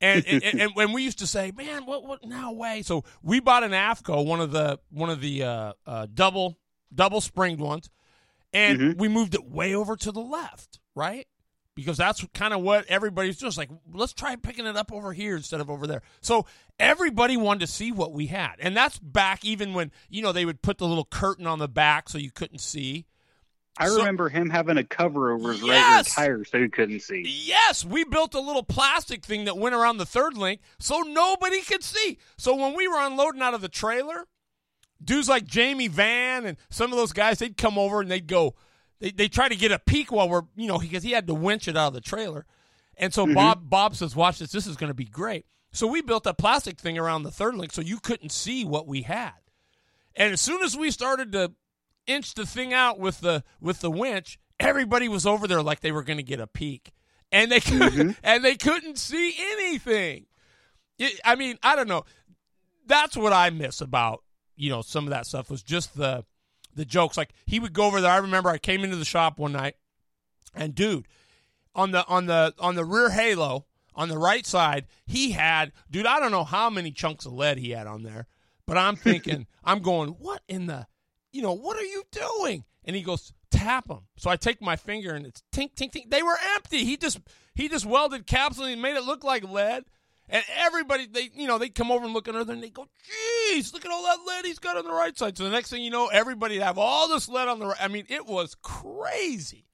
And 0.00 0.24
and, 0.26 0.42
and, 0.42 0.60
and 0.60 0.70
when 0.74 0.92
we 0.92 1.02
used 1.02 1.18
to 1.18 1.26
say, 1.26 1.52
man, 1.54 1.84
what 1.84 2.04
what 2.04 2.24
no 2.24 2.52
way. 2.52 2.82
So 2.82 3.04
we 3.22 3.40
bought 3.40 3.64
an 3.64 3.72
AFCO, 3.72 4.24
one 4.24 4.40
of 4.40 4.50
the 4.50 4.78
one 4.90 5.10
of 5.10 5.20
the 5.20 5.42
uh, 5.42 5.72
uh, 5.86 6.06
double 6.12 6.58
double 6.94 7.20
springed 7.20 7.60
ones, 7.60 7.90
and 8.52 8.78
Mhm. 8.80 8.98
we 8.98 9.08
moved 9.08 9.34
it 9.34 9.44
way 9.44 9.74
over 9.74 9.96
to 9.96 10.12
the 10.12 10.20
left, 10.20 10.80
right? 10.94 11.26
Because 11.76 11.96
that's 11.96 12.24
kind 12.34 12.52
of 12.52 12.60
what 12.60 12.84
everybody's 12.86 13.38
just 13.38 13.56
like. 13.56 13.70
Let's 13.92 14.12
try 14.12 14.36
picking 14.36 14.66
it 14.66 14.76
up 14.76 14.92
over 14.92 15.12
here 15.12 15.36
instead 15.36 15.60
of 15.60 15.70
over 15.70 15.86
there. 15.86 16.02
So 16.20 16.46
everybody 16.78 17.36
wanted 17.36 17.60
to 17.60 17.66
see 17.68 17.92
what 17.92 18.12
we 18.12 18.26
had, 18.26 18.56
and 18.58 18.76
that's 18.76 18.98
back 18.98 19.44
even 19.44 19.72
when 19.72 19.92
you 20.08 20.20
know 20.20 20.32
they 20.32 20.44
would 20.44 20.62
put 20.62 20.78
the 20.78 20.86
little 20.86 21.04
curtain 21.06 21.46
on 21.46 21.58
the 21.58 21.68
back 21.68 22.08
so 22.08 22.18
you 22.18 22.30
couldn't 22.32 22.58
see. 22.58 23.06
I 23.78 23.86
So- 23.88 23.98
remember 23.98 24.28
him 24.28 24.50
having 24.50 24.76
a 24.76 24.84
cover 24.84 25.32
over 25.32 25.52
his 25.52 25.62
Yes! 25.62 26.08
regular 26.18 26.34
tires 26.34 26.50
so 26.50 26.60
he 26.60 26.68
couldn't 26.68 27.00
see. 27.00 27.22
Yes, 27.24 27.84
we 27.84 28.04
built 28.04 28.34
a 28.34 28.40
little 28.40 28.64
plastic 28.64 29.24
thing 29.24 29.44
that 29.44 29.56
went 29.56 29.74
around 29.74 29.96
the 29.98 30.04
third 30.04 30.36
link 30.36 30.60
so 30.80 31.00
nobody 31.00 31.62
could 31.62 31.84
see. 31.84 32.18
So 32.36 32.54
when 32.56 32.74
we 32.74 32.88
were 32.88 33.00
unloading 33.00 33.40
out 33.40 33.54
of 33.54 33.60
the 33.62 33.68
trailer, 33.70 34.26
dudes 35.02 35.28
like 35.28 35.44
Jamie 35.44 35.88
Van 35.88 36.46
and 36.46 36.56
some 36.68 36.92
of 36.92 36.98
those 36.98 37.12
guys, 37.12 37.38
they'd 37.38 37.56
come 37.56 37.78
over 37.78 38.00
and 38.00 38.10
they'd 38.10 38.26
go, 38.26 38.54
they 39.00 39.10
they 39.10 39.28
try 39.28 39.48
to 39.48 39.56
get 39.56 39.72
a 39.72 39.78
peek 39.78 40.12
while 40.12 40.28
we're, 40.28 40.42
you 40.56 40.68
know, 40.68 40.78
because 40.78 41.02
he 41.02 41.12
had 41.12 41.26
to 41.26 41.34
winch 41.34 41.68
it 41.68 41.76
out 41.76 41.88
of 41.88 41.94
the 41.94 42.00
trailer. 42.00 42.46
And 42.96 43.12
so 43.14 43.24
mm-hmm. 43.24 43.34
Bob 43.34 43.70
Bob 43.70 43.96
says, 43.96 44.14
"Watch 44.14 44.38
this. 44.38 44.52
This 44.52 44.66
is 44.66 44.76
going 44.76 44.90
to 44.90 44.94
be 44.94 45.06
great." 45.06 45.46
So 45.72 45.86
we 45.86 46.02
built 46.02 46.26
a 46.26 46.34
plastic 46.34 46.78
thing 46.78 46.98
around 46.98 47.22
the 47.22 47.30
third 47.30 47.54
link 47.54 47.72
so 47.72 47.80
you 47.80 47.98
couldn't 47.98 48.32
see 48.32 48.64
what 48.64 48.86
we 48.86 49.02
had. 49.02 49.32
And 50.14 50.32
as 50.32 50.40
soon 50.40 50.62
as 50.62 50.76
we 50.76 50.90
started 50.90 51.32
to 51.32 51.52
inch 52.06 52.34
the 52.34 52.44
thing 52.44 52.74
out 52.74 52.98
with 52.98 53.20
the 53.20 53.42
with 53.60 53.80
the 53.80 53.90
winch, 53.90 54.38
everybody 54.58 55.08
was 55.08 55.26
over 55.26 55.48
there 55.48 55.62
like 55.62 55.80
they 55.80 55.92
were 55.92 56.02
going 56.02 56.18
to 56.18 56.22
get 56.22 56.40
a 56.40 56.46
peek, 56.46 56.92
and 57.32 57.50
they 57.50 57.60
couldn't, 57.60 57.92
mm-hmm. 57.92 58.10
and 58.22 58.44
they 58.44 58.56
couldn't 58.56 58.98
see 58.98 59.34
anything. 59.38 60.26
It, 60.98 61.18
I 61.24 61.36
mean, 61.36 61.58
I 61.62 61.76
don't 61.76 61.88
know. 61.88 62.04
That's 62.86 63.16
what 63.16 63.32
I 63.32 63.48
miss 63.48 63.80
about 63.80 64.24
you 64.60 64.70
know 64.70 64.82
some 64.82 65.04
of 65.04 65.10
that 65.10 65.26
stuff 65.26 65.50
was 65.50 65.62
just 65.62 65.96
the 65.96 66.24
the 66.74 66.84
jokes. 66.84 67.16
Like 67.16 67.30
he 67.46 67.58
would 67.58 67.72
go 67.72 67.86
over 67.86 68.00
there. 68.00 68.10
I 68.10 68.18
remember 68.18 68.50
I 68.50 68.58
came 68.58 68.84
into 68.84 68.96
the 68.96 69.04
shop 69.04 69.38
one 69.38 69.52
night, 69.52 69.76
and 70.54 70.74
dude, 70.74 71.06
on 71.74 71.90
the 71.90 72.06
on 72.06 72.26
the 72.26 72.54
on 72.58 72.74
the 72.74 72.84
rear 72.84 73.10
halo 73.10 73.66
on 73.94 74.08
the 74.08 74.18
right 74.18 74.46
side, 74.46 74.86
he 75.06 75.32
had 75.32 75.72
dude. 75.90 76.06
I 76.06 76.20
don't 76.20 76.32
know 76.32 76.44
how 76.44 76.70
many 76.70 76.90
chunks 76.90 77.26
of 77.26 77.32
lead 77.32 77.58
he 77.58 77.70
had 77.70 77.86
on 77.86 78.02
there, 78.02 78.26
but 78.66 78.76
I'm 78.78 78.96
thinking, 78.96 79.46
I'm 79.64 79.80
going, 79.80 80.10
what 80.10 80.42
in 80.48 80.66
the, 80.66 80.86
you 81.32 81.42
know, 81.42 81.54
what 81.54 81.76
are 81.76 81.84
you 81.84 82.04
doing? 82.10 82.64
And 82.84 82.96
he 82.96 83.02
goes, 83.02 83.32
tap 83.50 83.88
them. 83.88 84.06
So 84.16 84.30
I 84.30 84.36
take 84.36 84.62
my 84.62 84.76
finger 84.76 85.12
and 85.12 85.26
it's 85.26 85.42
tink 85.52 85.74
tink 85.74 85.92
tink. 85.92 86.10
They 86.10 86.22
were 86.22 86.36
empty. 86.54 86.84
He 86.84 86.96
just 86.96 87.20
he 87.54 87.68
just 87.68 87.86
welded 87.86 88.26
caps 88.26 88.58
and 88.58 88.68
he 88.68 88.76
made 88.76 88.96
it 88.96 89.04
look 89.04 89.24
like 89.24 89.44
lead. 89.44 89.84
And 90.30 90.44
everybody, 90.56 91.06
they 91.06 91.30
you 91.34 91.46
know, 91.46 91.58
they 91.58 91.68
come 91.68 91.90
over 91.90 92.04
and 92.04 92.14
look 92.14 92.28
at 92.28 92.34
her 92.34 92.40
and 92.40 92.62
they 92.62 92.70
go, 92.70 92.86
"Jeez, 93.52 93.72
look 93.72 93.84
at 93.84 93.90
all 93.90 94.04
that 94.04 94.18
lead 94.26 94.44
he's 94.44 94.58
got 94.58 94.76
on 94.76 94.84
the 94.84 94.92
right 94.92 95.16
side." 95.16 95.36
So 95.36 95.44
the 95.44 95.50
next 95.50 95.70
thing 95.70 95.82
you 95.82 95.90
know, 95.90 96.06
everybody 96.06 96.58
have 96.58 96.78
all 96.78 97.08
this 97.08 97.28
lead 97.28 97.48
on 97.48 97.58
the 97.58 97.66
right. 97.66 97.82
I 97.82 97.88
mean, 97.88 98.06
it 98.08 98.26
was 98.26 98.54
crazy. 98.62 99.66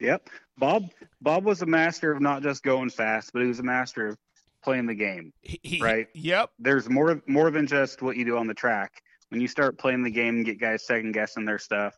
Yep. 0.00 0.28
Bob 0.58 0.90
Bob 1.20 1.44
was 1.44 1.62
a 1.62 1.66
master 1.66 2.12
of 2.12 2.20
not 2.20 2.42
just 2.42 2.62
going 2.62 2.90
fast, 2.90 3.32
but 3.32 3.42
he 3.42 3.48
was 3.48 3.58
a 3.58 3.64
master 3.64 4.08
of 4.08 4.18
playing 4.62 4.86
the 4.86 4.94
game. 4.94 5.32
He, 5.42 5.80
Right. 5.80 6.08
Yep. 6.14 6.50
There's 6.58 6.88
more 6.88 7.20
more 7.26 7.50
than 7.50 7.66
just 7.66 8.02
what 8.02 8.16
you 8.16 8.24
do 8.24 8.36
on 8.36 8.46
the 8.46 8.54
track. 8.54 9.02
When 9.28 9.40
you 9.40 9.48
start 9.48 9.78
playing 9.78 10.02
the 10.04 10.10
game 10.10 10.36
and 10.36 10.44
get 10.44 10.60
guys 10.60 10.86
second 10.86 11.12
guessing 11.12 11.44
their 11.44 11.58
stuff, 11.58 11.94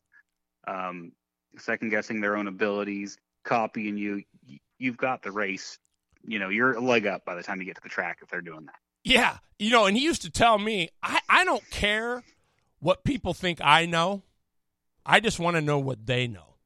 um, 0.66 1.12
second 1.58 1.90
guessing 1.90 2.20
their 2.20 2.36
own 2.36 2.46
abilities, 2.46 3.18
copying 3.44 3.96
you, 3.96 4.22
you've 4.78 4.96
got 4.96 5.22
the 5.22 5.30
race. 5.30 5.78
You 6.26 6.38
know, 6.38 6.48
you're 6.48 6.72
a 6.72 6.80
leg 6.80 7.06
up 7.06 7.24
by 7.24 7.34
the 7.34 7.42
time 7.42 7.60
you 7.60 7.66
get 7.66 7.76
to 7.76 7.82
the 7.82 7.88
track 7.88 8.18
if 8.22 8.28
they're 8.28 8.40
doing 8.40 8.66
that. 8.66 8.74
Yeah, 9.04 9.38
you 9.58 9.70
know, 9.70 9.86
and 9.86 9.96
he 9.96 10.02
used 10.02 10.22
to 10.22 10.30
tell 10.30 10.58
me, 10.58 10.90
I, 11.02 11.20
I 11.28 11.44
don't 11.44 11.68
care 11.70 12.24
what 12.80 13.04
people 13.04 13.34
think 13.34 13.60
I 13.62 13.86
know. 13.86 14.22
I 15.04 15.20
just 15.20 15.38
want 15.38 15.56
to 15.56 15.60
know 15.60 15.78
what 15.78 16.04
they 16.06 16.26
know. 16.26 16.56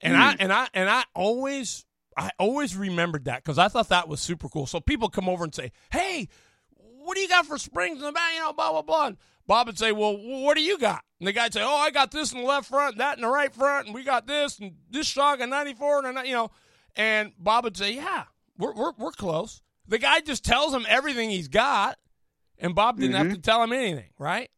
And 0.00 0.16
I 0.16 0.32
hmm. 0.32 0.36
and 0.40 0.52
I 0.52 0.68
and 0.74 0.88
I 0.88 1.04
always 1.14 1.84
I 2.16 2.30
always 2.38 2.76
remembered 2.76 3.24
that 3.24 3.42
because 3.42 3.58
I 3.58 3.68
thought 3.68 3.88
that 3.88 4.08
was 4.08 4.20
super 4.20 4.48
cool. 4.48 4.66
So 4.66 4.80
people 4.80 5.08
come 5.08 5.28
over 5.28 5.44
and 5.44 5.54
say, 5.54 5.72
"Hey, 5.90 6.28
what 6.74 7.16
do 7.16 7.20
you 7.20 7.28
got 7.28 7.46
for 7.46 7.58
springs 7.58 7.98
in 7.98 8.04
the 8.04 8.12
back?" 8.12 8.34
You 8.34 8.40
know, 8.40 8.52
blah 8.52 8.72
blah 8.72 8.82
blah. 8.82 9.06
And 9.08 9.16
Bob 9.46 9.66
would 9.66 9.78
say, 9.78 9.92
"Well, 9.92 10.16
what 10.16 10.56
do 10.56 10.62
you 10.62 10.78
got?" 10.78 11.02
And 11.18 11.26
the 11.26 11.32
guy'd 11.32 11.52
say, 11.52 11.62
"Oh, 11.62 11.76
I 11.76 11.90
got 11.90 12.10
this 12.10 12.32
in 12.32 12.38
the 12.38 12.46
left 12.46 12.68
front, 12.68 12.98
that 12.98 13.18
in 13.18 13.22
the 13.22 13.28
right 13.28 13.52
front, 13.52 13.86
and 13.86 13.94
we 13.94 14.04
got 14.04 14.26
this 14.26 14.58
and 14.58 14.74
this 14.90 15.06
shock 15.06 15.40
in 15.40 15.50
'94 15.50 16.06
and 16.06 16.18
a 16.18 16.26
you 16.26 16.34
know." 16.34 16.50
And 16.94 17.32
Bob 17.38 17.64
would 17.64 17.76
say, 17.76 17.94
"Yeah, 17.94 18.24
we're 18.58 18.72
we're 18.74 18.92
we're 18.98 19.12
close." 19.12 19.62
The 19.86 19.98
guy 19.98 20.20
just 20.20 20.44
tells 20.44 20.74
him 20.74 20.84
everything 20.88 21.30
he's 21.30 21.48
got, 21.48 21.98
and 22.58 22.74
Bob 22.74 22.98
didn't 23.00 23.16
have 23.16 23.30
to 23.32 23.38
tell 23.40 23.62
him 23.62 23.72
anything, 23.72 24.10
right? 24.18 24.50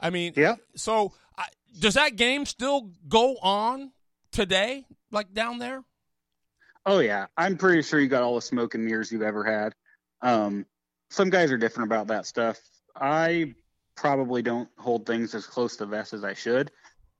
I 0.00 0.10
mean, 0.10 0.34
Yeah. 0.36 0.56
so 0.76 1.12
I, 1.36 1.46
does 1.80 1.94
that 1.94 2.14
game 2.16 2.46
still 2.46 2.90
go 3.08 3.36
on 3.42 3.90
today, 4.30 4.86
like 5.10 5.32
down 5.34 5.58
there? 5.58 5.82
Oh 6.86 6.98
yeah, 7.00 7.26
I'm 7.36 7.56
pretty 7.56 7.82
sure 7.82 7.98
you 8.00 8.08
got 8.08 8.22
all 8.22 8.34
the 8.36 8.42
smoke 8.42 8.74
and 8.74 8.84
mirrors 8.84 9.10
you've 9.12 9.22
ever 9.22 9.44
had. 9.44 9.74
Um, 10.20 10.66
some 11.10 11.30
guys 11.30 11.50
are 11.52 11.58
different 11.58 11.88
about 11.88 12.08
that 12.08 12.26
stuff. 12.26 12.58
I 12.96 13.54
probably 13.96 14.42
don't 14.42 14.68
hold 14.78 15.06
things 15.06 15.34
as 15.34 15.46
close 15.46 15.76
to 15.76 15.86
vest 15.86 16.12
as 16.12 16.24
I 16.24 16.34
should, 16.34 16.70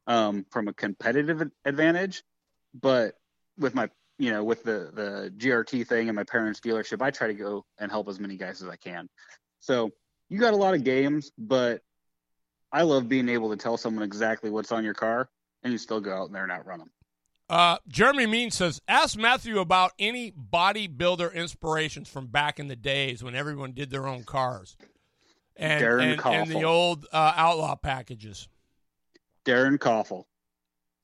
um, 0.07 0.47
from 0.51 0.69
a 0.69 0.73
competitive 0.73 1.43
advantage. 1.65 2.23
But 2.75 3.15
with 3.59 3.75
my, 3.75 3.89
you 4.23 4.31
know, 4.31 4.45
with 4.45 4.63
the 4.63 4.89
the 4.95 5.33
GRT 5.37 5.89
thing 5.89 6.09
and 6.09 6.15
my 6.15 6.23
parents' 6.23 6.61
dealership, 6.61 7.03
I 7.03 7.11
try 7.11 7.27
to 7.27 7.35
go 7.35 7.65
and 7.81 7.91
help 7.91 8.09
as 8.09 8.21
many 8.21 8.37
guys 8.37 8.63
as 8.63 8.69
I 8.69 8.77
can. 8.77 9.09
So 9.59 9.91
you 10.29 10.39
got 10.39 10.55
a 10.55 10.57
lot 10.57 10.75
of 10.75 10.85
games, 10.85 11.33
but 11.37 11.83
I 12.71 12.83
love 12.83 13.09
being 13.09 13.29
able 13.29 13.51
to 13.51 13.57
tell 13.57 13.77
someone 13.77 14.05
exactly 14.05 14.49
what's 14.49 14.71
on 14.71 14.85
your 14.85 14.95
car, 14.95 15.29
and 15.65 15.73
you 15.73 15.79
still 15.79 16.01
go 16.01 16.15
out 16.15 16.31
there 16.31 16.45
and 16.45 16.53
outrun 16.53 16.79
them. 16.79 16.91
Uh, 17.51 17.79
Jeremy 17.89 18.27
Mean 18.27 18.53
says, 18.53 18.81
ask 18.87 19.19
Matthew 19.19 19.59
about 19.59 19.91
any 19.99 20.31
bodybuilder 20.31 21.35
inspirations 21.35 22.09
from 22.09 22.29
back 22.29 22.61
in 22.61 22.69
the 22.69 22.77
days 22.77 23.25
when 23.25 23.35
everyone 23.35 23.73
did 23.73 23.91
their 23.91 24.07
own 24.07 24.23
cars. 24.23 24.77
And, 25.57 25.83
Darren 25.83 26.13
and, 26.13 26.25
and 26.25 26.49
the 26.51 26.63
old 26.63 27.07
uh, 27.13 27.33
outlaw 27.37 27.75
packages. 27.75 28.49
Darren 29.45 29.79
Koffel. 29.79 30.27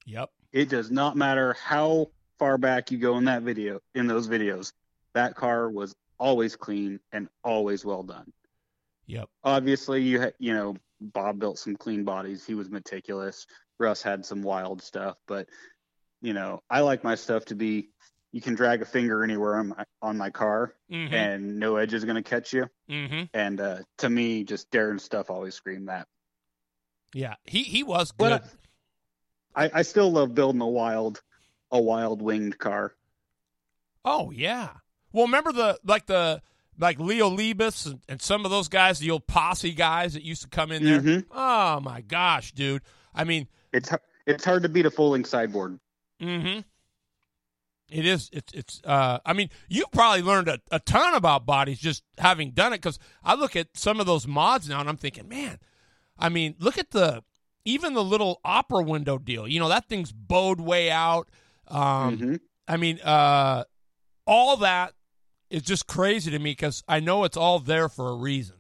Yep. 0.06 0.30
it 0.52 0.68
does 0.68 0.90
not 0.90 1.16
matter 1.16 1.54
how 1.54 2.06
far 2.38 2.58
back 2.58 2.90
you 2.90 2.98
go 2.98 3.16
in 3.18 3.24
that 3.24 3.42
video 3.42 3.80
in 3.94 4.06
those 4.06 4.28
videos 4.28 4.72
that 5.14 5.34
car 5.34 5.70
was 5.70 5.94
always 6.18 6.56
clean 6.56 7.00
and 7.12 7.28
always 7.44 7.84
well 7.84 8.02
done 8.02 8.32
Yep. 9.06 9.28
obviously 9.42 10.02
you 10.02 10.20
ha- 10.22 10.30
you 10.38 10.52
know 10.54 10.76
bob 11.00 11.38
built 11.38 11.58
some 11.58 11.76
clean 11.76 12.04
bodies 12.04 12.44
he 12.44 12.54
was 12.54 12.68
meticulous 12.70 13.46
russ 13.78 14.02
had 14.02 14.24
some 14.26 14.42
wild 14.42 14.82
stuff 14.82 15.16
but 15.26 15.48
you 16.20 16.32
know 16.34 16.60
i 16.68 16.80
like 16.80 17.04
my 17.04 17.14
stuff 17.14 17.44
to 17.46 17.54
be 17.54 17.88
you 18.32 18.40
can 18.42 18.54
drag 18.54 18.82
a 18.82 18.84
finger 18.84 19.24
anywhere 19.24 19.56
on 19.56 19.68
my, 19.68 19.84
on 20.02 20.16
my 20.18 20.30
car 20.30 20.74
Mm-hmm. 20.90 21.14
and 21.14 21.58
no 21.58 21.76
edge 21.76 21.92
is 21.94 22.04
going 22.04 22.16
to 22.16 22.22
catch 22.22 22.52
you 22.52 22.66
mm-hmm. 22.90 23.24
and 23.34 23.60
uh, 23.60 23.78
to 23.98 24.08
me 24.10 24.42
just 24.44 24.70
darren's 24.70 25.04
stuff 25.04 25.30
always 25.30 25.54
screamed 25.54 25.88
that 25.88 26.06
Yeah. 27.14 27.34
He 27.44 27.62
he 27.62 27.82
was 27.82 28.10
good. 28.12 28.40
But 28.40 28.44
I, 29.54 29.70
I 29.80 29.82
still 29.82 30.10
love 30.10 30.34
building 30.34 30.58
the 30.60 30.66
wild 30.66 31.20
a 31.70 31.80
wild 31.80 32.22
winged 32.22 32.58
car 32.58 32.94
Oh 34.04 34.30
yeah. 34.30 34.70
Well, 35.12 35.26
remember 35.26 35.52
the 35.52 35.78
like 35.84 36.06
the 36.06 36.40
like 36.78 36.98
Leo 36.98 37.28
Lebus 37.28 37.86
and, 37.86 38.00
and 38.08 38.22
some 38.22 38.44
of 38.44 38.50
those 38.50 38.68
guys, 38.68 38.98
the 39.00 39.10
old 39.10 39.26
posse 39.26 39.72
guys 39.72 40.14
that 40.14 40.22
used 40.22 40.42
to 40.42 40.48
come 40.48 40.70
in 40.72 40.84
there. 40.84 41.00
Mhm. 41.00 41.24
Oh 41.30 41.80
my 41.80 42.00
gosh, 42.00 42.52
dude! 42.52 42.82
I 43.14 43.24
mean, 43.24 43.48
It's 43.72 43.90
it's 44.26 44.44
hard 44.44 44.62
to 44.62 44.68
beat 44.68 44.86
a 44.86 44.90
folding 44.90 45.24
sideboard. 45.24 45.78
mm-hmm. 46.22 46.60
It 47.90 48.06
is. 48.06 48.28
It's. 48.32 48.52
It's. 48.52 48.80
Uh. 48.84 49.18
I 49.24 49.32
mean, 49.32 49.48
you 49.68 49.84
probably 49.92 50.22
learned 50.22 50.48
a, 50.48 50.60
a 50.70 50.78
ton 50.78 51.14
about 51.14 51.46
bodies 51.46 51.78
just 51.78 52.02
having 52.18 52.50
done 52.50 52.72
it. 52.72 52.76
Because 52.82 52.98
I 53.24 53.34
look 53.34 53.56
at 53.56 53.68
some 53.74 53.98
of 53.98 54.06
those 54.06 54.26
mods 54.26 54.68
now, 54.68 54.80
and 54.80 54.88
I'm 54.88 54.98
thinking, 54.98 55.28
man. 55.28 55.58
I 56.18 56.28
mean, 56.28 56.54
look 56.58 56.76
at 56.78 56.90
the 56.90 57.22
even 57.64 57.94
the 57.94 58.04
little 58.04 58.40
opera 58.44 58.82
window 58.82 59.16
deal. 59.18 59.48
You 59.48 59.58
know, 59.58 59.68
that 59.68 59.88
thing's 59.88 60.12
bowed 60.12 60.60
way 60.60 60.90
out. 60.90 61.28
Um. 61.70 62.18
Mhm. 62.18 62.40
I 62.66 62.76
mean, 62.76 63.00
uh, 63.00 63.64
all 64.26 64.58
that 64.58 64.92
is 65.50 65.62
just 65.62 65.86
crazy 65.86 66.30
to 66.30 66.38
me 66.38 66.50
because 66.50 66.82
I 66.86 67.00
know 67.00 67.24
it's 67.24 67.36
all 67.36 67.58
there 67.58 67.88
for 67.88 68.10
a 68.10 68.14
reason. 68.14 68.56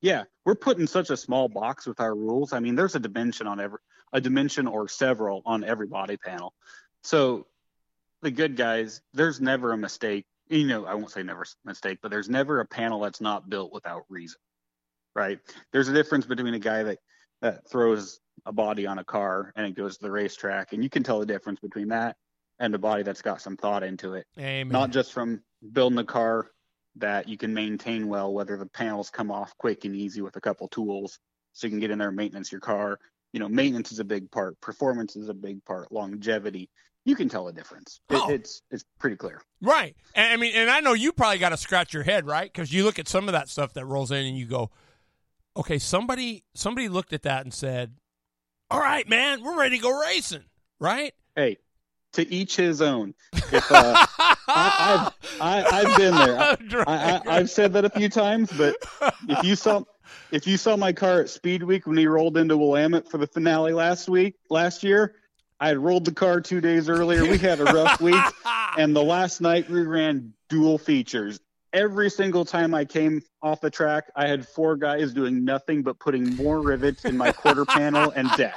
Yeah, 0.00 0.24
we're 0.44 0.56
put 0.56 0.78
in 0.78 0.88
such 0.88 1.10
a 1.10 1.16
small 1.16 1.48
box 1.48 1.86
with 1.86 2.00
our 2.00 2.14
rules. 2.14 2.52
I 2.52 2.58
mean, 2.58 2.74
there's 2.74 2.96
a 2.96 3.00
dimension 3.00 3.46
on 3.46 3.60
every 3.60 3.78
a 4.12 4.20
dimension 4.20 4.66
or 4.66 4.88
several 4.88 5.42
on 5.46 5.64
every 5.64 5.86
body 5.86 6.16
panel. 6.16 6.52
So 7.02 7.46
the 8.20 8.30
good 8.30 8.56
guys, 8.56 9.00
there's 9.14 9.40
never 9.40 9.72
a 9.72 9.78
mistake. 9.78 10.26
You 10.48 10.66
know, 10.66 10.84
I 10.84 10.94
won't 10.94 11.10
say 11.10 11.22
never 11.22 11.46
mistake, 11.64 12.00
but 12.02 12.10
there's 12.10 12.28
never 12.28 12.60
a 12.60 12.66
panel 12.66 13.00
that's 13.00 13.20
not 13.20 13.48
built 13.48 13.72
without 13.72 14.02
reason. 14.08 14.40
Right? 15.14 15.38
There's 15.72 15.88
a 15.88 15.94
difference 15.94 16.26
between 16.26 16.54
a 16.54 16.58
guy 16.58 16.82
that 16.82 16.98
that 17.40 17.68
throws 17.70 18.20
a 18.46 18.52
body 18.52 18.86
on 18.86 18.98
a 18.98 19.04
car 19.04 19.52
and 19.56 19.66
it 19.66 19.74
goes 19.74 19.96
to 19.96 20.02
the 20.02 20.10
racetrack, 20.10 20.72
and 20.72 20.82
you 20.82 20.90
can 20.90 21.02
tell 21.02 21.20
the 21.20 21.26
difference 21.26 21.60
between 21.60 21.88
that 21.88 22.16
and 22.58 22.74
a 22.74 22.78
body 22.78 23.02
that's 23.02 23.22
got 23.22 23.40
some 23.40 23.56
thought 23.56 23.82
into 23.82 24.14
it. 24.14 24.26
Amen. 24.38 24.68
not 24.72 24.90
just 24.90 25.12
from 25.12 25.42
building 25.72 25.98
a 25.98 26.04
car 26.04 26.48
that 26.96 27.28
you 27.28 27.36
can 27.38 27.54
maintain 27.54 28.08
well, 28.08 28.32
whether 28.32 28.56
the 28.56 28.66
panels 28.66 29.10
come 29.10 29.30
off 29.30 29.56
quick 29.58 29.84
and 29.84 29.96
easy 29.96 30.20
with 30.20 30.36
a 30.36 30.40
couple 30.40 30.68
tools, 30.68 31.18
so 31.54 31.66
you 31.66 31.70
can 31.70 31.80
get 31.80 31.90
in 31.90 31.98
there 31.98 32.08
and 32.08 32.16
maintenance 32.16 32.52
your 32.52 32.60
car, 32.60 32.98
you 33.32 33.40
know, 33.40 33.48
maintenance 33.48 33.92
is 33.92 33.98
a 33.98 34.04
big 34.04 34.30
part, 34.30 34.60
performance 34.60 35.16
is 35.16 35.28
a 35.28 35.34
big 35.34 35.64
part, 35.64 35.90
longevity. 35.90 36.68
You 37.04 37.16
can 37.16 37.28
tell 37.28 37.48
a 37.48 37.52
difference. 37.52 38.00
It, 38.10 38.16
Oh. 38.16 38.30
It's 38.30 38.62
it's 38.70 38.84
pretty 39.00 39.16
clear. 39.16 39.40
Right. 39.60 39.96
And 40.14 40.32
I 40.32 40.36
mean, 40.36 40.52
and 40.54 40.70
I 40.70 40.80
know 40.80 40.92
you 40.92 41.12
probably 41.12 41.38
got 41.38 41.48
to 41.48 41.56
scratch 41.56 41.92
your 41.92 42.04
head, 42.04 42.26
right? 42.26 42.52
Because 42.52 42.72
you 42.72 42.84
look 42.84 42.98
at 42.98 43.08
some 43.08 43.28
of 43.28 43.32
that 43.32 43.48
stuff 43.48 43.72
that 43.74 43.84
rolls 43.86 44.12
in, 44.12 44.24
and 44.24 44.38
you 44.38 44.46
go, 44.46 44.70
"Okay, 45.56 45.78
somebody, 45.78 46.44
somebody 46.54 46.88
looked 46.88 47.12
at 47.12 47.22
that 47.22 47.44
and 47.44 47.52
said, 47.52 47.94
all 48.72 48.80
right, 48.80 49.08
man, 49.08 49.42
we're 49.42 49.58
ready 49.58 49.76
to 49.76 49.82
go 49.82 50.00
racing, 50.00 50.44
right?'" 50.80 51.14
Hey, 51.36 51.58
to 52.12 52.32
each 52.32 52.56
his 52.56 52.82
own. 52.82 53.14
If 53.32 53.70
uh, 53.70 54.06
I, 54.18 54.36
I've 54.48 55.40
I, 55.40 55.64
I've 55.64 55.96
been 55.96 56.14
there. 56.14 56.84
I, 56.88 56.94
I, 57.16 57.20
I've 57.26 57.50
said 57.50 57.72
that 57.74 57.84
a 57.84 57.90
few 57.90 58.08
times, 58.08 58.50
but 58.56 58.76
if 59.28 59.44
you 59.44 59.56
saw 59.56 59.82
if 60.30 60.46
you 60.46 60.56
saw 60.56 60.76
my 60.76 60.92
car 60.92 61.20
at 61.20 61.30
Speed 61.30 61.62
Week 61.62 61.86
when 61.86 61.96
he 61.96 62.06
rolled 62.06 62.36
into 62.36 62.56
Willamette 62.56 63.10
for 63.10 63.18
the 63.18 63.26
finale 63.26 63.72
last 63.72 64.08
week 64.08 64.34
last 64.50 64.82
year, 64.82 65.14
I 65.60 65.68
had 65.68 65.78
rolled 65.78 66.04
the 66.04 66.12
car 66.12 66.40
two 66.40 66.60
days 66.60 66.88
earlier. 66.88 67.22
We 67.22 67.38
had 67.38 67.60
a 67.60 67.64
rough 67.64 68.00
week, 68.00 68.24
and 68.78 68.94
the 68.96 69.02
last 69.02 69.40
night 69.40 69.68
we 69.70 69.82
ran 69.82 70.32
dual 70.48 70.78
features. 70.78 71.40
Every 71.72 72.10
single 72.10 72.44
time 72.44 72.74
I 72.74 72.84
came 72.84 73.22
off 73.40 73.60
the 73.60 73.70
track, 73.70 74.10
I 74.14 74.26
had 74.28 74.46
four 74.46 74.76
guys 74.76 75.14
doing 75.14 75.44
nothing 75.44 75.82
but 75.82 75.98
putting 75.98 76.36
more 76.36 76.60
rivets 76.60 77.04
in 77.04 77.16
my 77.16 77.32
quarter 77.32 77.64
panel 77.64 78.10
and 78.10 78.30
deck. 78.36 78.56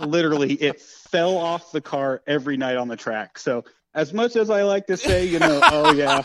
Literally, 0.00 0.54
it 0.54 0.80
fell 0.80 1.36
off 1.36 1.70
the 1.70 1.80
car 1.80 2.22
every 2.26 2.56
night 2.56 2.76
on 2.76 2.88
the 2.88 2.96
track. 2.96 3.38
So, 3.38 3.64
as 3.94 4.12
much 4.12 4.34
as 4.34 4.50
I 4.50 4.64
like 4.64 4.88
to 4.88 4.96
say, 4.96 5.24
you 5.24 5.38
know, 5.38 5.60
oh 5.70 5.92
yeah, 5.92 6.22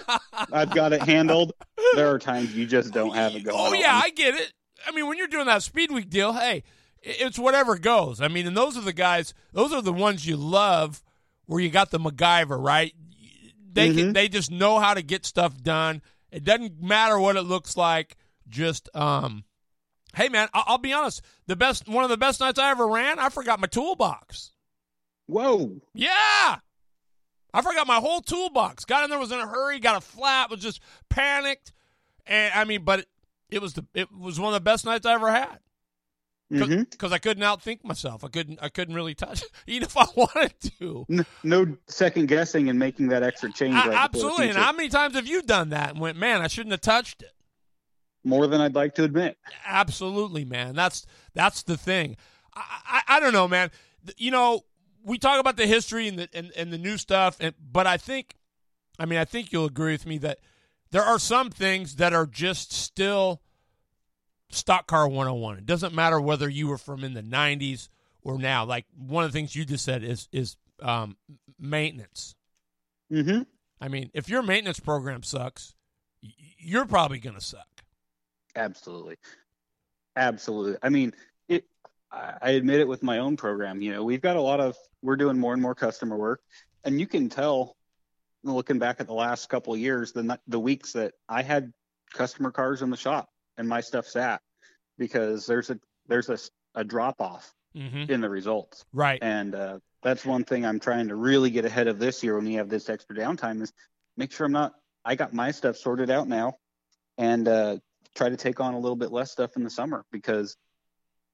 I've 0.51 0.71
got 0.71 0.91
it 0.93 1.03
handled, 1.03 1.53
there 1.93 2.09
are 2.09 2.17
times 2.17 2.55
you 2.55 2.65
just 2.65 2.91
don't 2.91 3.13
have 3.13 3.35
it 3.35 3.43
going. 3.43 3.57
Oh 3.57 3.73
yeah, 3.73 3.95
on. 3.95 4.01
I 4.05 4.09
get 4.09 4.33
it. 4.33 4.51
I 4.87 4.91
mean, 4.91 5.07
when 5.07 5.17
you're 5.17 5.27
doing 5.27 5.45
that 5.45 5.61
speed 5.61 5.91
week 5.91 6.09
deal, 6.09 6.33
hey, 6.33 6.63
it's 7.03 7.37
whatever 7.37 7.77
goes. 7.77 8.21
I 8.21 8.27
mean, 8.27 8.47
and 8.47 8.57
those 8.57 8.75
are 8.75 8.81
the 8.81 8.93
guys. 8.93 9.35
Those 9.53 9.71
are 9.71 9.83
the 9.83 9.93
ones 9.93 10.25
you 10.25 10.35
love, 10.35 11.03
where 11.45 11.61
you 11.61 11.69
got 11.69 11.91
the 11.91 11.99
MacGyver, 11.99 12.59
right? 12.59 12.93
They 13.71 13.93
can, 13.93 14.09
Mhm. 14.09 14.13
they 14.13 14.27
just 14.29 14.51
know 14.51 14.79
how 14.79 14.93
to 14.93 15.01
get 15.01 15.25
stuff 15.25 15.55
done. 15.61 16.01
It 16.31 16.43
doesn't 16.43 16.81
matter 16.81 17.19
what 17.19 17.35
it 17.35 17.43
looks 17.43 17.77
like. 17.77 18.15
Just 18.47 18.89
um, 18.95 19.43
hey 20.15 20.29
man, 20.29 20.49
I- 20.53 20.63
I'll 20.67 20.77
be 20.77 20.93
honest. 20.93 21.21
The 21.47 21.55
best, 21.55 21.87
one 21.87 22.03
of 22.03 22.09
the 22.09 22.17
best 22.17 22.39
nights 22.39 22.57
I 22.59 22.71
ever 22.71 22.87
ran, 22.87 23.19
I 23.19 23.29
forgot 23.29 23.59
my 23.59 23.67
toolbox. 23.67 24.51
Whoa. 25.27 25.81
Yeah. 25.93 26.57
I 27.53 27.61
forgot 27.61 27.87
my 27.87 27.97
whole 27.97 28.21
toolbox. 28.21 28.85
Got 28.85 29.03
in 29.03 29.09
there, 29.09 29.19
was 29.19 29.31
in 29.31 29.39
a 29.39 29.47
hurry, 29.47 29.79
got 29.79 29.97
a 29.97 30.01
flat, 30.01 30.49
was 30.49 30.61
just 30.61 30.81
panicked. 31.09 31.73
And 32.27 32.53
I 32.53 32.63
mean, 32.63 32.83
but 32.83 32.99
it, 32.99 33.07
it 33.49 33.61
was 33.61 33.73
the 33.73 33.85
it 33.93 34.11
was 34.11 34.39
one 34.39 34.49
of 34.49 34.53
the 34.53 34.63
best 34.63 34.85
nights 34.85 35.05
I 35.05 35.13
ever 35.13 35.31
had 35.31 35.59
because 36.49 36.67
mm-hmm. 36.67 37.13
I 37.13 37.17
couldn't 37.19 37.43
outthink 37.43 37.83
myself. 37.83 38.23
I 38.23 38.27
couldn't 38.27 38.59
I 38.61 38.69
couldn't 38.69 38.95
really 38.95 39.13
touch 39.13 39.43
even 39.67 39.83
if 39.83 39.95
I 39.95 40.05
wanted 40.15 40.53
to. 40.79 41.05
N- 41.09 41.25
no 41.43 41.77
second 41.87 42.27
guessing 42.27 42.69
and 42.69 42.79
making 42.79 43.09
that 43.09 43.23
extra 43.23 43.51
change. 43.51 43.75
I- 43.75 43.89
right 43.89 43.97
absolutely. 43.97 44.49
And 44.49 44.57
how 44.57 44.71
many 44.71 44.89
times 44.89 45.15
have 45.15 45.27
you 45.27 45.41
done 45.41 45.69
that 45.69 45.91
and 45.91 45.99
went, 45.99 46.17
man, 46.17 46.41
I 46.41 46.47
shouldn't 46.47 46.71
have 46.71 46.81
touched 46.81 47.21
it? 47.21 47.33
More 48.23 48.47
than 48.47 48.59
I'd 48.61 48.75
like 48.75 48.95
to 48.95 49.03
admit. 49.03 49.37
Absolutely, 49.65 50.43
man. 50.43 50.75
That's 50.75 51.05
that's 51.33 51.63
the 51.63 51.77
thing. 51.77 52.17
I, 52.53 52.63
I, 52.85 53.17
I 53.17 53.19
don't 53.19 53.33
know, 53.33 53.47
man. 53.47 53.71
You 54.17 54.31
know, 54.31 54.65
we 55.03 55.17
talk 55.17 55.39
about 55.39 55.55
the 55.55 55.67
history 55.67 56.07
and 56.07 56.19
the 56.19 56.29
and, 56.33 56.51
and 56.57 56.73
the 56.73 56.77
new 56.77 56.97
stuff, 56.97 57.37
and 57.39 57.53
but 57.59 57.87
I 57.87 57.97
think, 57.97 58.35
I 58.97 59.05
mean, 59.05 59.19
I 59.19 59.25
think 59.25 59.51
you'll 59.51 59.65
agree 59.65 59.93
with 59.93 60.05
me 60.05 60.17
that 60.19 60.39
there 60.91 61.03
are 61.03 61.19
some 61.19 61.49
things 61.49 61.95
that 61.95 62.13
are 62.13 62.25
just 62.25 62.73
still 62.73 63.41
stock 64.49 64.87
car 64.87 65.07
101. 65.07 65.57
It 65.57 65.65
doesn't 65.65 65.93
matter 65.93 66.19
whether 66.19 66.49
you 66.49 66.67
were 66.67 66.77
from 66.77 67.03
in 67.03 67.13
the 67.13 67.23
90s 67.23 67.89
or 68.21 68.37
now. 68.37 68.65
Like 68.65 68.85
one 68.97 69.23
of 69.23 69.31
the 69.31 69.37
things 69.37 69.55
you 69.55 69.65
just 69.65 69.85
said 69.85 70.03
is 70.03 70.27
is 70.31 70.57
um, 70.81 71.17
maintenance. 71.59 72.35
hmm 73.09 73.41
I 73.81 73.87
mean, 73.87 74.11
if 74.13 74.27
your 74.27 74.43
maintenance 74.43 74.79
program 74.79 75.23
sucks, 75.23 75.73
you're 76.57 76.85
probably 76.85 77.19
going 77.19 77.35
to 77.35 77.41
suck. 77.41 77.67
Absolutely. 78.55 79.15
Absolutely. 80.15 80.77
I 80.83 80.89
mean, 80.89 81.13
it. 81.47 81.65
I 82.11 82.33
I 82.41 82.49
admit 82.51 82.79
it 82.81 82.87
with 82.87 83.03
my 83.03 83.19
own 83.19 83.37
program. 83.37 83.81
You 83.81 83.93
know, 83.93 84.03
we've 84.03 84.21
got 84.21 84.35
a 84.35 84.41
lot 84.41 84.59
of. 84.59 84.75
We're 85.01 85.15
doing 85.15 85.39
more 85.39 85.53
and 85.53 85.61
more 85.61 85.75
customer 85.75 86.17
work, 86.17 86.41
and 86.83 86.99
you 86.99 87.07
can 87.07 87.29
tell, 87.29 87.77
looking 88.43 88.79
back 88.79 88.99
at 88.99 89.07
the 89.07 89.13
last 89.13 89.47
couple 89.47 89.73
of 89.73 89.79
years, 89.79 90.11
the 90.11 90.37
the 90.47 90.59
weeks 90.59 90.93
that 90.93 91.13
I 91.29 91.41
had 91.41 91.71
customer 92.13 92.51
cars 92.51 92.81
in 92.81 92.89
the 92.89 92.97
shop 92.97 93.29
and 93.59 93.69
my 93.69 93.81
stuff 93.81 94.07
sat, 94.07 94.41
because 94.97 95.45
there's 95.45 95.69
a 95.69 95.79
there's 96.07 96.29
a, 96.29 96.39
a 96.73 96.83
drop 96.83 97.21
off 97.21 97.53
Mm-hmm. 97.77 98.11
in 98.11 98.19
the 98.19 98.29
results. 98.29 98.83
Right. 98.91 99.19
And 99.21 99.53
uh, 99.53 99.77
that's 100.01 100.25
one 100.25 100.43
thing 100.43 100.65
I'm 100.65 100.79
trying 100.79 101.09
to 101.09 101.15
really 101.15 101.51
get 101.51 101.65
ahead 101.65 101.87
of 101.87 101.99
this 101.99 102.23
year 102.23 102.35
when 102.35 102.45
we 102.45 102.55
have 102.55 102.67
this 102.67 102.89
extra 102.89 103.15
downtime 103.15 103.61
is 103.61 103.71
make 104.17 104.31
sure 104.31 104.47
I'm 104.47 104.51
not. 104.51 104.73
I 105.05 105.13
got 105.13 105.33
my 105.33 105.51
stuff 105.51 105.77
sorted 105.77 106.09
out 106.09 106.27
now, 106.27 106.55
and 107.19 107.47
uh, 107.47 107.77
try 108.15 108.29
to 108.29 108.35
take 108.35 108.59
on 108.59 108.73
a 108.73 108.79
little 108.79 108.95
bit 108.95 109.11
less 109.11 109.31
stuff 109.31 109.55
in 109.55 109.63
the 109.63 109.69
summer 109.69 110.03
because 110.11 110.57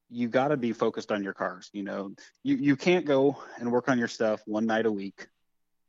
you 0.10 0.28
got 0.28 0.50
to 0.50 0.58
be 0.58 0.74
focused 0.74 1.10
on 1.10 1.24
your 1.24 1.34
cars. 1.34 1.70
You 1.72 1.84
know, 1.84 2.12
you 2.44 2.58
you 2.58 2.76
can't 2.76 3.06
go 3.06 3.38
and 3.58 3.72
work 3.72 3.88
on 3.88 3.98
your 3.98 4.10
stuff 4.10 4.42
one 4.46 4.66
night 4.66 4.86
a 4.86 4.92
week 4.92 5.28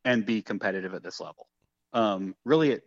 and 0.04 0.24
be 0.24 0.42
competitive 0.42 0.94
at 0.94 1.02
this 1.02 1.18
level. 1.18 1.48
Um, 1.92 2.36
really, 2.44 2.70
at 2.72 2.82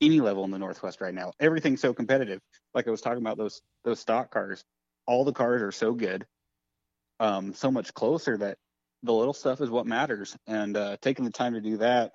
any 0.00 0.20
level 0.20 0.44
in 0.44 0.50
the 0.50 0.58
Northwest 0.58 1.00
right 1.00 1.14
now, 1.14 1.32
everything's 1.40 1.80
so 1.80 1.92
competitive. 1.94 2.40
Like 2.74 2.86
I 2.86 2.90
was 2.90 3.00
talking 3.00 3.22
about 3.22 3.38
those 3.38 3.62
those 3.84 4.00
stock 4.00 4.30
cars, 4.30 4.64
all 5.06 5.24
the 5.24 5.32
cars 5.32 5.62
are 5.62 5.72
so 5.72 5.92
good, 5.92 6.26
um, 7.20 7.54
so 7.54 7.70
much 7.70 7.94
closer 7.94 8.36
that 8.38 8.58
the 9.02 9.12
little 9.12 9.34
stuff 9.34 9.60
is 9.60 9.70
what 9.70 9.86
matters. 9.86 10.36
And 10.46 10.76
uh, 10.76 10.96
taking 11.00 11.24
the 11.24 11.30
time 11.30 11.54
to 11.54 11.60
do 11.60 11.76
that, 11.78 12.12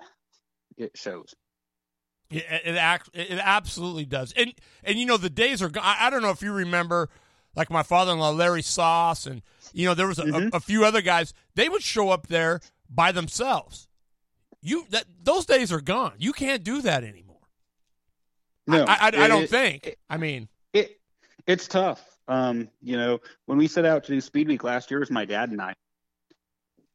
it 0.77 0.91
shows. 0.95 1.33
It, 2.31 2.45
it, 2.65 2.75
act, 2.75 3.09
it 3.13 3.39
absolutely 3.41 4.05
does. 4.05 4.33
And 4.33 4.53
and 4.83 4.99
you 4.99 5.05
know 5.05 5.17
the 5.17 5.29
days 5.29 5.61
are. 5.61 5.71
I, 5.81 6.09
don't 6.09 6.21
know 6.21 6.29
if 6.29 6.43
you 6.43 6.53
remember, 6.53 7.09
like 7.55 7.71
my 7.71 7.81
father-in-law 7.81 8.31
Larry 8.31 8.61
Sauce, 8.61 9.25
and 9.25 9.41
you 9.73 9.87
know 9.87 9.93
there 9.95 10.07
was 10.07 10.19
a, 10.19 10.25
Mhm. 10.25 10.53
a, 10.53 10.57
a 10.57 10.59
few 10.59 10.85
other 10.85 11.01
guys. 11.01 11.33
They 11.55 11.69
would 11.69 11.81
show 11.81 12.09
up 12.09 12.27
there 12.27 12.59
by 12.87 13.11
themselves. 13.11 13.87
You 14.61 14.85
that 14.89 15.05
those 15.23 15.45
days 15.45 15.71
are 15.71 15.81
gone. 15.81 16.13
You 16.19 16.33
can't 16.33 16.63
do 16.63 16.81
that 16.81 17.03
anymore. 17.03 17.28
No, 18.69 18.85
I, 18.85 18.93
I, 18.93 19.07
I 19.07 19.27
don't 19.27 19.43
it- 19.43 19.49
think. 19.49 19.87
it- 19.87 19.99
I 20.09 20.17
mean, 20.17 20.47
it 20.73 20.99
it's 21.47 21.67
tough. 21.67 22.03
Um, 22.27 22.69
you 22.81 22.95
know, 22.97 23.19
when 23.47 23.57
we 23.57 23.67
set 23.67 23.85
out 23.85 24.03
to 24.05 24.11
do 24.11 24.21
Speed 24.21 24.47
Week 24.47 24.63
last 24.63 24.91
year, 24.91 24.99
it 24.99 25.01
was 25.01 25.11
my 25.11 25.25
dad 25.25 25.49
and 25.49 25.59
I. 25.61 25.73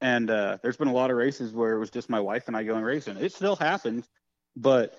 And 0.00 0.30
uh, 0.30 0.58
there's 0.62 0.76
been 0.76 0.88
a 0.88 0.92
lot 0.92 1.10
of 1.10 1.16
races 1.16 1.52
where 1.52 1.72
it 1.74 1.78
was 1.78 1.90
just 1.90 2.08
my 2.10 2.20
wife 2.20 2.44
and 2.46 2.56
I 2.56 2.62
going 2.62 2.84
racing. 2.84 3.16
It 3.16 3.32
still 3.32 3.56
happens, 3.56 4.06
but 4.54 4.94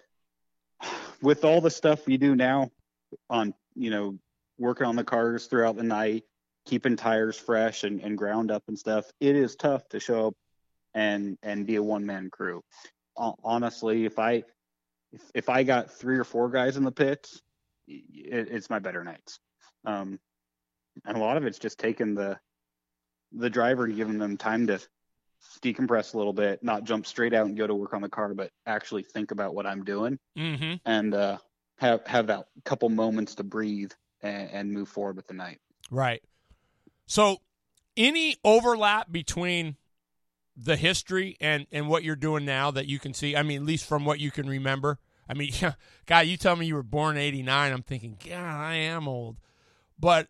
with 1.21 1.45
all 1.45 1.61
the 1.61 1.69
stuff 1.69 2.05
we 2.05 2.17
do 2.17 2.35
now 2.35 2.71
on, 3.29 3.53
you 3.75 3.91
know, 3.91 4.17
working 4.57 4.87
on 4.87 4.95
the 4.95 5.03
cars 5.03 5.45
throughout 5.45 5.75
the 5.77 5.83
night, 5.83 6.23
keeping 6.65 6.95
tires 6.95 7.37
fresh 7.37 7.83
and, 7.83 8.01
and 8.01 8.17
ground 8.17 8.51
up 8.51 8.63
and 8.67 8.77
stuff, 8.77 9.05
it 9.19 9.35
is 9.35 9.55
tough 9.55 9.87
to 9.89 9.99
show 9.99 10.27
up 10.27 10.33
and 10.93 11.37
and 11.43 11.65
be 11.67 11.75
a 11.75 11.83
one 11.83 12.05
man 12.05 12.29
crew. 12.29 12.61
Hon- 13.15 13.35
Honestly, 13.43 14.05
if 14.05 14.17
I 14.19 14.43
if, 15.15 15.31
if 15.33 15.49
I 15.49 15.63
got 15.63 15.91
three 15.91 16.17
or 16.17 16.23
four 16.23 16.49
guys 16.49 16.77
in 16.77 16.83
the 16.83 16.91
pits, 16.91 17.41
it, 17.87 18.49
it's 18.51 18.69
my 18.69 18.79
better 18.79 19.03
nights. 19.03 19.39
Um, 19.85 20.19
and 21.05 21.17
a 21.17 21.19
lot 21.19 21.37
of 21.37 21.45
it's 21.45 21.59
just 21.59 21.79
taking 21.79 22.15
the 22.15 22.37
the 23.31 23.49
driver 23.49 23.85
and 23.85 23.95
giving 23.95 24.17
them 24.17 24.37
time 24.37 24.67
to 24.67 24.79
decompress 25.61 26.13
a 26.13 26.17
little 26.17 26.31
bit, 26.33 26.63
not 26.63 26.83
jump 26.83 27.05
straight 27.05 27.33
out 27.33 27.47
and 27.47 27.57
go 27.57 27.67
to 27.67 27.75
work 27.75 27.93
on 27.93 28.01
the 28.01 28.09
car, 28.09 28.33
but 28.33 28.51
actually 28.65 29.03
think 29.03 29.31
about 29.31 29.53
what 29.53 29.65
I'm 29.65 29.83
doing 29.83 30.19
hmm 30.37 30.75
and 30.85 31.13
uh, 31.13 31.37
have 31.77 32.05
have 32.07 32.27
that 32.27 32.45
couple 32.63 32.89
moments 32.89 33.35
to 33.35 33.43
breathe 33.43 33.91
and, 34.21 34.49
and 34.51 34.71
move 34.71 34.89
forward 34.89 35.15
with 35.15 35.27
the 35.27 35.33
night. 35.33 35.59
right. 35.89 36.23
So, 37.07 37.37
any 37.97 38.37
overlap 38.43 39.11
between 39.11 39.75
the 40.57 40.77
history 40.77 41.35
and 41.39 41.67
and 41.71 41.87
what 41.87 42.03
you're 42.03 42.15
doing 42.15 42.45
now 42.45 42.71
that 42.71 42.87
you 42.87 42.99
can 42.99 43.13
see? 43.13 43.35
I 43.35 43.43
mean, 43.43 43.61
at 43.61 43.65
least 43.65 43.85
from 43.85 44.05
what 44.05 44.19
you 44.19 44.31
can 44.31 44.47
remember. 44.47 44.99
I 45.27 45.33
mean, 45.33 45.51
guy, 46.05 46.21
you 46.23 46.37
tell 46.37 46.55
me 46.55 46.65
you 46.65 46.75
were 46.75 46.83
born 46.83 47.17
in 47.17 47.21
'89. 47.21 47.71
I'm 47.71 47.81
thinking, 47.81 48.17
God, 48.27 48.37
I 48.37 48.75
am 48.75 49.07
old. 49.07 49.37
But 49.99 50.27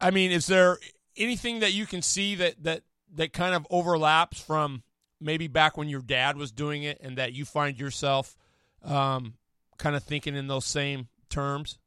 I 0.00 0.10
mean, 0.10 0.30
is 0.30 0.46
there 0.46 0.78
anything 1.16 1.60
that 1.60 1.72
you 1.72 1.86
can 1.86 2.02
see 2.02 2.34
that 2.36 2.62
that 2.64 2.82
that 3.14 3.32
kind 3.32 3.54
of 3.54 3.66
overlaps 3.70 4.40
from 4.40 4.82
maybe 5.20 5.48
back 5.48 5.76
when 5.76 5.88
your 5.88 6.02
dad 6.02 6.36
was 6.36 6.52
doing 6.52 6.82
it, 6.82 6.98
and 7.00 7.18
that 7.18 7.32
you 7.32 7.44
find 7.44 7.78
yourself 7.78 8.36
um, 8.84 9.34
kind 9.78 9.96
of 9.96 10.02
thinking 10.02 10.34
in 10.34 10.46
those 10.46 10.64
same 10.64 11.08
terms? 11.28 11.78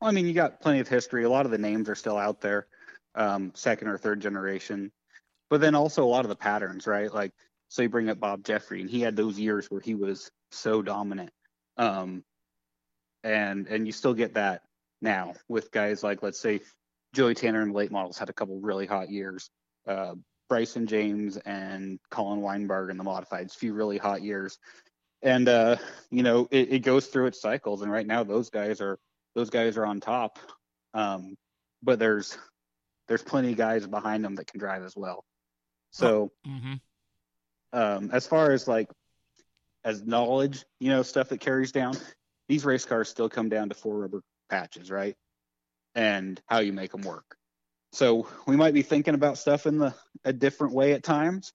Well, 0.00 0.10
I 0.10 0.14
mean, 0.14 0.26
you 0.26 0.32
got 0.32 0.60
plenty 0.60 0.80
of 0.80 0.88
history. 0.88 1.24
A 1.24 1.30
lot 1.30 1.46
of 1.46 1.52
the 1.52 1.58
names 1.58 1.88
are 1.88 1.94
still 1.94 2.18
out 2.18 2.40
there, 2.40 2.66
um, 3.14 3.52
second 3.54 3.88
or 3.88 3.98
third 3.98 4.20
generation, 4.20 4.90
but 5.48 5.60
then 5.60 5.74
also 5.74 6.04
a 6.04 6.06
lot 6.06 6.24
of 6.24 6.28
the 6.28 6.36
patterns, 6.36 6.86
right? 6.86 7.12
Like, 7.12 7.32
so 7.68 7.82
you 7.82 7.88
bring 7.88 8.08
up 8.08 8.18
Bob 8.18 8.44
Jeffrey, 8.44 8.80
and 8.80 8.90
he 8.90 9.00
had 9.00 9.16
those 9.16 9.38
years 9.38 9.70
where 9.70 9.80
he 9.80 9.94
was 9.94 10.30
so 10.54 10.82
dominant, 10.82 11.30
um, 11.76 12.24
and 13.24 13.66
and 13.66 13.86
you 13.86 13.92
still 13.92 14.14
get 14.14 14.34
that 14.34 14.62
now 15.00 15.34
with 15.48 15.70
guys 15.70 16.02
like, 16.02 16.22
let's 16.22 16.40
say, 16.40 16.60
Joey 17.14 17.34
Tanner 17.34 17.62
and 17.62 17.74
late 17.74 17.90
models 17.90 18.18
had 18.18 18.30
a 18.30 18.32
couple 18.32 18.58
really 18.60 18.86
hot 18.86 19.10
years. 19.10 19.50
Uh, 19.86 20.14
Bryson 20.48 20.86
James 20.86 21.36
and 21.38 21.98
Colin 22.10 22.40
Weinberg 22.40 22.90
in 22.90 22.96
the 22.96 23.04
modifieds, 23.04 23.54
few 23.54 23.74
really 23.74 23.98
hot 23.98 24.22
years. 24.22 24.58
And 25.22 25.48
uh, 25.48 25.76
you 26.10 26.22
know, 26.22 26.48
it, 26.50 26.72
it, 26.72 26.78
goes 26.80 27.06
through 27.06 27.26
its 27.26 27.40
cycles. 27.40 27.82
And 27.82 27.90
right 27.90 28.06
now 28.06 28.24
those 28.24 28.50
guys 28.50 28.80
are 28.80 28.98
those 29.34 29.50
guys 29.50 29.76
are 29.76 29.86
on 29.86 30.00
top. 30.00 30.38
Um, 30.94 31.36
but 31.82 31.98
there's 31.98 32.36
there's 33.08 33.22
plenty 33.22 33.52
of 33.52 33.58
guys 33.58 33.86
behind 33.86 34.24
them 34.24 34.34
that 34.36 34.46
can 34.46 34.60
drive 34.60 34.82
as 34.82 34.94
well. 34.96 35.24
So 35.90 36.32
mm-hmm. 36.46 36.74
um, 37.72 38.10
as 38.12 38.26
far 38.26 38.52
as 38.52 38.66
like 38.66 38.88
as 39.84 40.02
knowledge, 40.02 40.64
you 40.80 40.90
know, 40.90 41.02
stuff 41.02 41.28
that 41.28 41.40
carries 41.40 41.72
down, 41.72 41.96
these 42.48 42.64
race 42.64 42.84
cars 42.84 43.08
still 43.08 43.28
come 43.28 43.48
down 43.48 43.68
to 43.68 43.74
four 43.74 43.98
rubber 43.98 44.22
patches, 44.50 44.90
right? 44.90 45.16
And 45.94 46.40
how 46.46 46.60
you 46.60 46.72
make 46.72 46.92
them 46.92 47.02
work. 47.02 47.36
So 47.92 48.26
we 48.46 48.56
might 48.56 48.74
be 48.74 48.82
thinking 48.82 49.14
about 49.14 49.38
stuff 49.38 49.66
in 49.66 49.78
the 49.78 49.94
a 50.24 50.32
different 50.32 50.72
way 50.72 50.92
at 50.92 51.02
times, 51.02 51.52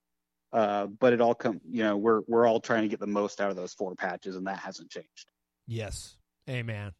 uh, 0.53 0.85
but 0.85 1.13
it 1.13 1.21
all 1.21 1.33
come, 1.33 1.59
you 1.67 1.83
know, 1.83 1.97
we're 1.97 2.21
we're 2.27 2.45
all 2.45 2.59
trying 2.59 2.83
to 2.83 2.87
get 2.87 2.99
the 2.99 3.07
most 3.07 3.41
out 3.41 3.49
of 3.49 3.55
those 3.55 3.73
four 3.73 3.95
patches, 3.95 4.35
and 4.35 4.45
that 4.45 4.59
hasn't 4.59 4.91
changed. 4.91 5.31
Yes, 5.65 6.17
amen. 6.47 6.93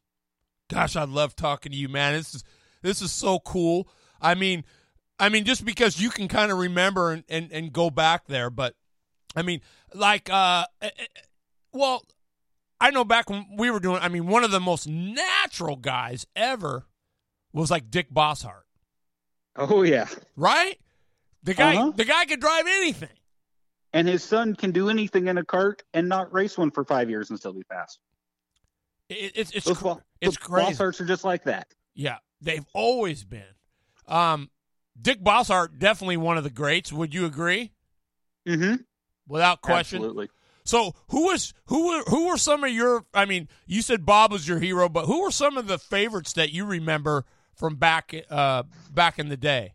Gosh, 0.68 0.96
I 0.96 1.04
love 1.04 1.36
talking 1.36 1.72
to 1.72 1.78
you, 1.78 1.88
man. 1.88 2.14
This 2.14 2.34
is 2.34 2.44
this 2.82 3.00
is 3.00 3.12
so 3.12 3.38
cool. 3.38 3.88
I 4.20 4.34
mean, 4.34 4.64
I 5.18 5.28
mean, 5.28 5.44
just 5.44 5.64
because 5.64 6.00
you 6.00 6.10
can 6.10 6.28
kind 6.28 6.50
of 6.50 6.58
remember 6.58 7.12
and, 7.12 7.24
and, 7.28 7.50
and 7.52 7.72
go 7.72 7.90
back 7.90 8.26
there, 8.26 8.50
but 8.50 8.74
I 9.38 9.42
mean, 9.42 9.60
like, 9.94 10.28
uh, 10.30 10.66
eh, 10.82 10.90
eh, 10.98 11.04
well, 11.72 12.02
I 12.80 12.90
know 12.90 13.04
back 13.04 13.30
when 13.30 13.46
we 13.56 13.70
were 13.70 13.80
doing, 13.80 14.00
I 14.02 14.08
mean, 14.08 14.26
one 14.26 14.44
of 14.44 14.50
the 14.50 14.60
most 14.60 14.86
natural 14.86 15.76
guys 15.76 16.26
ever 16.36 16.86
was 17.52 17.70
like 17.70 17.90
Dick 17.90 18.12
Bosshart. 18.12 18.62
Oh 19.56 19.82
yeah, 19.82 20.06
right. 20.36 20.78
The 21.42 21.54
guy, 21.54 21.76
uh-huh. 21.76 21.92
the 21.96 22.04
guy 22.04 22.24
could 22.26 22.40
drive 22.40 22.66
anything, 22.66 23.16
and 23.92 24.06
his 24.06 24.22
son 24.22 24.54
can 24.54 24.70
do 24.70 24.88
anything 24.88 25.26
in 25.26 25.38
a 25.38 25.44
cart 25.44 25.82
and 25.94 26.08
not 26.08 26.32
race 26.32 26.56
one 26.56 26.70
for 26.70 26.84
five 26.84 27.10
years 27.10 27.30
and 27.30 27.38
still 27.38 27.52
be 27.52 27.62
fast. 27.62 27.98
It, 29.08 29.32
it's 29.34 29.50
it's 29.52 29.66
those, 29.66 29.78
cr- 29.78 30.00
it's 30.20 30.36
crazy. 30.36 30.72
Bossharts 30.72 31.00
are 31.00 31.06
just 31.06 31.24
like 31.24 31.44
that. 31.44 31.66
Yeah, 31.94 32.18
they've 32.40 32.66
always 32.72 33.24
been. 33.24 33.42
Um, 34.06 34.50
Dick 35.00 35.22
Bosshart 35.22 35.78
definitely 35.78 36.18
one 36.18 36.38
of 36.38 36.44
the 36.44 36.50
greats. 36.50 36.92
Would 36.92 37.14
you 37.14 37.26
agree? 37.26 37.72
Mm-hmm. 38.46 38.76
Without 39.28 39.62
question. 39.62 39.98
Absolutely. 39.98 40.30
So 40.64 40.92
who 41.08 41.26
was 41.26 41.54
who 41.66 41.88
were 41.88 42.02
who 42.08 42.28
were 42.28 42.36
some 42.36 42.62
of 42.64 42.70
your? 42.70 43.06
I 43.14 43.24
mean, 43.24 43.48
you 43.66 43.80
said 43.80 44.04
Bob 44.04 44.32
was 44.32 44.46
your 44.46 44.58
hero, 44.58 44.88
but 44.88 45.06
who 45.06 45.22
were 45.22 45.30
some 45.30 45.56
of 45.56 45.66
the 45.66 45.78
favorites 45.78 46.34
that 46.34 46.52
you 46.52 46.66
remember 46.66 47.24
from 47.54 47.76
back 47.76 48.14
uh, 48.28 48.64
back 48.92 49.18
in 49.18 49.28
the 49.28 49.36
day? 49.36 49.74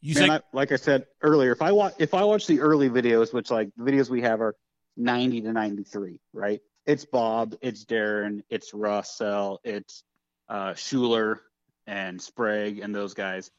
You 0.00 0.14
Man, 0.14 0.30
I, 0.30 0.40
like 0.52 0.70
I 0.70 0.76
said 0.76 1.06
earlier, 1.22 1.50
if 1.50 1.62
I 1.62 1.72
watch 1.72 1.94
if 1.98 2.14
I 2.14 2.22
watch 2.22 2.46
the 2.46 2.60
early 2.60 2.88
videos, 2.88 3.34
which 3.34 3.50
like 3.50 3.70
the 3.76 3.82
videos 3.82 4.08
we 4.08 4.22
have 4.22 4.40
are 4.40 4.54
ninety 4.96 5.40
to 5.40 5.52
ninety 5.52 5.82
three, 5.82 6.20
right? 6.32 6.60
It's 6.86 7.04
Bob, 7.04 7.56
it's 7.60 7.84
Darren, 7.84 8.42
it's 8.48 8.72
Russell, 8.72 9.60
it's 9.64 10.04
uh, 10.48 10.74
Schuler 10.74 11.40
and 11.88 12.22
Sprague 12.22 12.78
and 12.78 12.94
those 12.94 13.14
guys. 13.14 13.50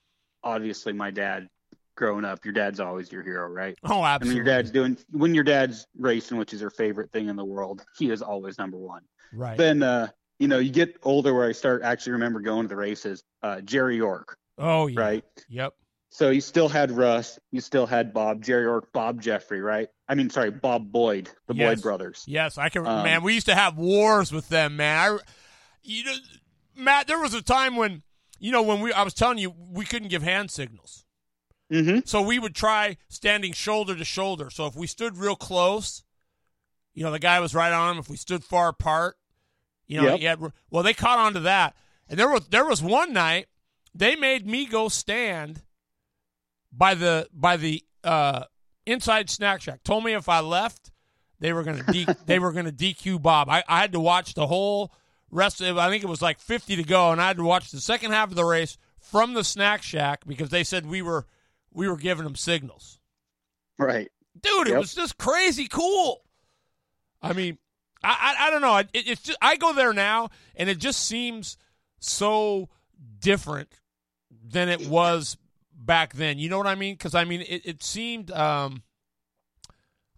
Obviously, 0.44 0.94
my 0.94 1.12
dad 1.12 1.50
growing 1.98 2.24
up, 2.24 2.46
your 2.46 2.54
dad's 2.54 2.80
always 2.80 3.12
your 3.12 3.24
hero, 3.24 3.48
right? 3.50 3.78
Oh, 3.84 4.06
absolutely. 4.06 4.14
And 4.14 4.28
when 4.28 4.36
your 4.36 4.46
dad's 4.46 4.72
doing 4.72 4.98
when 5.12 5.36
your 5.36 5.44
dad's 5.44 5.86
racing, 5.98 6.38
which 6.38 6.54
is 6.54 6.62
your 6.62 6.70
favorite 6.70 7.12
thing 7.12 7.28
in 7.28 7.36
the 7.36 7.44
world, 7.44 7.84
he 7.98 8.10
is 8.10 8.22
always 8.22 8.58
number 8.58 8.78
one. 8.78 9.02
Right. 9.34 9.58
Then 9.58 9.84
uh, 9.84 10.08
you 10.40 10.48
know, 10.48 10.60
you 10.60 10.72
get 10.72 10.96
older 11.04 11.34
where 11.34 11.50
I 11.50 11.52
start 11.52 11.82
actually 11.84 12.14
remember 12.14 12.40
going 12.40 12.64
to 12.64 12.68
the 12.70 12.78
races. 12.78 13.24
Uh, 13.44 13.60
Jerry 13.60 13.98
York. 13.98 14.38
Oh 14.58 14.88
yeah. 14.88 15.00
Right. 15.02 15.26
Yep. 15.50 15.74
So 16.10 16.30
you 16.30 16.42
still 16.42 16.70
had 16.70 16.90
Russ, 16.92 17.38
you 17.52 17.60
still 17.60 17.86
had 17.86 18.14
Bob, 18.14 18.42
Jerry 18.42 18.64
York, 18.64 18.92
Bob 18.94 19.22
Jeffrey, 19.22 19.62
right? 19.62 19.90
I 20.08 20.16
mean, 20.16 20.30
sorry, 20.30 20.52
Bob 20.52 20.90
Boyd, 20.90 21.30
the 21.48 21.54
yes. 21.54 21.76
Boyd 21.76 21.84
brothers. 21.84 22.24
Yes, 22.26 22.58
I 22.58 22.70
can. 22.70 22.88
Um, 22.88 23.04
man, 23.04 23.24
we 23.24 23.34
used 23.34 23.48
to 23.48 23.56
have 23.56 23.78
wars 23.78 24.32
with 24.32 24.48
them, 24.48 24.78
man. 24.78 24.98
I, 24.98 25.18
you 25.84 26.06
know, 26.06 26.14
Matt, 26.78 27.08
there 27.08 27.20
was 27.20 27.34
a 27.34 27.42
time 27.42 27.76
when, 27.76 28.04
you 28.40 28.52
know, 28.52 28.62
when 28.62 28.80
we, 28.80 28.94
I 28.94 29.04
was 29.04 29.14
telling 29.14 29.38
you, 29.38 29.54
we 29.70 29.84
couldn't 29.84 30.08
give 30.08 30.24
hand 30.24 30.50
signals. 30.50 31.06
Mm-hmm. 31.72 32.00
So 32.06 32.22
we 32.22 32.40
would 32.40 32.56
try 32.56 32.98
standing 33.10 33.54
shoulder 33.54 33.96
to 33.96 34.06
shoulder. 34.06 34.50
So 34.50 34.66
if 34.68 34.76
we 34.76 34.88
stood 34.88 35.18
real 35.18 35.36
close, 35.36 36.04
you 36.94 37.04
know, 37.04 37.12
the 37.12 37.20
guy 37.20 37.40
was 37.40 37.54
right 37.54 37.72
on 37.72 37.96
him. 37.96 38.00
If 38.00 38.10
we 38.10 38.18
stood 38.18 38.44
far 38.44 38.70
apart, 38.70 39.18
you 39.86 40.02
know, 40.02 40.16
yep. 40.16 40.40
had, 40.40 40.52
well, 40.70 40.84
they 40.84 40.94
caught 40.94 41.20
on 41.20 41.34
to 41.34 41.42
that. 41.42 41.76
And 42.10 42.20
there 42.20 42.30
was 42.30 42.48
there 42.48 42.66
was 42.66 42.82
one 42.82 43.12
night 43.12 43.48
they 43.94 44.16
made 44.16 44.48
me 44.48 44.66
go 44.66 44.88
stand 44.88 45.62
by 46.72 46.94
the 46.94 47.28
by 47.34 47.58
the 47.58 47.84
uh, 48.04 48.44
inside 48.86 49.30
snack 49.30 49.62
shack. 49.62 49.84
Told 49.84 50.04
me 50.04 50.14
if 50.14 50.30
I 50.30 50.40
left, 50.40 50.92
they 51.40 51.52
were 51.52 51.64
gonna 51.64 51.84
de- 51.84 52.16
they 52.26 52.40
were 52.40 52.52
gonna 52.52 52.72
DQ 52.72 53.22
Bob. 53.22 53.50
I, 53.50 53.64
I 53.68 53.82
had 53.82 53.92
to 53.92 54.00
watch 54.00 54.34
the 54.34 54.48
whole 54.48 54.94
rest 55.32 55.62
of. 55.62 55.78
I 55.78 55.90
think 55.90 56.04
it 56.04 56.10
was 56.10 56.22
like 56.22 56.40
fifty 56.40 56.76
to 56.76 56.84
go, 56.84 57.12
and 57.12 57.22
I 57.22 57.28
had 57.28 57.38
to 57.38 57.44
watch 57.44 57.72
the 57.72 57.82
second 57.82 58.12
half 58.12 58.30
of 58.30 58.36
the 58.36 58.46
race 58.46 58.78
from 59.00 59.34
the 59.34 59.44
snack 59.44 59.84
shack 59.84 60.22
because 60.26 60.50
they 60.50 60.64
said 60.64 60.86
we 60.86 61.02
were 61.02 61.26
we 61.78 61.88
were 61.88 61.96
giving 61.96 62.24
them 62.24 62.36
signals. 62.36 63.00
Right. 63.78 64.12
Dude, 64.42 64.68
it 64.68 64.78
was 64.78 64.96
just 64.96 65.18
crazy 65.18 65.68
cool. 65.68 66.22
I 67.22 67.34
mean, 67.34 67.58
I 68.04 68.36
I, 68.40 68.48
I 68.48 68.50
don't 68.50 68.62
know. 68.62 68.78
It, 68.78 68.90
it's 68.94 69.22
just 69.22 69.38
I 69.42 69.56
go 69.58 69.74
there 69.74 69.94
now, 69.94 70.30
and 70.56 70.70
it 70.70 70.80
just 70.80 71.06
seems 71.06 71.58
so 72.00 72.70
different 73.20 73.70
than 74.50 74.70
it 74.70 74.88
was 74.88 75.38
back 75.74 76.14
then. 76.14 76.40
You 76.40 76.50
know 76.50 76.58
what 76.58 76.68
I 76.68 76.76
mean? 76.76 76.96
Because 76.96 77.16
I 77.16 77.24
mean, 77.26 77.42
it, 77.42 77.62
it 77.66 77.84
seemed. 77.84 78.32
Um, 78.32 78.84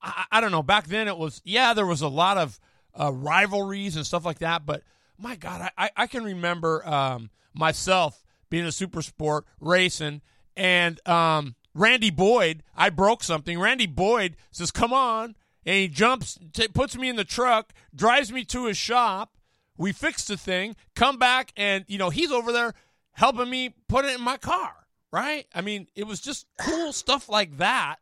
I, 0.02 0.26
I 0.32 0.42
don't 0.42 0.52
know. 0.52 0.64
Back 0.64 0.88
then, 0.88 1.08
it 1.08 1.18
was 1.18 1.42
yeah. 1.44 1.74
There 1.74 1.86
was 1.86 2.02
a 2.02 2.08
lot 2.08 2.38
of 2.38 2.60
uh, 3.00 3.12
rivalries 3.12 3.98
and 3.98 4.06
stuff 4.06 4.26
like 4.26 4.40
that, 4.40 4.66
but 4.66 4.82
my 5.18 5.36
God, 5.36 5.70
I 5.78 5.90
I 5.96 6.08
can 6.08 6.24
remember 6.24 6.88
um, 6.88 7.30
myself 7.54 8.24
being 8.50 8.66
a 8.66 8.72
super 8.72 9.02
sport 9.02 9.46
racing 9.60 10.22
and 10.60 11.08
um, 11.08 11.56
Randy 11.74 12.10
Boyd, 12.10 12.64
I 12.76 12.90
broke 12.90 13.24
something. 13.24 13.60
Randy 13.60 13.88
Boyd 13.88 14.36
says, 14.52 14.70
"Come 14.72 14.94
on," 14.94 15.36
and 15.66 15.76
he 15.76 15.88
jumps, 15.88 16.38
t- 16.54 16.68
puts 16.68 16.98
me 16.98 17.10
in 17.10 17.16
the 17.16 17.24
truck, 17.24 17.74
drives 17.96 18.32
me 18.32 18.44
to 18.46 18.66
his 18.66 18.78
shop. 18.78 19.38
We 19.78 19.94
fix 19.94 20.26
the 20.26 20.36
thing, 20.36 20.76
come 20.96 21.18
back, 21.18 21.54
and 21.56 21.86
you 21.88 21.98
know 21.98 22.10
he's 22.10 22.32
over 22.32 22.52
there 22.52 22.74
helping 23.14 23.50
me 23.50 23.74
put 23.88 24.06
it 24.06 24.16
in 24.16 24.22
my 24.22 24.38
car. 24.38 24.74
Right? 25.12 25.48
I 25.56 25.62
mean, 25.62 25.88
it 25.96 26.06
was 26.06 26.20
just 26.20 26.46
cool 26.60 26.92
stuff 26.94 27.30
like 27.30 27.58
that. 27.58 27.96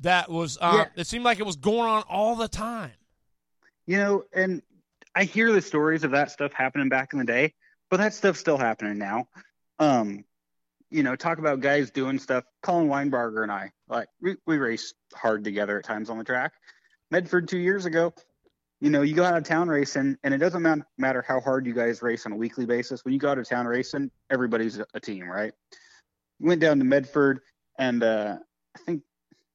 That 0.00 0.30
was. 0.30 0.56
Uh, 0.60 0.86
yeah. 0.86 1.00
It 1.02 1.06
seemed 1.08 1.24
like 1.24 1.40
it 1.40 1.46
was 1.46 1.56
going 1.56 1.88
on 1.88 2.04
all 2.08 2.36
the 2.36 2.48
time. 2.48 2.92
You 3.86 3.98
know, 3.98 4.24
and 4.32 4.62
I 5.14 5.24
hear 5.24 5.52
the 5.52 5.60
stories 5.60 6.04
of 6.04 6.12
that 6.12 6.30
stuff 6.30 6.52
happening 6.52 6.88
back 6.88 7.12
in 7.12 7.18
the 7.18 7.24
day, 7.24 7.52
but 7.90 7.98
that 7.98 8.14
stuff's 8.14 8.40
still 8.40 8.56
happening 8.56 8.98
now. 8.98 9.28
Um, 9.78 10.24
you 10.94 11.02
know, 11.02 11.16
talk 11.16 11.38
about 11.38 11.58
guys 11.58 11.90
doing 11.90 12.20
stuff. 12.20 12.44
Colin 12.62 12.86
Weinberger 12.86 13.42
and 13.42 13.50
I, 13.50 13.72
like, 13.88 14.06
we, 14.20 14.36
we 14.46 14.58
race 14.58 14.94
hard 15.12 15.42
together 15.42 15.78
at 15.78 15.84
times 15.84 16.08
on 16.08 16.18
the 16.18 16.24
track. 16.24 16.52
Medford 17.10 17.48
two 17.48 17.58
years 17.58 17.84
ago, 17.84 18.14
you 18.80 18.90
know, 18.90 19.02
you 19.02 19.12
go 19.12 19.24
out 19.24 19.36
of 19.36 19.42
town 19.42 19.68
racing, 19.68 20.16
and 20.22 20.32
it 20.32 20.38
doesn't 20.38 20.84
matter 20.96 21.24
how 21.26 21.40
hard 21.40 21.66
you 21.66 21.74
guys 21.74 22.00
race 22.00 22.26
on 22.26 22.32
a 22.32 22.36
weekly 22.36 22.64
basis. 22.64 23.04
When 23.04 23.12
you 23.12 23.18
go 23.18 23.28
out 23.28 23.38
of 23.38 23.48
town 23.48 23.66
racing, 23.66 24.12
everybody's 24.30 24.80
a 24.94 25.00
team, 25.00 25.24
right? 25.24 25.52
Went 26.38 26.60
down 26.60 26.78
to 26.78 26.84
Medford, 26.84 27.40
and 27.76 28.04
uh, 28.04 28.36
I 28.76 28.78
think 28.86 29.02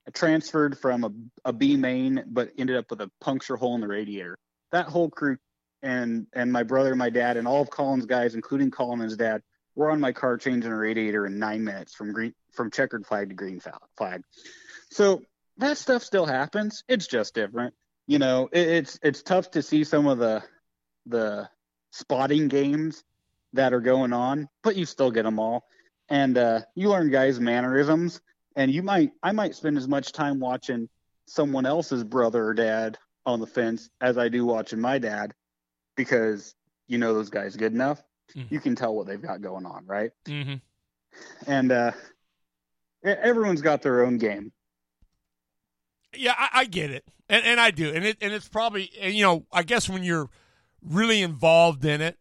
I 0.06 0.12
transferred 0.12 0.78
from 0.78 1.06
a, 1.06 1.12
a 1.50 1.54
B 1.54 1.78
main, 1.78 2.26
but 2.28 2.52
ended 2.58 2.76
up 2.76 2.90
with 2.90 3.00
a 3.00 3.10
puncture 3.22 3.56
hole 3.56 3.76
in 3.76 3.82
the 3.82 3.88
radiator. 3.88 4.38
That 4.74 4.88
whole 4.88 5.10
crew 5.10 5.38
and 5.82 6.28
and 6.34 6.52
my 6.52 6.64
brother, 6.64 6.90
and 6.90 7.00
my 7.00 7.10
dad, 7.10 7.38
and 7.38 7.48
all 7.48 7.62
of 7.62 7.70
Colin's 7.70 8.06
guys, 8.06 8.36
including 8.36 8.72
Colin 8.72 9.00
and 9.00 9.10
his 9.10 9.18
dad, 9.18 9.42
we're 9.80 9.92
on 9.92 10.02
my 10.02 10.12
car 10.12 10.36
changing 10.36 10.70
a 10.70 10.76
radiator 10.76 11.26
in 11.26 11.40
nine 11.40 11.64
minutes 11.64 11.96
from 11.96 12.12
green 12.12 12.34
from 12.52 12.70
checkered 12.70 13.06
flag 13.06 13.30
to 13.30 13.36
green 13.36 13.62
flag. 13.96 14.24
So 14.92 15.22
that 15.56 15.78
stuff 15.78 16.04
still 16.04 16.26
happens. 16.26 16.84
It's 16.90 17.08
just 17.08 17.34
different. 17.34 17.74
You 18.06 18.20
know, 18.20 18.50
it, 18.52 18.68
it's 18.68 19.00
it's 19.02 19.24
tough 19.24 19.52
to 19.52 19.62
see 19.62 19.86
some 19.86 20.06
of 20.06 20.18
the 20.18 20.44
the 21.06 21.50
spotting 21.92 22.50
games 22.50 23.06
that 23.54 23.74
are 23.74 23.80
going 23.80 24.12
on, 24.12 24.50
but 24.64 24.76
you 24.76 24.86
still 24.86 25.12
get 25.12 25.24
them 25.24 25.40
all, 25.40 25.64
and 26.10 26.38
uh, 26.38 26.60
you 26.76 26.90
learn 26.90 27.10
guys' 27.10 27.40
mannerisms. 27.40 28.20
And 28.58 28.70
you 28.70 28.84
might 28.84 29.12
I 29.24 29.32
might 29.32 29.56
spend 29.56 29.78
as 29.78 29.88
much 29.88 30.12
time 30.12 30.42
watching 30.42 30.90
someone 31.26 31.66
else's 31.66 32.04
brother 32.04 32.44
or 32.44 32.54
dad 32.54 32.98
on 33.26 33.40
the 33.40 33.48
fence 33.48 33.90
as 34.02 34.18
I 34.18 34.28
do 34.28 34.46
watching 34.46 34.82
my 34.82 34.98
dad, 35.00 35.34
because 35.96 36.54
you 36.90 36.98
know 36.98 37.14
those 37.14 37.30
guys 37.30 37.56
good 37.56 37.72
enough 37.72 38.04
mm-hmm. 38.36 38.54
you 38.54 38.60
can 38.60 38.76
tell 38.76 38.96
what 38.96 39.08
they've 39.08 39.22
got 39.22 39.42
going 39.42 39.66
on, 39.66 39.86
right? 39.86 40.12
Mm-hmm. 40.26 40.56
And 41.48 41.72
uh, 41.72 41.92
everyone's 43.04 43.62
got 43.62 43.82
their 43.82 44.06
own 44.06 44.18
game. 44.18 44.52
Yeah, 46.16 46.34
I, 46.38 46.50
I, 46.62 46.66
get 46.66 46.90
it, 46.90 47.06
and 47.28 47.46
and 47.46 47.60
I 47.60 47.70
do, 47.72 47.94
and 47.94 48.04
it 48.04 48.18
and 48.22 48.34
it's 48.34 48.48
probably 48.48 48.90
and 49.00 49.14
you 49.14 49.24
know 49.24 49.46
I 49.52 49.62
guess 49.64 49.88
when 49.88 50.04
you're 50.04 50.30
really 50.82 51.22
involved 51.22 51.86
in 51.86 52.02
it, 52.02 52.18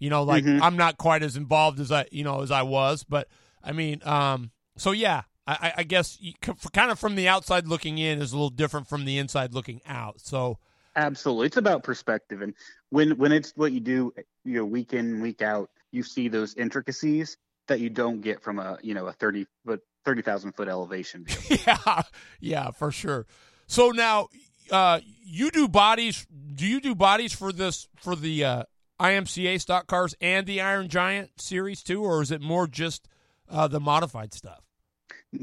You 0.00 0.10
know, 0.10 0.22
like 0.22 0.44
Mhm. 0.44 0.60
I'm 0.62 0.76
not 0.76 0.96
quite 0.98 1.22
as 1.22 1.36
involved 1.36 1.78
as 1.80 1.90
I, 1.92 2.06
you 2.10 2.24
know, 2.24 2.42
as 2.42 2.50
I 2.50 2.62
was. 2.62 3.04
But 3.04 3.28
I 3.62 3.72
mean, 3.72 4.00
um, 4.04 4.50
so 4.76 4.92
yeah, 4.92 5.22
I, 5.46 5.52
I- 5.52 5.72
I 5.78 5.82
guess 5.84 6.18
you, 6.20 6.34
kind 6.40 6.90
of 6.90 6.98
from 6.98 7.14
the 7.16 7.28
outside 7.28 7.66
looking 7.68 7.98
in 7.98 8.20
is 8.22 8.32
a 8.32 8.36
little 8.36 8.50
different 8.50 8.88
from 8.88 9.04
the 9.04 9.18
inside 9.18 9.54
looking 9.54 9.80
out. 9.86 10.20
So 10.20 10.58
Absolutely, 10.96 11.46
it's 11.46 11.56
about 11.56 11.84
perspective, 11.84 12.42
and 12.42 12.54
when 12.90 13.16
when 13.18 13.32
it's 13.32 13.52
what 13.56 13.72
you 13.72 13.80
do, 13.80 14.12
you 14.44 14.54
know, 14.54 14.64
week 14.64 14.92
in 14.92 15.20
week 15.20 15.42
out, 15.42 15.70
you 15.92 16.02
see 16.02 16.28
those 16.28 16.54
intricacies 16.54 17.36
that 17.66 17.80
you 17.80 17.90
don't 17.90 18.20
get 18.20 18.42
from 18.42 18.58
a 18.58 18.78
you 18.82 18.94
know 18.94 19.06
a 19.06 19.12
thirty 19.12 19.46
foot 19.64 19.82
thirty 20.04 20.22
thousand 20.22 20.52
foot 20.52 20.68
elevation 20.68 21.24
view. 21.24 21.58
yeah, 21.66 22.02
yeah, 22.40 22.70
for 22.70 22.90
sure. 22.90 23.26
So 23.66 23.90
now, 23.90 24.28
uh, 24.70 25.00
you 25.24 25.50
do 25.50 25.68
bodies. 25.68 26.26
Do 26.54 26.66
you 26.66 26.80
do 26.80 26.94
bodies 26.94 27.32
for 27.32 27.52
this 27.52 27.88
for 27.96 28.16
the 28.16 28.44
uh, 28.44 28.62
IMCA 29.00 29.60
stock 29.60 29.86
cars 29.86 30.14
and 30.20 30.46
the 30.46 30.60
Iron 30.60 30.88
Giant 30.88 31.40
series 31.40 31.82
too, 31.82 32.02
or 32.02 32.22
is 32.22 32.30
it 32.30 32.40
more 32.40 32.66
just 32.66 33.08
uh, 33.48 33.68
the 33.68 33.80
modified 33.80 34.34
stuff? 34.34 34.62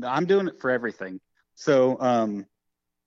I'm 0.04 0.26
doing 0.26 0.48
it 0.48 0.60
for 0.60 0.72
everything. 0.72 1.20
So 1.54 1.98
um, 2.00 2.46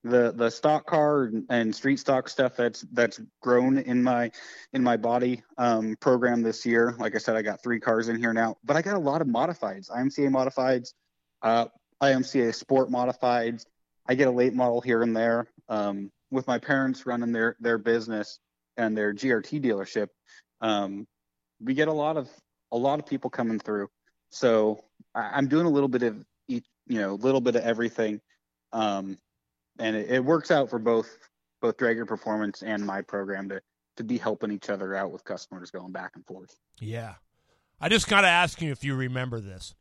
the 0.09 0.33
the 0.33 0.51
stock 0.51 0.87
car 0.87 1.31
and, 1.49 1.75
street 1.75 1.99
stock 1.99 2.29
stuff 2.29 2.57
that's 2.57 2.83
that's 2.93 3.21
grown 3.41 3.79
in 3.79 4.03
my 4.03 4.31
in 4.73 4.83
my 4.83 4.97
body 4.97 5.43
um, 5.57 5.97
program 6.01 6.43
this 6.43 6.65
year. 6.67 6.95
Like 6.99 7.15
I 7.15 7.19
said, 7.19 7.37
I 7.37 7.43
got 7.43 7.63
three 7.63 7.81
cars 7.81 8.09
in 8.09 8.17
here 8.17 8.33
now, 8.33 8.57
but 8.65 8.77
I 8.77 8.83
got 8.83 8.95
a 8.95 9.01
lot 9.01 9.21
of 9.21 9.29
modifieds, 9.29 9.91
IMCA 9.91 10.31
modifieds, 10.31 10.95
uh, 11.43 11.67
IMCA 12.03 12.55
sport 12.55 12.91
modifieds. 12.91 13.65
I 14.09 14.15
get 14.15 14.29
a 14.29 14.33
late 14.33 14.55
model 14.55 14.81
here 14.81 15.03
and 15.03 15.17
there. 15.17 15.47
Um, 15.69 16.11
with 16.31 16.47
my 16.47 16.59
parents 16.59 17.07
running 17.07 17.33
their 17.33 17.57
their 17.61 17.79
business 17.79 18.39
and 18.77 18.97
their 18.97 19.13
GRT 19.13 19.63
dealership, 19.63 20.09
um, 20.61 21.07
we 21.61 21.75
get 21.75 21.89
a 21.89 21.93
lot 21.93 22.17
of 22.17 22.29
a 22.73 22.77
lot 22.77 22.99
of 22.99 23.07
people 23.07 23.31
coming 23.31 23.59
through. 23.59 23.89
So 24.31 24.85
I, 25.15 25.31
I'm 25.35 25.49
doing 25.49 25.67
a 25.67 25.71
little 25.71 25.89
bit 25.89 26.03
of 26.03 26.25
each, 26.49 26.67
you 26.87 27.01
know, 27.01 27.13
a 27.13 27.21
little 27.23 27.41
bit 27.41 27.57
of 27.57 27.63
everything, 27.63 28.21
um, 28.73 29.19
and 29.79 29.97
it, 29.97 30.11
it 30.11 30.25
works 30.25 30.51
out 30.51 30.71
for 30.71 30.79
both 30.79 31.19
both 31.61 31.77
Drager 31.77 32.07
Performance 32.07 32.63
and 32.63 32.85
my 32.85 33.03
program 33.03 33.49
to 33.49 33.61
to 33.97 34.05
be 34.05 34.17
helping 34.17 34.53
each 34.53 34.71
other 34.71 34.95
out 34.95 35.11
with 35.11 35.25
customers 35.25 35.71
going 35.71 35.93
back 35.93 36.13
and 36.15 36.25
forth. 36.25 36.57
Yeah, 36.81 37.15
I 37.81 37.89
just 37.89 38.09
got 38.09 38.23
to 38.23 38.29
ask 38.29 38.61
you 38.63 38.71
if 38.71 38.85
you 38.85 38.95
remember 38.95 39.41
this. 39.41 39.75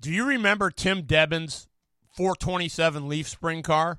Do 0.00 0.12
you 0.12 0.26
remember 0.26 0.70
Tim 0.70 1.02
Debbins' 1.02 1.66
427 2.10 3.08
Leaf 3.08 3.28
Spring 3.28 3.62
car? 3.62 3.98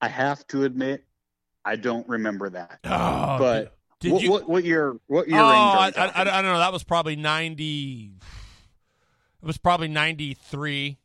I 0.00 0.08
have 0.08 0.46
to 0.48 0.64
admit, 0.64 1.04
I 1.64 1.76
don't 1.76 2.08
remember 2.08 2.48
that. 2.50 2.78
Oh, 2.84 3.38
but 3.38 3.76
did 4.00 4.12
what, 4.12 4.22
you? 4.22 4.30
what 4.30 4.48
what 4.48 4.64
year 4.64 4.96
what 5.06 5.28
year 5.28 5.38
oh? 5.38 5.44
I, 5.44 5.92
I, 5.94 6.04
I. 6.06 6.20
I 6.20 6.42
don't 6.42 6.52
know. 6.52 6.58
That 6.58 6.72
was 6.72 6.84
probably 6.84 7.16
90. 7.16 8.14
It 9.42 9.46
was 9.46 9.58
probably 9.58 9.88
93, 9.88 10.34
three 10.34 10.98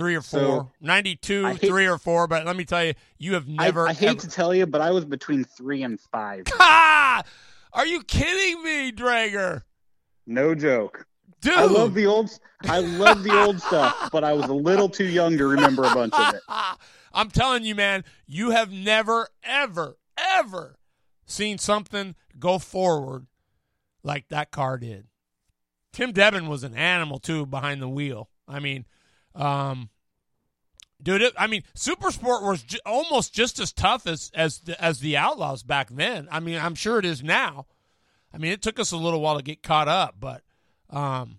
or 0.00 0.22
four, 0.22 0.22
So, 0.22 0.70
92, 0.80 1.46
hate- 1.46 1.60
three 1.60 1.86
or 1.86 1.98
four. 1.98 2.26
But 2.26 2.46
let 2.46 2.56
me 2.56 2.64
tell 2.64 2.84
you, 2.84 2.94
you 3.18 3.34
have 3.34 3.48
never. 3.48 3.86
I, 3.86 3.90
I 3.90 3.92
hate 3.94 4.08
ever- 4.10 4.20
to 4.20 4.28
tell 4.28 4.54
you, 4.54 4.66
but 4.66 4.80
I 4.80 4.90
was 4.90 5.04
between 5.04 5.44
three 5.44 5.82
and 5.82 6.00
five. 6.00 6.44
Ah! 6.58 7.22
Are 7.72 7.86
you 7.86 8.02
kidding 8.02 8.62
me, 8.62 8.90
Drager? 8.92 9.62
No 10.26 10.54
joke. 10.54 11.06
Dude. 11.40 11.54
I 11.54 11.64
love 11.64 11.94
the 11.94 12.06
old 12.06 12.30
I 12.62 12.78
love 12.80 13.22
the 13.22 13.38
old 13.38 13.60
stuff, 13.60 14.10
but 14.10 14.24
I 14.24 14.32
was 14.32 14.46
a 14.46 14.54
little 14.54 14.88
too 14.88 15.04
young 15.04 15.36
to 15.38 15.46
remember 15.46 15.84
a 15.84 15.94
bunch 15.94 16.14
of 16.14 16.34
it. 16.34 16.40
I'm 17.12 17.30
telling 17.30 17.64
you, 17.64 17.74
man, 17.74 18.04
you 18.26 18.50
have 18.50 18.72
never, 18.72 19.28
ever, 19.44 19.98
ever 20.18 20.78
seen 21.26 21.58
something 21.58 22.14
go 22.38 22.58
forward 22.58 23.26
like 24.02 24.28
that 24.28 24.50
car 24.50 24.78
did. 24.78 25.06
Tim 25.92 26.12
Devin 26.12 26.46
was 26.48 26.62
an 26.64 26.74
animal 26.74 27.18
too 27.18 27.46
behind 27.46 27.80
the 27.80 27.88
wheel. 27.88 28.28
I 28.48 28.58
mean, 28.60 28.86
um, 29.36 29.90
dude, 31.02 31.22
it, 31.22 31.34
I 31.38 31.46
mean, 31.46 31.62
Super 31.74 32.10
Sport 32.10 32.42
was 32.42 32.62
j- 32.62 32.80
almost 32.84 33.34
just 33.34 33.58
as 33.58 33.72
tough 33.72 34.06
as 34.06 34.30
as 34.34 34.58
the, 34.60 34.82
as 34.82 35.00
the 35.00 35.16
Outlaws 35.16 35.62
back 35.62 35.88
then. 35.90 36.28
I 36.30 36.40
mean, 36.40 36.58
I'm 36.58 36.74
sure 36.74 36.98
it 36.98 37.04
is 37.04 37.22
now. 37.22 37.66
I 38.32 38.38
mean, 38.38 38.52
it 38.52 38.62
took 38.62 38.78
us 38.78 38.92
a 38.92 38.96
little 38.96 39.20
while 39.20 39.36
to 39.36 39.42
get 39.42 39.62
caught 39.62 39.88
up, 39.88 40.16
but 40.18 40.42
um, 40.90 41.38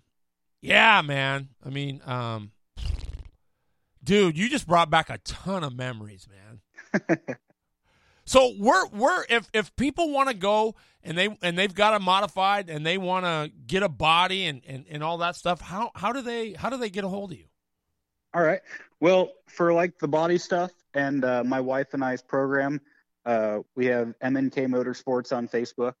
yeah, 0.60 1.02
man. 1.02 1.48
I 1.64 1.70
mean, 1.70 2.00
um, 2.06 2.52
dude, 4.02 4.36
you 4.36 4.48
just 4.48 4.66
brought 4.66 4.90
back 4.90 5.10
a 5.10 5.18
ton 5.18 5.62
of 5.64 5.76
memories, 5.76 6.26
man. 6.28 7.18
so 8.24 8.54
we're 8.58 8.88
we're 8.88 9.24
if 9.28 9.48
if 9.52 9.74
people 9.76 10.10
want 10.10 10.28
to 10.28 10.34
go 10.34 10.74
and 11.02 11.16
they 11.16 11.36
and 11.42 11.56
they've 11.58 11.74
got 11.74 11.94
a 11.94 12.00
modified 12.00 12.70
and 12.70 12.84
they 12.84 12.98
want 12.98 13.26
to 13.26 13.52
get 13.66 13.82
a 13.82 13.88
body 13.88 14.46
and, 14.46 14.62
and 14.66 14.86
and 14.90 15.04
all 15.04 15.18
that 15.18 15.36
stuff, 15.36 15.60
how 15.60 15.90
how 15.94 16.12
do 16.12 16.22
they 16.22 16.52
how 16.52 16.70
do 16.70 16.76
they 16.76 16.90
get 16.90 17.04
a 17.04 17.08
hold 17.08 17.32
of 17.32 17.38
you? 17.38 17.47
All 18.34 18.42
right. 18.42 18.60
Well, 19.00 19.32
for 19.46 19.72
like 19.72 19.98
the 19.98 20.08
body 20.08 20.38
stuff 20.38 20.70
and 20.94 21.24
uh, 21.24 21.44
my 21.44 21.60
wife 21.60 21.94
and 21.94 22.04
I's 22.04 22.22
program, 22.22 22.80
uh, 23.24 23.60
we 23.74 23.86
have 23.86 24.14
MNK 24.22 24.66
Motorsports 24.66 25.36
on 25.36 25.48
Facebook. 25.48 25.94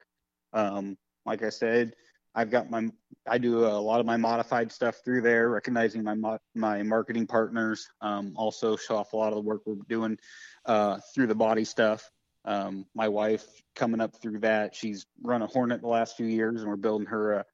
Um, 0.52 0.96
like 1.24 1.42
I 1.42 1.50
said, 1.50 1.94
I've 2.34 2.50
got 2.50 2.70
my 2.70 2.88
I 3.26 3.38
do 3.38 3.64
a 3.64 3.76
lot 3.80 4.00
of 4.00 4.06
my 4.06 4.16
modified 4.16 4.70
stuff 4.72 4.96
through 5.04 5.22
there, 5.22 5.48
recognizing 5.48 6.02
my 6.04 6.14
mo- 6.14 6.38
my 6.54 6.82
marketing 6.82 7.26
partners. 7.26 7.88
Um, 8.00 8.34
also 8.36 8.76
show 8.76 8.96
off 8.96 9.12
a 9.12 9.16
lot 9.16 9.28
of 9.28 9.34
the 9.36 9.40
work 9.42 9.62
we're 9.66 9.76
doing 9.88 10.18
uh, 10.66 10.98
through 11.14 11.26
the 11.26 11.34
body 11.34 11.64
stuff. 11.64 12.08
Um, 12.44 12.86
my 12.94 13.08
wife 13.08 13.44
coming 13.74 14.00
up 14.00 14.14
through 14.22 14.40
that, 14.40 14.74
she's 14.74 15.06
run 15.22 15.42
a 15.42 15.46
Hornet 15.46 15.80
the 15.80 15.88
last 15.88 16.16
few 16.16 16.26
years, 16.26 16.60
and 16.60 16.70
we're 16.70 16.76
building 16.76 17.06
her 17.08 17.32
a 17.32 17.44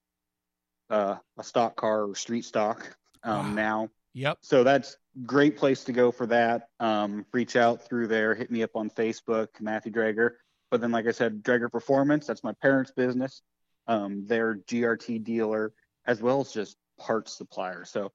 a, 0.90 1.20
a 1.38 1.44
stock 1.44 1.76
car 1.76 2.04
or 2.04 2.14
street 2.14 2.44
stock 2.44 2.96
um, 3.22 3.48
Wow. 3.48 3.54
now 3.54 3.88
Yep. 4.14 4.38
so 4.42 4.64
that's 4.64 4.96
great 5.26 5.56
place 5.56 5.84
to 5.84 5.92
go 5.92 6.10
for 6.10 6.26
that. 6.26 6.68
Um, 6.80 7.26
reach 7.32 7.56
out 7.56 7.86
through 7.86 8.06
there, 8.08 8.34
hit 8.34 8.50
me 8.50 8.62
up 8.62 8.70
on 8.74 8.90
Facebook, 8.90 9.48
Matthew 9.60 9.92
Drager. 9.92 10.30
But 10.70 10.80
then, 10.80 10.90
like 10.90 11.06
I 11.06 11.12
said, 11.12 11.42
Drager 11.42 11.70
Performance, 11.70 12.26
that's 12.26 12.42
my 12.42 12.52
parents' 12.62 12.90
business. 12.90 13.42
Um, 13.86 14.24
they're 14.26 14.56
GRT 14.56 15.22
dealer 15.22 15.72
as 16.06 16.22
well 16.22 16.40
as 16.40 16.52
just 16.52 16.76
parts 16.98 17.36
supplier. 17.36 17.84
So 17.84 18.12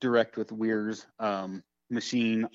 direct 0.00 0.36
with 0.36 0.48
Wehrs 0.48 1.06
um, 1.18 1.62
machine, 1.90 2.48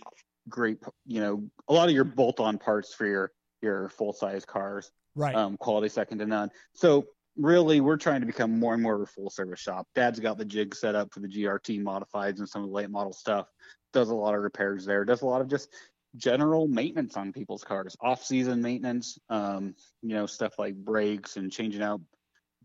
great, 0.50 0.78
you 1.06 1.22
know, 1.22 1.44
a 1.68 1.74
lot 1.74 1.88
of 1.90 1.96
your 1.96 2.04
bolt-on 2.04 2.58
parts 2.58 2.94
for 2.94 3.06
your 3.06 3.32
your 3.62 3.90
full-size 3.90 4.46
cars 4.46 4.92
Right. 5.16 5.34
um, 5.34 5.58
quality 5.58 5.90
second 5.90 6.20
to 6.20 6.28
none. 6.28 6.52
So 6.74 7.08
really, 7.38 7.82
we're 7.82 7.98
trying 7.98 8.22
to 8.22 8.28
become 8.28 8.60
more 8.60 8.74
and 8.74 8.84
more 8.84 8.96
of 8.96 9.02
a 9.02 9.06
full 9.06 9.30
service 9.30 9.60
shop. 9.60 9.88
Dad's 9.96 10.20
got 10.20 10.38
the 10.38 10.46
jig 10.46 10.76
set 10.76 10.96
up 10.96 11.14
for 11.14 11.20
the 11.20 11.28
GRT 11.28 11.82
modifieds 11.82 12.40
and 12.40 12.50
some 12.50 12.64
of 12.64 12.70
the 12.70 12.76
late 12.76 12.90
model 12.90 13.14
stuff. 13.14 13.48
Does 13.94 14.10
a 14.10 14.16
lot 14.16 14.36
of 14.36 14.42
repairs 14.42 14.86
there. 14.86 15.06
Does 15.06 15.22
a 15.22 15.26
lot 15.26 15.42
of 15.42 15.48
just 15.48 15.74
general 16.16 16.68
maintenance 16.68 17.16
on 17.18 17.32
people's 17.34 17.64
cars, 17.64 17.96
off 18.02 18.24
season 18.24 18.62
maintenance. 18.62 19.18
Um, 19.30 19.76
you 20.02 20.16
know, 20.16 20.26
stuff 20.26 20.60
like 20.60 20.76
brakes 20.76 21.38
and 21.38 21.52
changing 21.52 21.82
out 21.82 22.02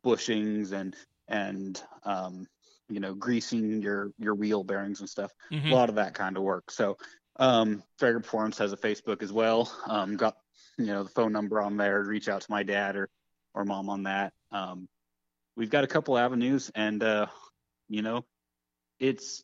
bushings 0.05 0.73
and 0.73 0.97
and 1.29 1.83
um, 2.05 2.47
you 2.89 3.01
know 3.01 3.15
greasing 3.15 3.81
your 3.81 4.13
your 4.19 4.35
wheel 4.35 4.65
bearings 4.65 5.01
and 5.01 5.09
stuff 5.09 5.33
Mhm. 5.51 5.71
a 5.71 5.75
lot 5.75 5.89
of 5.89 5.95
that 5.97 6.15
kind 6.15 6.37
of 6.37 6.43
work. 6.43 6.71
So 6.71 6.97
um 7.37 7.83
Drager 7.99 8.23
Performance 8.23 8.59
has 8.59 8.73
a 8.73 8.77
Facebook 8.77 9.23
as 9.23 9.33
well. 9.33 9.73
Um 9.87 10.17
got 10.17 10.37
you 10.77 10.87
know 10.87 11.03
the 11.05 11.09
phone 11.11 11.33
number 11.33 11.61
on 11.61 11.77
there, 11.77 12.03
reach 12.03 12.29
out 12.29 12.43
to 12.43 12.51
my 12.51 12.63
dad 12.63 12.97
or 12.97 13.09
or 13.55 13.65
mom 13.65 13.89
on 13.89 14.05
that. 14.05 14.33
Um 14.51 14.89
we've 15.57 15.71
got 15.71 15.85
a 15.85 15.87
couple 15.87 16.17
avenues 16.19 16.71
and 16.75 17.03
uh 17.03 17.27
you 17.89 18.03
know 18.03 18.25
it's 18.99 19.43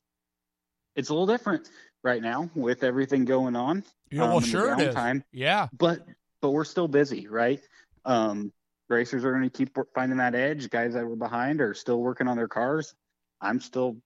it's 0.94 1.10
a 1.10 1.12
little 1.12 1.26
different 1.26 1.68
right 2.02 2.22
now 2.22 2.50
with 2.54 2.84
everything 2.84 3.24
going 3.24 3.56
on. 3.56 3.84
Yeah, 4.10 4.24
um, 4.24 4.28
well, 4.30 4.38
in 4.38 4.44
sure 4.44 4.72
it 4.72 4.80
is. 4.80 5.22
Yeah. 5.32 5.68
But 5.76 6.00
but 6.40 6.50
we're 6.50 6.64
still 6.64 6.88
busy, 6.88 7.28
right? 7.28 7.60
Um 8.04 8.52
racers 8.88 9.24
are 9.24 9.32
going 9.32 9.48
to 9.48 9.50
keep 9.50 9.76
finding 9.94 10.18
that 10.18 10.34
edge. 10.34 10.70
Guys 10.70 10.94
that 10.94 11.06
were 11.06 11.16
behind 11.16 11.60
are 11.60 11.74
still 11.74 12.00
working 12.00 12.26
on 12.26 12.36
their 12.36 12.48
cars. 12.48 12.94
I'm 13.40 13.60
still 13.60 13.98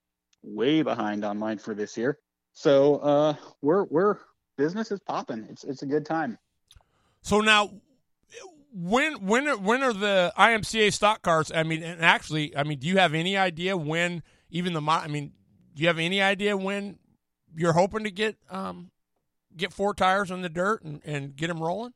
way 0.42 0.82
behind 0.82 1.24
on 1.24 1.38
mine 1.38 1.58
for 1.58 1.74
this 1.74 1.96
year. 1.96 2.18
So 2.52 2.96
uh, 2.96 3.34
we're 3.62 3.84
we're 3.84 4.18
business 4.58 4.90
is 4.90 5.00
popping. 5.00 5.46
It's 5.48 5.64
it's 5.64 5.82
a 5.82 5.86
good 5.86 6.04
time. 6.04 6.38
So 7.22 7.40
now, 7.40 7.70
when 8.72 9.26
when 9.26 9.48
are- 9.48 9.58
when 9.58 9.82
are 9.82 9.92
the 9.92 10.32
IMCA 10.36 10.92
stock 10.92 11.22
cars? 11.22 11.52
I 11.54 11.62
mean, 11.62 11.82
and 11.82 12.02
actually, 12.02 12.56
I 12.56 12.62
mean, 12.64 12.78
do 12.78 12.86
you 12.86 12.98
have 12.98 13.14
any 13.14 13.36
idea 13.36 13.76
when 13.76 14.22
even 14.50 14.72
the 14.72 14.80
I 14.82 15.08
mean, 15.08 15.32
do 15.74 15.82
you 15.82 15.88
have 15.88 15.98
any 15.98 16.22
idea 16.22 16.56
when 16.56 16.98
you're 17.54 17.72
hoping 17.74 18.04
to 18.04 18.10
get 18.10 18.36
um 18.50 18.90
get 19.56 19.72
four 19.72 19.94
tires 19.94 20.30
in 20.30 20.40
the 20.40 20.48
dirt 20.48 20.82
and, 20.82 21.00
and 21.04 21.36
get 21.36 21.48
them 21.48 21.60
rolling? 21.60 21.92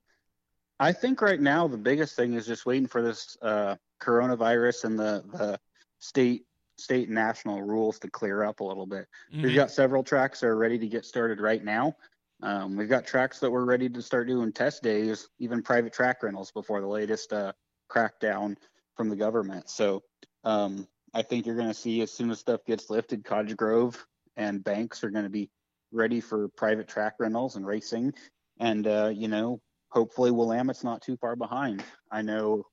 I 0.78 0.92
think 0.92 1.22
right 1.22 1.40
now 1.40 1.66
the 1.66 1.78
biggest 1.78 2.16
thing 2.16 2.34
is 2.34 2.46
just 2.46 2.66
waiting 2.66 2.86
for 2.86 3.00
this 3.00 3.38
uh, 3.40 3.76
coronavirus 4.00 4.84
and 4.84 4.98
the 4.98 5.24
the 5.32 5.58
state 5.98 6.44
state 6.78 7.08
and 7.08 7.14
national 7.14 7.62
rules 7.62 7.98
to 8.00 8.10
clear 8.10 8.42
up 8.44 8.60
a 8.60 8.64
little 8.64 8.84
bit. 8.84 9.06
We've 9.32 9.44
Mhm. 9.44 9.54
got 9.54 9.70
several 9.70 10.04
tracks 10.04 10.40
that 10.40 10.48
are 10.48 10.56
ready 10.56 10.78
to 10.78 10.86
get 10.86 11.06
started 11.06 11.40
right 11.40 11.64
now. 11.64 11.96
Um, 12.42 12.76
we've 12.76 12.88
got 12.88 13.06
tracks 13.06 13.40
that 13.40 13.50
we're 13.50 13.64
ready 13.64 13.88
to 13.88 14.02
start 14.02 14.28
doing 14.28 14.52
test 14.52 14.82
days, 14.82 15.28
even 15.38 15.62
private 15.62 15.92
track 15.92 16.22
rentals 16.22 16.50
before 16.52 16.80
the 16.80 16.86
latest 16.86 17.32
uh, 17.32 17.52
crackdown 17.90 18.56
from 18.94 19.08
the 19.08 19.16
government. 19.16 19.70
So 19.70 20.02
um, 20.44 20.86
I 21.14 21.22
think 21.22 21.46
you're 21.46 21.56
going 21.56 21.68
to 21.68 21.74
see 21.74 22.02
as 22.02 22.12
soon 22.12 22.30
as 22.30 22.38
stuff 22.38 22.64
gets 22.66 22.90
lifted, 22.90 23.24
Cottage 23.24 23.56
Grove 23.56 24.04
and 24.36 24.62
Banks 24.62 25.02
are 25.02 25.10
going 25.10 25.24
to 25.24 25.30
be 25.30 25.50
ready 25.92 26.20
for 26.20 26.48
private 26.48 26.88
track 26.88 27.14
rentals 27.18 27.56
and 27.56 27.66
racing. 27.66 28.12
And 28.60 28.86
uh, 28.86 29.12
you 29.14 29.28
know, 29.28 29.60
hopefully 29.88 30.30
Willamette's 30.30 30.84
not 30.84 31.02
too 31.02 31.16
far 31.16 31.36
behind. 31.36 31.82
I 32.10 32.22
know 32.22 32.64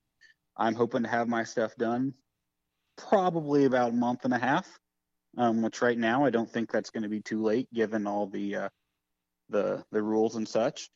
I'm 0.58 0.76
hoping 0.76 1.04
to 1.04 1.10
have 1.10 1.28
my 1.28 1.44
stuff 1.44 1.76
done 1.78 2.14
probably 2.98 3.66
about 3.66 3.92
a 3.92 3.96
month 3.96 4.26
and 4.26 4.34
a 4.34 4.40
half. 4.40 4.68
Um, 5.36 5.64
which 5.64 5.82
right 5.82 5.98
now 5.98 6.24
I 6.24 6.30
don't 6.30 6.50
think 6.50 6.72
that's 6.72 6.92
going 6.92 7.02
to 7.02 7.10
be 7.10 7.20
too 7.20 7.42
late 7.42 7.68
given 7.74 8.06
all 8.06 8.28
the 8.28 8.56
uh, 8.56 8.70
the 9.50 9.84
the 9.92 10.02
rules 10.02 10.36
and 10.36 10.48
such. 10.48 10.90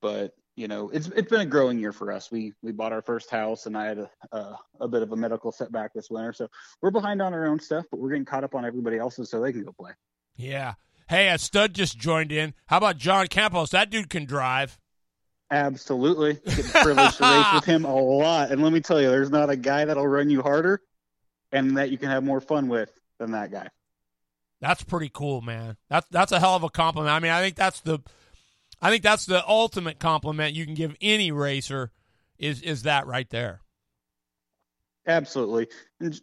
But 0.00 0.34
you 0.56 0.68
know, 0.68 0.88
it's 0.90 1.08
it's 1.08 1.30
been 1.30 1.42
a 1.42 1.46
growing 1.46 1.78
year 1.78 1.92
for 1.92 2.10
us. 2.10 2.30
We 2.30 2.54
we 2.62 2.72
bought 2.72 2.92
our 2.92 3.02
first 3.02 3.30
house, 3.30 3.66
and 3.66 3.76
I 3.76 3.86
had 3.86 3.98
a, 3.98 4.10
a, 4.32 4.58
a 4.80 4.88
bit 4.88 5.02
of 5.02 5.12
a 5.12 5.16
medical 5.16 5.52
setback 5.52 5.92
this 5.92 6.10
winter, 6.10 6.32
so 6.32 6.48
we're 6.80 6.90
behind 6.90 7.20
on 7.20 7.34
our 7.34 7.46
own 7.46 7.60
stuff, 7.60 7.84
but 7.90 8.00
we're 8.00 8.10
getting 8.10 8.24
caught 8.24 8.44
up 8.44 8.54
on 8.54 8.64
everybody 8.64 8.96
else's, 8.98 9.30
so 9.30 9.40
they 9.40 9.52
can 9.52 9.64
go 9.64 9.72
play. 9.72 9.92
Yeah. 10.36 10.74
Hey, 11.08 11.28
a 11.28 11.38
stud 11.38 11.74
just 11.74 11.98
joined 11.98 12.32
in. 12.32 12.54
How 12.66 12.78
about 12.78 12.96
John 12.96 13.28
Campos? 13.28 13.70
That 13.70 13.90
dude 13.90 14.10
can 14.10 14.24
drive. 14.24 14.78
Absolutely, 15.50 16.34
get 16.34 16.64
privileged 16.72 17.18
to 17.18 17.22
race 17.22 17.54
with 17.54 17.64
him 17.64 17.84
a 17.84 17.94
lot, 17.94 18.50
and 18.50 18.62
let 18.62 18.72
me 18.72 18.80
tell 18.80 19.00
you, 19.00 19.08
there's 19.08 19.30
not 19.30 19.50
a 19.50 19.56
guy 19.56 19.84
that'll 19.84 20.08
run 20.08 20.30
you 20.30 20.42
harder, 20.42 20.80
and 21.52 21.76
that 21.76 21.90
you 21.90 21.98
can 21.98 22.08
have 22.08 22.24
more 22.24 22.40
fun 22.40 22.66
with 22.66 22.90
than 23.18 23.32
that 23.32 23.52
guy. 23.52 23.68
That's 24.60 24.82
pretty 24.82 25.10
cool, 25.12 25.42
man. 25.42 25.76
That's 25.88 26.06
that's 26.10 26.32
a 26.32 26.40
hell 26.40 26.56
of 26.56 26.62
a 26.62 26.70
compliment. 26.70 27.14
I 27.14 27.20
mean, 27.20 27.32
I 27.32 27.40
think 27.40 27.56
that's 27.56 27.80
the 27.80 27.98
I 28.80 28.90
think 28.90 29.02
that's 29.02 29.26
the 29.26 29.46
ultimate 29.46 29.98
compliment 29.98 30.54
you 30.54 30.64
can 30.64 30.74
give 30.74 30.96
any 31.00 31.30
racer 31.30 31.92
is 32.38 32.62
is 32.62 32.82
that 32.82 33.06
right 33.06 33.28
there. 33.30 33.62
Absolutely. 35.06 35.68
And 36.00 36.20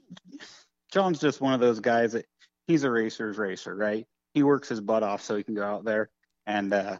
John's 0.92 1.20
just 1.20 1.42
one 1.42 1.54
of 1.54 1.60
those 1.60 1.80
guys 1.80 2.14
that 2.14 2.26
he's 2.68 2.84
a 2.84 2.92
racer's 2.92 3.38
racer, 3.38 3.76
right? 3.76 4.06
He 4.34 4.44
works 4.44 4.70
his 4.70 4.82
butt 4.82 5.04
off 5.04 5.22
so 5.22 5.36
he 5.36 5.44
can 5.44 5.56
go 5.56 5.64
out 5.64 5.86
there 5.86 6.10
and 6.46 6.74
uh, 6.74 6.98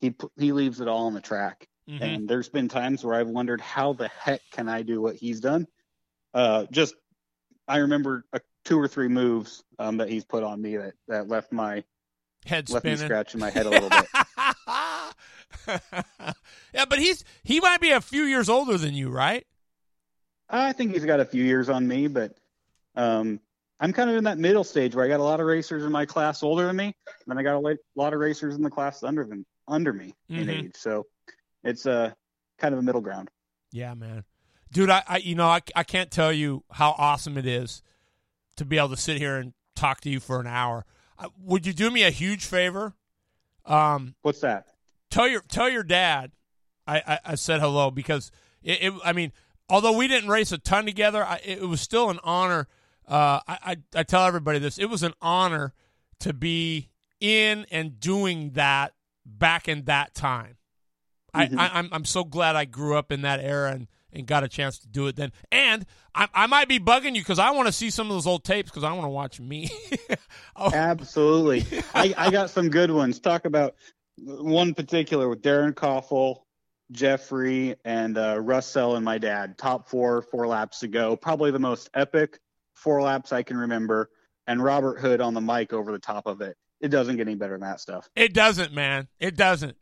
he 0.00 0.14
he 0.36 0.52
leaves 0.52 0.80
it 0.80 0.88
all 0.88 1.06
on 1.06 1.14
the 1.14 1.20
track. 1.20 1.66
Mm-hmm. 1.88 2.02
And 2.02 2.28
there's 2.28 2.48
been 2.48 2.68
times 2.68 3.04
where 3.04 3.14
I've 3.14 3.28
wondered 3.28 3.60
how 3.60 3.92
the 3.92 4.08
heck 4.08 4.40
can 4.52 4.68
I 4.68 4.82
do 4.82 5.00
what 5.00 5.16
he's 5.16 5.40
done? 5.40 5.66
Uh, 6.32 6.66
just 6.70 6.94
I 7.68 7.78
remember 7.78 8.24
a, 8.32 8.40
two 8.64 8.78
or 8.78 8.88
three 8.88 9.08
moves 9.08 9.62
um, 9.78 9.98
that 9.98 10.08
he's 10.08 10.24
put 10.24 10.42
on 10.42 10.60
me 10.60 10.76
that 10.76 10.94
that 11.08 11.28
left 11.28 11.52
my 11.52 11.84
head 12.46 12.68
left 12.70 12.82
spinning. 12.82 13.00
me 13.00 13.04
scratching 13.04 13.40
my 13.40 13.50
head 13.50 13.66
a 13.66 13.70
little 13.70 13.90
bit. 13.90 14.06
yeah, 16.74 16.84
but 16.88 16.98
he's 16.98 17.24
he 17.42 17.60
might 17.60 17.80
be 17.80 17.90
a 17.90 18.00
few 18.00 18.24
years 18.24 18.48
older 18.48 18.78
than 18.78 18.94
you, 18.94 19.10
right? 19.10 19.46
I 20.48 20.72
think 20.72 20.92
he's 20.92 21.04
got 21.04 21.20
a 21.20 21.24
few 21.24 21.42
years 21.42 21.68
on 21.68 21.86
me, 21.86 22.06
but 22.06 22.36
um, 22.96 23.40
I'm 23.80 23.92
kind 23.92 24.10
of 24.10 24.16
in 24.16 24.24
that 24.24 24.38
middle 24.38 24.64
stage 24.64 24.94
where 24.94 25.04
I 25.04 25.08
got 25.08 25.20
a 25.20 25.24
lot 25.24 25.40
of 25.40 25.46
racers 25.46 25.84
in 25.84 25.92
my 25.92 26.06
class 26.06 26.42
older 26.42 26.66
than 26.66 26.76
me, 26.76 26.86
and 26.86 26.94
then 27.26 27.38
I 27.38 27.42
got 27.42 27.56
a 27.56 27.76
lot 27.96 28.12
of 28.12 28.20
racers 28.20 28.54
in 28.54 28.62
the 28.62 28.70
class 28.70 29.02
under 29.02 29.24
them 29.24 29.44
under 29.66 29.92
me 29.92 30.14
mm-hmm. 30.30 30.42
in 30.42 30.50
age. 30.50 30.76
So 30.76 31.06
it's 31.62 31.86
a 31.86 31.92
uh, 31.92 32.10
kind 32.58 32.74
of 32.74 32.80
a 32.80 32.82
middle 32.82 33.00
ground. 33.00 33.30
Yeah, 33.72 33.94
man, 33.94 34.24
dude, 34.72 34.90
I, 34.90 35.02
I 35.08 35.16
you 35.18 35.34
know 35.34 35.48
I 35.48 35.60
I 35.74 35.82
can't 35.82 36.10
tell 36.10 36.32
you 36.32 36.64
how 36.70 36.94
awesome 36.98 37.36
it 37.38 37.46
is 37.46 37.82
to 38.56 38.64
be 38.64 38.78
able 38.78 38.90
to 38.90 38.96
sit 38.96 39.18
here 39.18 39.36
and 39.36 39.52
talk 39.74 40.00
to 40.02 40.10
you 40.10 40.20
for 40.20 40.40
an 40.40 40.46
hour. 40.46 40.84
Uh, 41.18 41.28
would 41.38 41.66
you 41.66 41.72
do 41.72 41.90
me 41.90 42.02
a 42.02 42.10
huge 42.10 42.44
favor? 42.44 42.94
Um, 43.64 44.14
What's 44.22 44.40
that? 44.40 44.66
Tell 45.10 45.28
your 45.28 45.42
tell 45.42 45.68
your 45.68 45.84
dad 45.84 46.32
I, 46.86 46.96
I, 47.06 47.18
I 47.24 47.34
said 47.36 47.60
hello 47.60 47.90
because 47.90 48.30
it, 48.62 48.82
it, 48.82 48.92
I 49.04 49.12
mean 49.12 49.32
although 49.68 49.96
we 49.96 50.08
didn't 50.08 50.28
race 50.28 50.50
a 50.52 50.58
ton 50.58 50.86
together 50.86 51.24
I, 51.24 51.40
it 51.44 51.68
was 51.68 51.80
still 51.80 52.10
an 52.10 52.18
honor. 52.24 52.66
Uh, 53.06 53.40
I, 53.46 53.58
I 53.64 53.76
I 53.94 54.02
tell 54.02 54.26
everybody 54.26 54.58
this 54.58 54.78
it 54.78 54.86
was 54.86 55.02
an 55.02 55.14
honor 55.22 55.72
to 56.20 56.32
be 56.32 56.90
in 57.20 57.66
and 57.70 58.00
doing 58.00 58.50
that 58.50 58.94
back 59.24 59.68
in 59.68 59.84
that 59.84 60.14
time. 60.14 60.56
Mm-hmm. 61.34 61.58
I, 61.58 61.66
I 61.66 61.78
I'm 61.78 61.88
I'm 61.92 62.04
so 62.04 62.24
glad 62.24 62.56
I 62.56 62.64
grew 62.64 62.96
up 62.96 63.12
in 63.12 63.22
that 63.22 63.40
era 63.40 63.72
and 63.72 63.88
and 64.14 64.26
got 64.26 64.44
a 64.44 64.48
chance 64.48 64.78
to 64.80 64.88
do 64.88 65.06
it 65.06 65.16
then. 65.16 65.32
And 65.50 65.84
I, 66.14 66.28
I 66.34 66.46
might 66.46 66.68
be 66.68 66.78
bugging 66.78 67.14
you 67.14 67.20
because 67.20 67.38
I 67.38 67.50
want 67.50 67.66
to 67.66 67.72
see 67.72 67.90
some 67.90 68.06
of 68.08 68.12
those 68.12 68.26
old 68.26 68.44
tapes 68.44 68.70
because 68.70 68.84
I 68.84 68.92
want 68.92 69.04
to 69.04 69.10
watch 69.10 69.40
me. 69.40 69.70
oh. 70.56 70.70
Absolutely. 70.72 71.64
I, 71.94 72.14
I 72.16 72.30
got 72.30 72.50
some 72.50 72.68
good 72.68 72.90
ones. 72.90 73.18
Talk 73.20 73.44
about 73.44 73.74
one 74.16 74.74
particular 74.74 75.28
with 75.28 75.42
Darren 75.42 75.72
Koffel, 75.72 76.42
Jeffrey, 76.92 77.74
and 77.84 78.16
uh, 78.16 78.38
Russell 78.40 78.96
and 78.96 79.04
my 79.04 79.18
dad. 79.18 79.58
Top 79.58 79.88
four, 79.88 80.22
four 80.22 80.46
laps 80.46 80.82
ago. 80.82 81.16
Probably 81.16 81.50
the 81.50 81.58
most 81.58 81.90
epic 81.94 82.38
four 82.74 83.02
laps 83.02 83.32
I 83.32 83.42
can 83.42 83.56
remember. 83.56 84.10
And 84.46 84.62
Robert 84.62 85.00
Hood 85.00 85.20
on 85.20 85.32
the 85.34 85.40
mic 85.40 85.72
over 85.72 85.90
the 85.90 85.98
top 85.98 86.26
of 86.26 86.42
it. 86.42 86.56
It 86.80 86.88
doesn't 86.88 87.16
get 87.16 87.26
any 87.26 87.36
better 87.36 87.54
than 87.54 87.62
that 87.62 87.80
stuff. 87.80 88.10
It 88.14 88.34
doesn't, 88.34 88.74
man. 88.74 89.08
It 89.18 89.36
doesn't. 89.36 89.76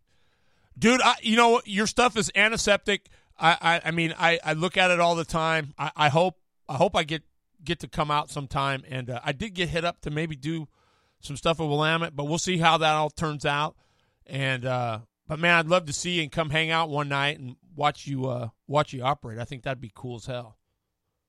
Dude, 0.79 1.03
I, 1.03 1.15
you 1.21 1.37
know, 1.37 1.61
your 1.65 1.87
stuff 1.87 2.17
is 2.17 2.31
antiseptic. 2.35 3.09
I, 3.39 3.57
I, 3.61 3.81
I 3.87 3.91
mean, 3.91 4.15
I, 4.19 4.39
I 4.45 4.53
look 4.53 4.77
at 4.77 4.91
it 4.91 5.01
all 5.01 5.15
the 5.15 5.25
time. 5.25 5.75
I, 5.79 5.91
I 5.97 6.09
hope 6.09 6.39
I 6.69 6.75
hope 6.75 6.97
I 6.97 7.03
get 7.03 7.23
get 7.65 7.81
to 7.81 7.89
come 7.89 8.11
out 8.11 8.31
sometime. 8.31 8.85
And 8.89 9.11
uh, 9.11 9.21
I 9.25 9.33
did 9.33 9.55
get 9.55 9.69
hit 9.69 9.85
up 9.85 10.01
to 10.03 10.11
maybe 10.11 10.37
do 10.37 10.69
some 11.21 11.37
stuff 11.37 11.59
with 11.59 11.69
Willamette, 11.69 12.17
but 12.17 12.25
we'll 12.25 12.39
see 12.39 12.59
how 12.59 12.79
that 12.79 12.95
all 12.95 13.11
turns 13.11 13.47
out. 13.47 13.77
And 14.27 14.65
uh, 14.65 15.01
but 15.27 15.39
man, 15.39 15.59
I'd 15.59 15.67
love 15.67 15.87
to 15.87 15.93
see 15.93 16.13
you 16.13 16.23
and 16.23 16.33
come 16.33 16.51
hang 16.51 16.71
out 16.71 16.91
one 16.91 17.09
night 17.09 17.39
and 17.39 17.57
watch 17.75 18.07
you 18.07 18.27
uh, 18.27 18.49
watch 18.67 18.93
you 18.93 19.03
operate. 19.03 19.39
I 19.39 19.45
think 19.45 19.63
that'd 19.63 19.81
be 19.81 19.93
cool 19.95 20.17
as 20.17 20.27
hell. 20.27 20.59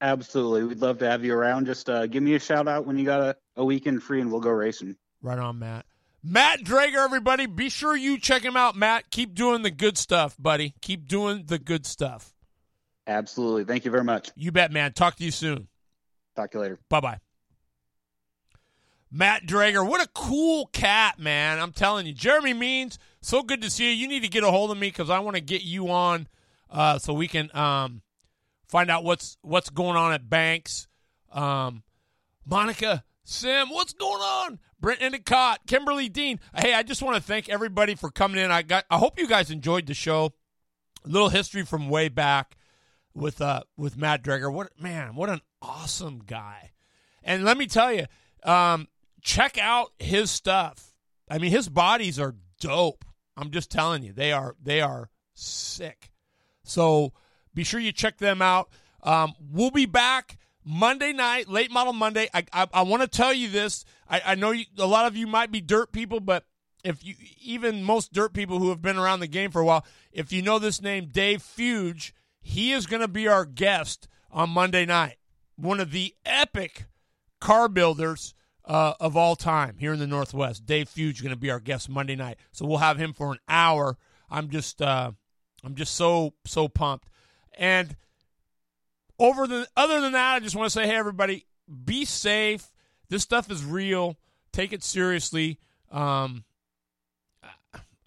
Absolutely, 0.01 0.65
we'd 0.65 0.79
love 0.79 0.97
to 0.99 1.09
have 1.09 1.23
you 1.23 1.33
around. 1.33 1.65
Just 1.65 1.89
uh, 1.89 2.07
give 2.07 2.21
me 2.21 2.35
a 2.35 2.39
shout 2.39 2.67
out 2.67 2.85
when 2.85 2.97
you 2.97 3.05
got 3.05 3.21
a, 3.21 3.37
a 3.55 3.63
weekend 3.63 4.03
free, 4.03 4.19
and 4.19 4.31
we'll 4.31 4.41
go 4.41 4.49
racing. 4.49 4.97
Right 5.21 5.39
on, 5.39 5.59
Matt. 5.59 5.85
Matt 6.25 6.61
Drager, 6.61 7.03
everybody, 7.03 7.47
be 7.47 7.67
sure 7.67 7.97
you 7.97 8.17
check 8.17 8.43
him 8.43 8.55
out. 8.55 8.77
Matt, 8.77 9.11
keep 9.11 9.35
doing 9.35 9.61
the 9.61 9.71
good 9.71 9.97
stuff, 9.97 10.37
buddy. 10.39 10.73
Keep 10.81 11.07
doing 11.07 11.43
the 11.47 11.59
good 11.59 11.85
stuff. 11.85 12.33
Absolutely. 13.05 13.65
Thank 13.65 13.83
you 13.83 13.91
very 13.91 14.05
much. 14.05 14.31
You 14.37 14.53
bet, 14.53 14.71
man. 14.71 14.93
Talk 14.93 15.17
to 15.17 15.25
you 15.25 15.31
soon. 15.31 15.67
Talk 16.37 16.51
to 16.51 16.57
you 16.57 16.61
later. 16.61 16.79
Bye 16.89 17.01
bye. 17.01 17.17
Matt 19.11 19.45
Drager, 19.45 19.87
what 19.87 20.01
a 20.01 20.07
cool 20.13 20.67
cat, 20.67 21.19
man. 21.19 21.59
I'm 21.59 21.73
telling 21.73 22.07
you. 22.07 22.13
Jeremy 22.13 22.53
Means, 22.53 22.97
so 23.21 23.43
good 23.43 23.61
to 23.61 23.69
see 23.69 23.91
you. 23.93 23.97
You 23.97 24.07
need 24.07 24.23
to 24.23 24.29
get 24.29 24.43
a 24.43 24.49
hold 24.49 24.71
of 24.71 24.77
me 24.77 24.87
because 24.87 25.09
I 25.09 25.19
want 25.19 25.35
to 25.35 25.41
get 25.41 25.61
you 25.61 25.89
on 25.89 26.27
uh, 26.71 26.99
so 26.99 27.13
we 27.13 27.27
can 27.27 27.53
um, 27.55 28.01
find 28.69 28.89
out 28.89 29.03
what's 29.03 29.37
what's 29.41 29.69
going 29.69 29.97
on 29.97 30.13
at 30.13 30.29
Banks. 30.29 30.87
Um, 31.33 31.83
Monica 32.45 33.03
Sim, 33.25 33.69
what's 33.69 33.93
going 33.93 34.21
on? 34.21 34.59
Brent 34.83 35.01
Endicott, 35.01 35.61
Kimberly 35.65 36.09
Dean. 36.09 36.41
Hey, 36.53 36.73
I 36.73 36.83
just 36.83 37.01
want 37.01 37.15
to 37.15 37.23
thank 37.23 37.47
everybody 37.47 37.95
for 37.95 38.11
coming 38.11 38.37
in. 38.43 38.51
I 38.51 38.63
got 38.63 38.83
I 38.89 38.97
hope 38.97 39.17
you 39.17 39.29
guys 39.29 39.49
enjoyed 39.49 39.85
the 39.85 39.93
show. 39.93 40.33
A 41.05 41.07
little 41.07 41.29
history 41.29 41.63
from 41.63 41.87
way 41.87 42.09
back 42.09 42.57
with 43.13 43.41
uh 43.41 43.61
with 43.77 43.95
Matt 43.95 44.23
Drager. 44.23 44.51
What 44.51 44.71
man, 44.77 45.15
what 45.15 45.29
an 45.29 45.39
awesome 45.61 46.19
guy. 46.19 46.71
And 47.23 47.45
let 47.45 47.57
me 47.57 47.65
tell 47.65 47.93
you, 47.93 48.07
um, 48.43 48.89
check 49.21 49.57
out 49.57 49.93
his 49.99 50.29
stuff. 50.29 50.93
I 51.29 51.37
mean, 51.37 51.51
his 51.51 51.69
bodies 51.69 52.19
are 52.19 52.35
dope. 52.59 53.05
I'm 53.37 53.51
just 53.51 53.71
telling 53.71 54.03
you, 54.03 54.11
they 54.11 54.33
are 54.33 54.57
they 54.61 54.81
are 54.81 55.09
sick. 55.33 56.11
So 56.65 57.13
be 57.53 57.63
sure 57.63 57.79
you 57.79 57.93
check 57.93 58.17
them 58.17 58.41
out. 58.41 58.67
Um, 59.01 59.33
we'll 59.49 59.71
be 59.71 59.85
back 59.85 60.37
Monday 60.65 61.13
night, 61.13 61.47
late 61.47 61.71
model 61.71 61.93
Monday. 61.93 62.27
I 62.33 62.43
I, 62.51 62.67
I 62.73 62.81
want 62.81 63.01
to 63.01 63.07
tell 63.07 63.33
you 63.33 63.47
this. 63.47 63.85
I, 64.13 64.21
I 64.27 64.35
know 64.35 64.51
you, 64.51 64.65
a 64.77 64.85
lot 64.85 65.07
of 65.07 65.17
you 65.17 65.25
might 65.25 65.51
be 65.51 65.59
dirt 65.59 65.91
people, 65.91 66.19
but 66.19 66.45
if 66.83 67.03
you 67.03 67.15
even 67.41 67.83
most 67.83 68.13
dirt 68.13 68.31
people 68.31 68.59
who 68.59 68.69
have 68.69 68.79
been 68.79 68.97
around 68.97 69.21
the 69.21 69.27
game 69.27 69.49
for 69.49 69.59
a 69.59 69.65
while, 69.65 69.83
if 70.11 70.31
you 70.31 70.43
know 70.43 70.59
this 70.59 70.83
name, 70.83 71.09
Dave 71.11 71.41
Fuge, 71.41 72.11
he 72.39 72.73
is 72.73 72.85
going 72.85 73.01
to 73.01 73.07
be 73.07 73.27
our 73.27 73.43
guest 73.43 74.07
on 74.31 74.51
Monday 74.51 74.85
night. 74.85 75.15
One 75.55 75.79
of 75.79 75.91
the 75.91 76.13
epic 76.27 76.85
car 77.41 77.67
builders 77.67 78.35
uh, 78.65 78.93
of 78.99 79.17
all 79.17 79.35
time 79.35 79.77
here 79.79 79.93
in 79.93 79.99
the 79.99 80.05
Northwest. 80.05 80.63
Dave 80.67 80.89
Fuge 80.89 81.23
going 81.23 81.33
to 81.33 81.35
be 81.35 81.49
our 81.49 81.59
guest 81.59 81.89
Monday 81.89 82.15
night, 82.15 82.37
so 82.51 82.67
we'll 82.67 82.77
have 82.77 82.99
him 82.99 83.13
for 83.13 83.31
an 83.31 83.39
hour. 83.49 83.97
I'm 84.29 84.49
just, 84.49 84.79
uh, 84.79 85.11
I'm 85.63 85.73
just 85.73 85.95
so 85.95 86.35
so 86.45 86.67
pumped. 86.67 87.09
And 87.57 87.95
over 89.17 89.47
the 89.47 89.67
other 89.75 90.01
than 90.01 90.11
that, 90.11 90.35
I 90.35 90.39
just 90.39 90.55
want 90.55 90.67
to 90.67 90.79
say, 90.79 90.85
hey 90.85 90.95
everybody, 90.95 91.47
be 91.83 92.05
safe. 92.05 92.72
This 93.13 93.21
stuff 93.21 93.51
is 93.51 93.63
real. 93.63 94.17
Take 94.51 94.73
it 94.73 94.83
seriously. 94.83 95.59
Um, 95.91 96.45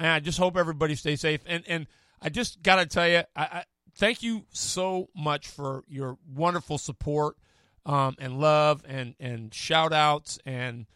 and 0.00 0.09
I 0.09 0.18
just 0.18 0.36
hope 0.36 0.57
everybody 0.57 0.96
stays 0.96 1.20
safe. 1.20 1.42
And 1.46 1.62
and 1.68 1.86
I 2.20 2.28
just 2.28 2.61
got 2.61 2.76
to 2.76 2.86
tell 2.86 3.07
you, 3.07 3.22
I, 3.36 3.42
I 3.44 3.64
thank 3.94 4.24
you 4.24 4.46
so 4.50 5.09
much 5.14 5.46
for 5.46 5.84
your 5.86 6.18
wonderful 6.34 6.76
support 6.76 7.36
um, 7.84 8.16
and 8.18 8.40
love 8.40 8.84
and 8.88 9.14
and 9.20 9.54
shout 9.54 9.92
outs 9.92 10.40
and 10.44 10.86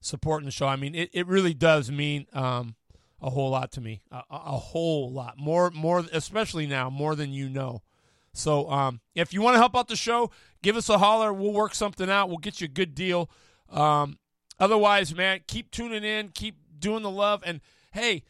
supporting 0.00 0.46
the 0.46 0.50
show. 0.50 0.66
I 0.66 0.76
mean, 0.76 0.94
it, 0.94 1.10
it 1.12 1.26
really 1.26 1.52
does 1.52 1.90
mean 1.90 2.24
um, 2.32 2.74
a 3.20 3.28
whole 3.28 3.50
lot 3.50 3.70
to 3.72 3.82
me, 3.82 4.00
a, 4.10 4.22
a, 4.30 4.56
whole 4.56 5.12
lot 5.12 5.36
more 5.36 5.70
more, 5.72 6.06
especially 6.10 6.66
now 6.66 6.88
more 6.88 7.14
than 7.14 7.34
you 7.34 7.50
know. 7.50 7.82
So 8.32 8.70
um, 8.70 9.00
if 9.14 9.34
you 9.34 9.42
want 9.42 9.56
to 9.56 9.58
help 9.58 9.76
out 9.76 9.88
the 9.88 9.96
show, 9.96 10.30
give 10.62 10.74
us 10.74 10.88
a 10.88 10.96
holler. 10.96 11.34
We'll 11.34 11.52
work 11.52 11.74
something 11.74 12.08
out. 12.08 12.30
We'll 12.30 12.38
get 12.38 12.62
you 12.62 12.64
a 12.64 12.68
good 12.68 12.94
deal. 12.94 13.28
Um, 13.70 14.18
otherwise, 14.58 15.14
man, 15.14 15.40
keep 15.46 15.70
tuning 15.70 16.04
in, 16.04 16.30
keep 16.30 16.56
doing 16.78 17.02
the 17.02 17.10
love, 17.10 17.42
and 17.44 17.60
hey, 17.92 18.22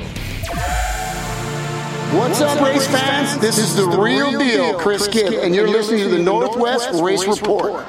What's 2.14 2.42
up, 2.42 2.60
race 2.60 2.86
fans? 2.88 3.38
This 3.40 3.58
is 3.58 3.74
the 3.78 3.88
real 3.88 4.38
deal, 4.38 4.78
Chris 4.78 5.08
Kidd, 5.08 5.32
and 5.34 5.56
you're 5.56 5.70
listening 5.70 6.04
to 6.04 6.10
the 6.10 6.20
Northwest 6.22 6.90
Race 7.02 7.26
Report. 7.26 7.86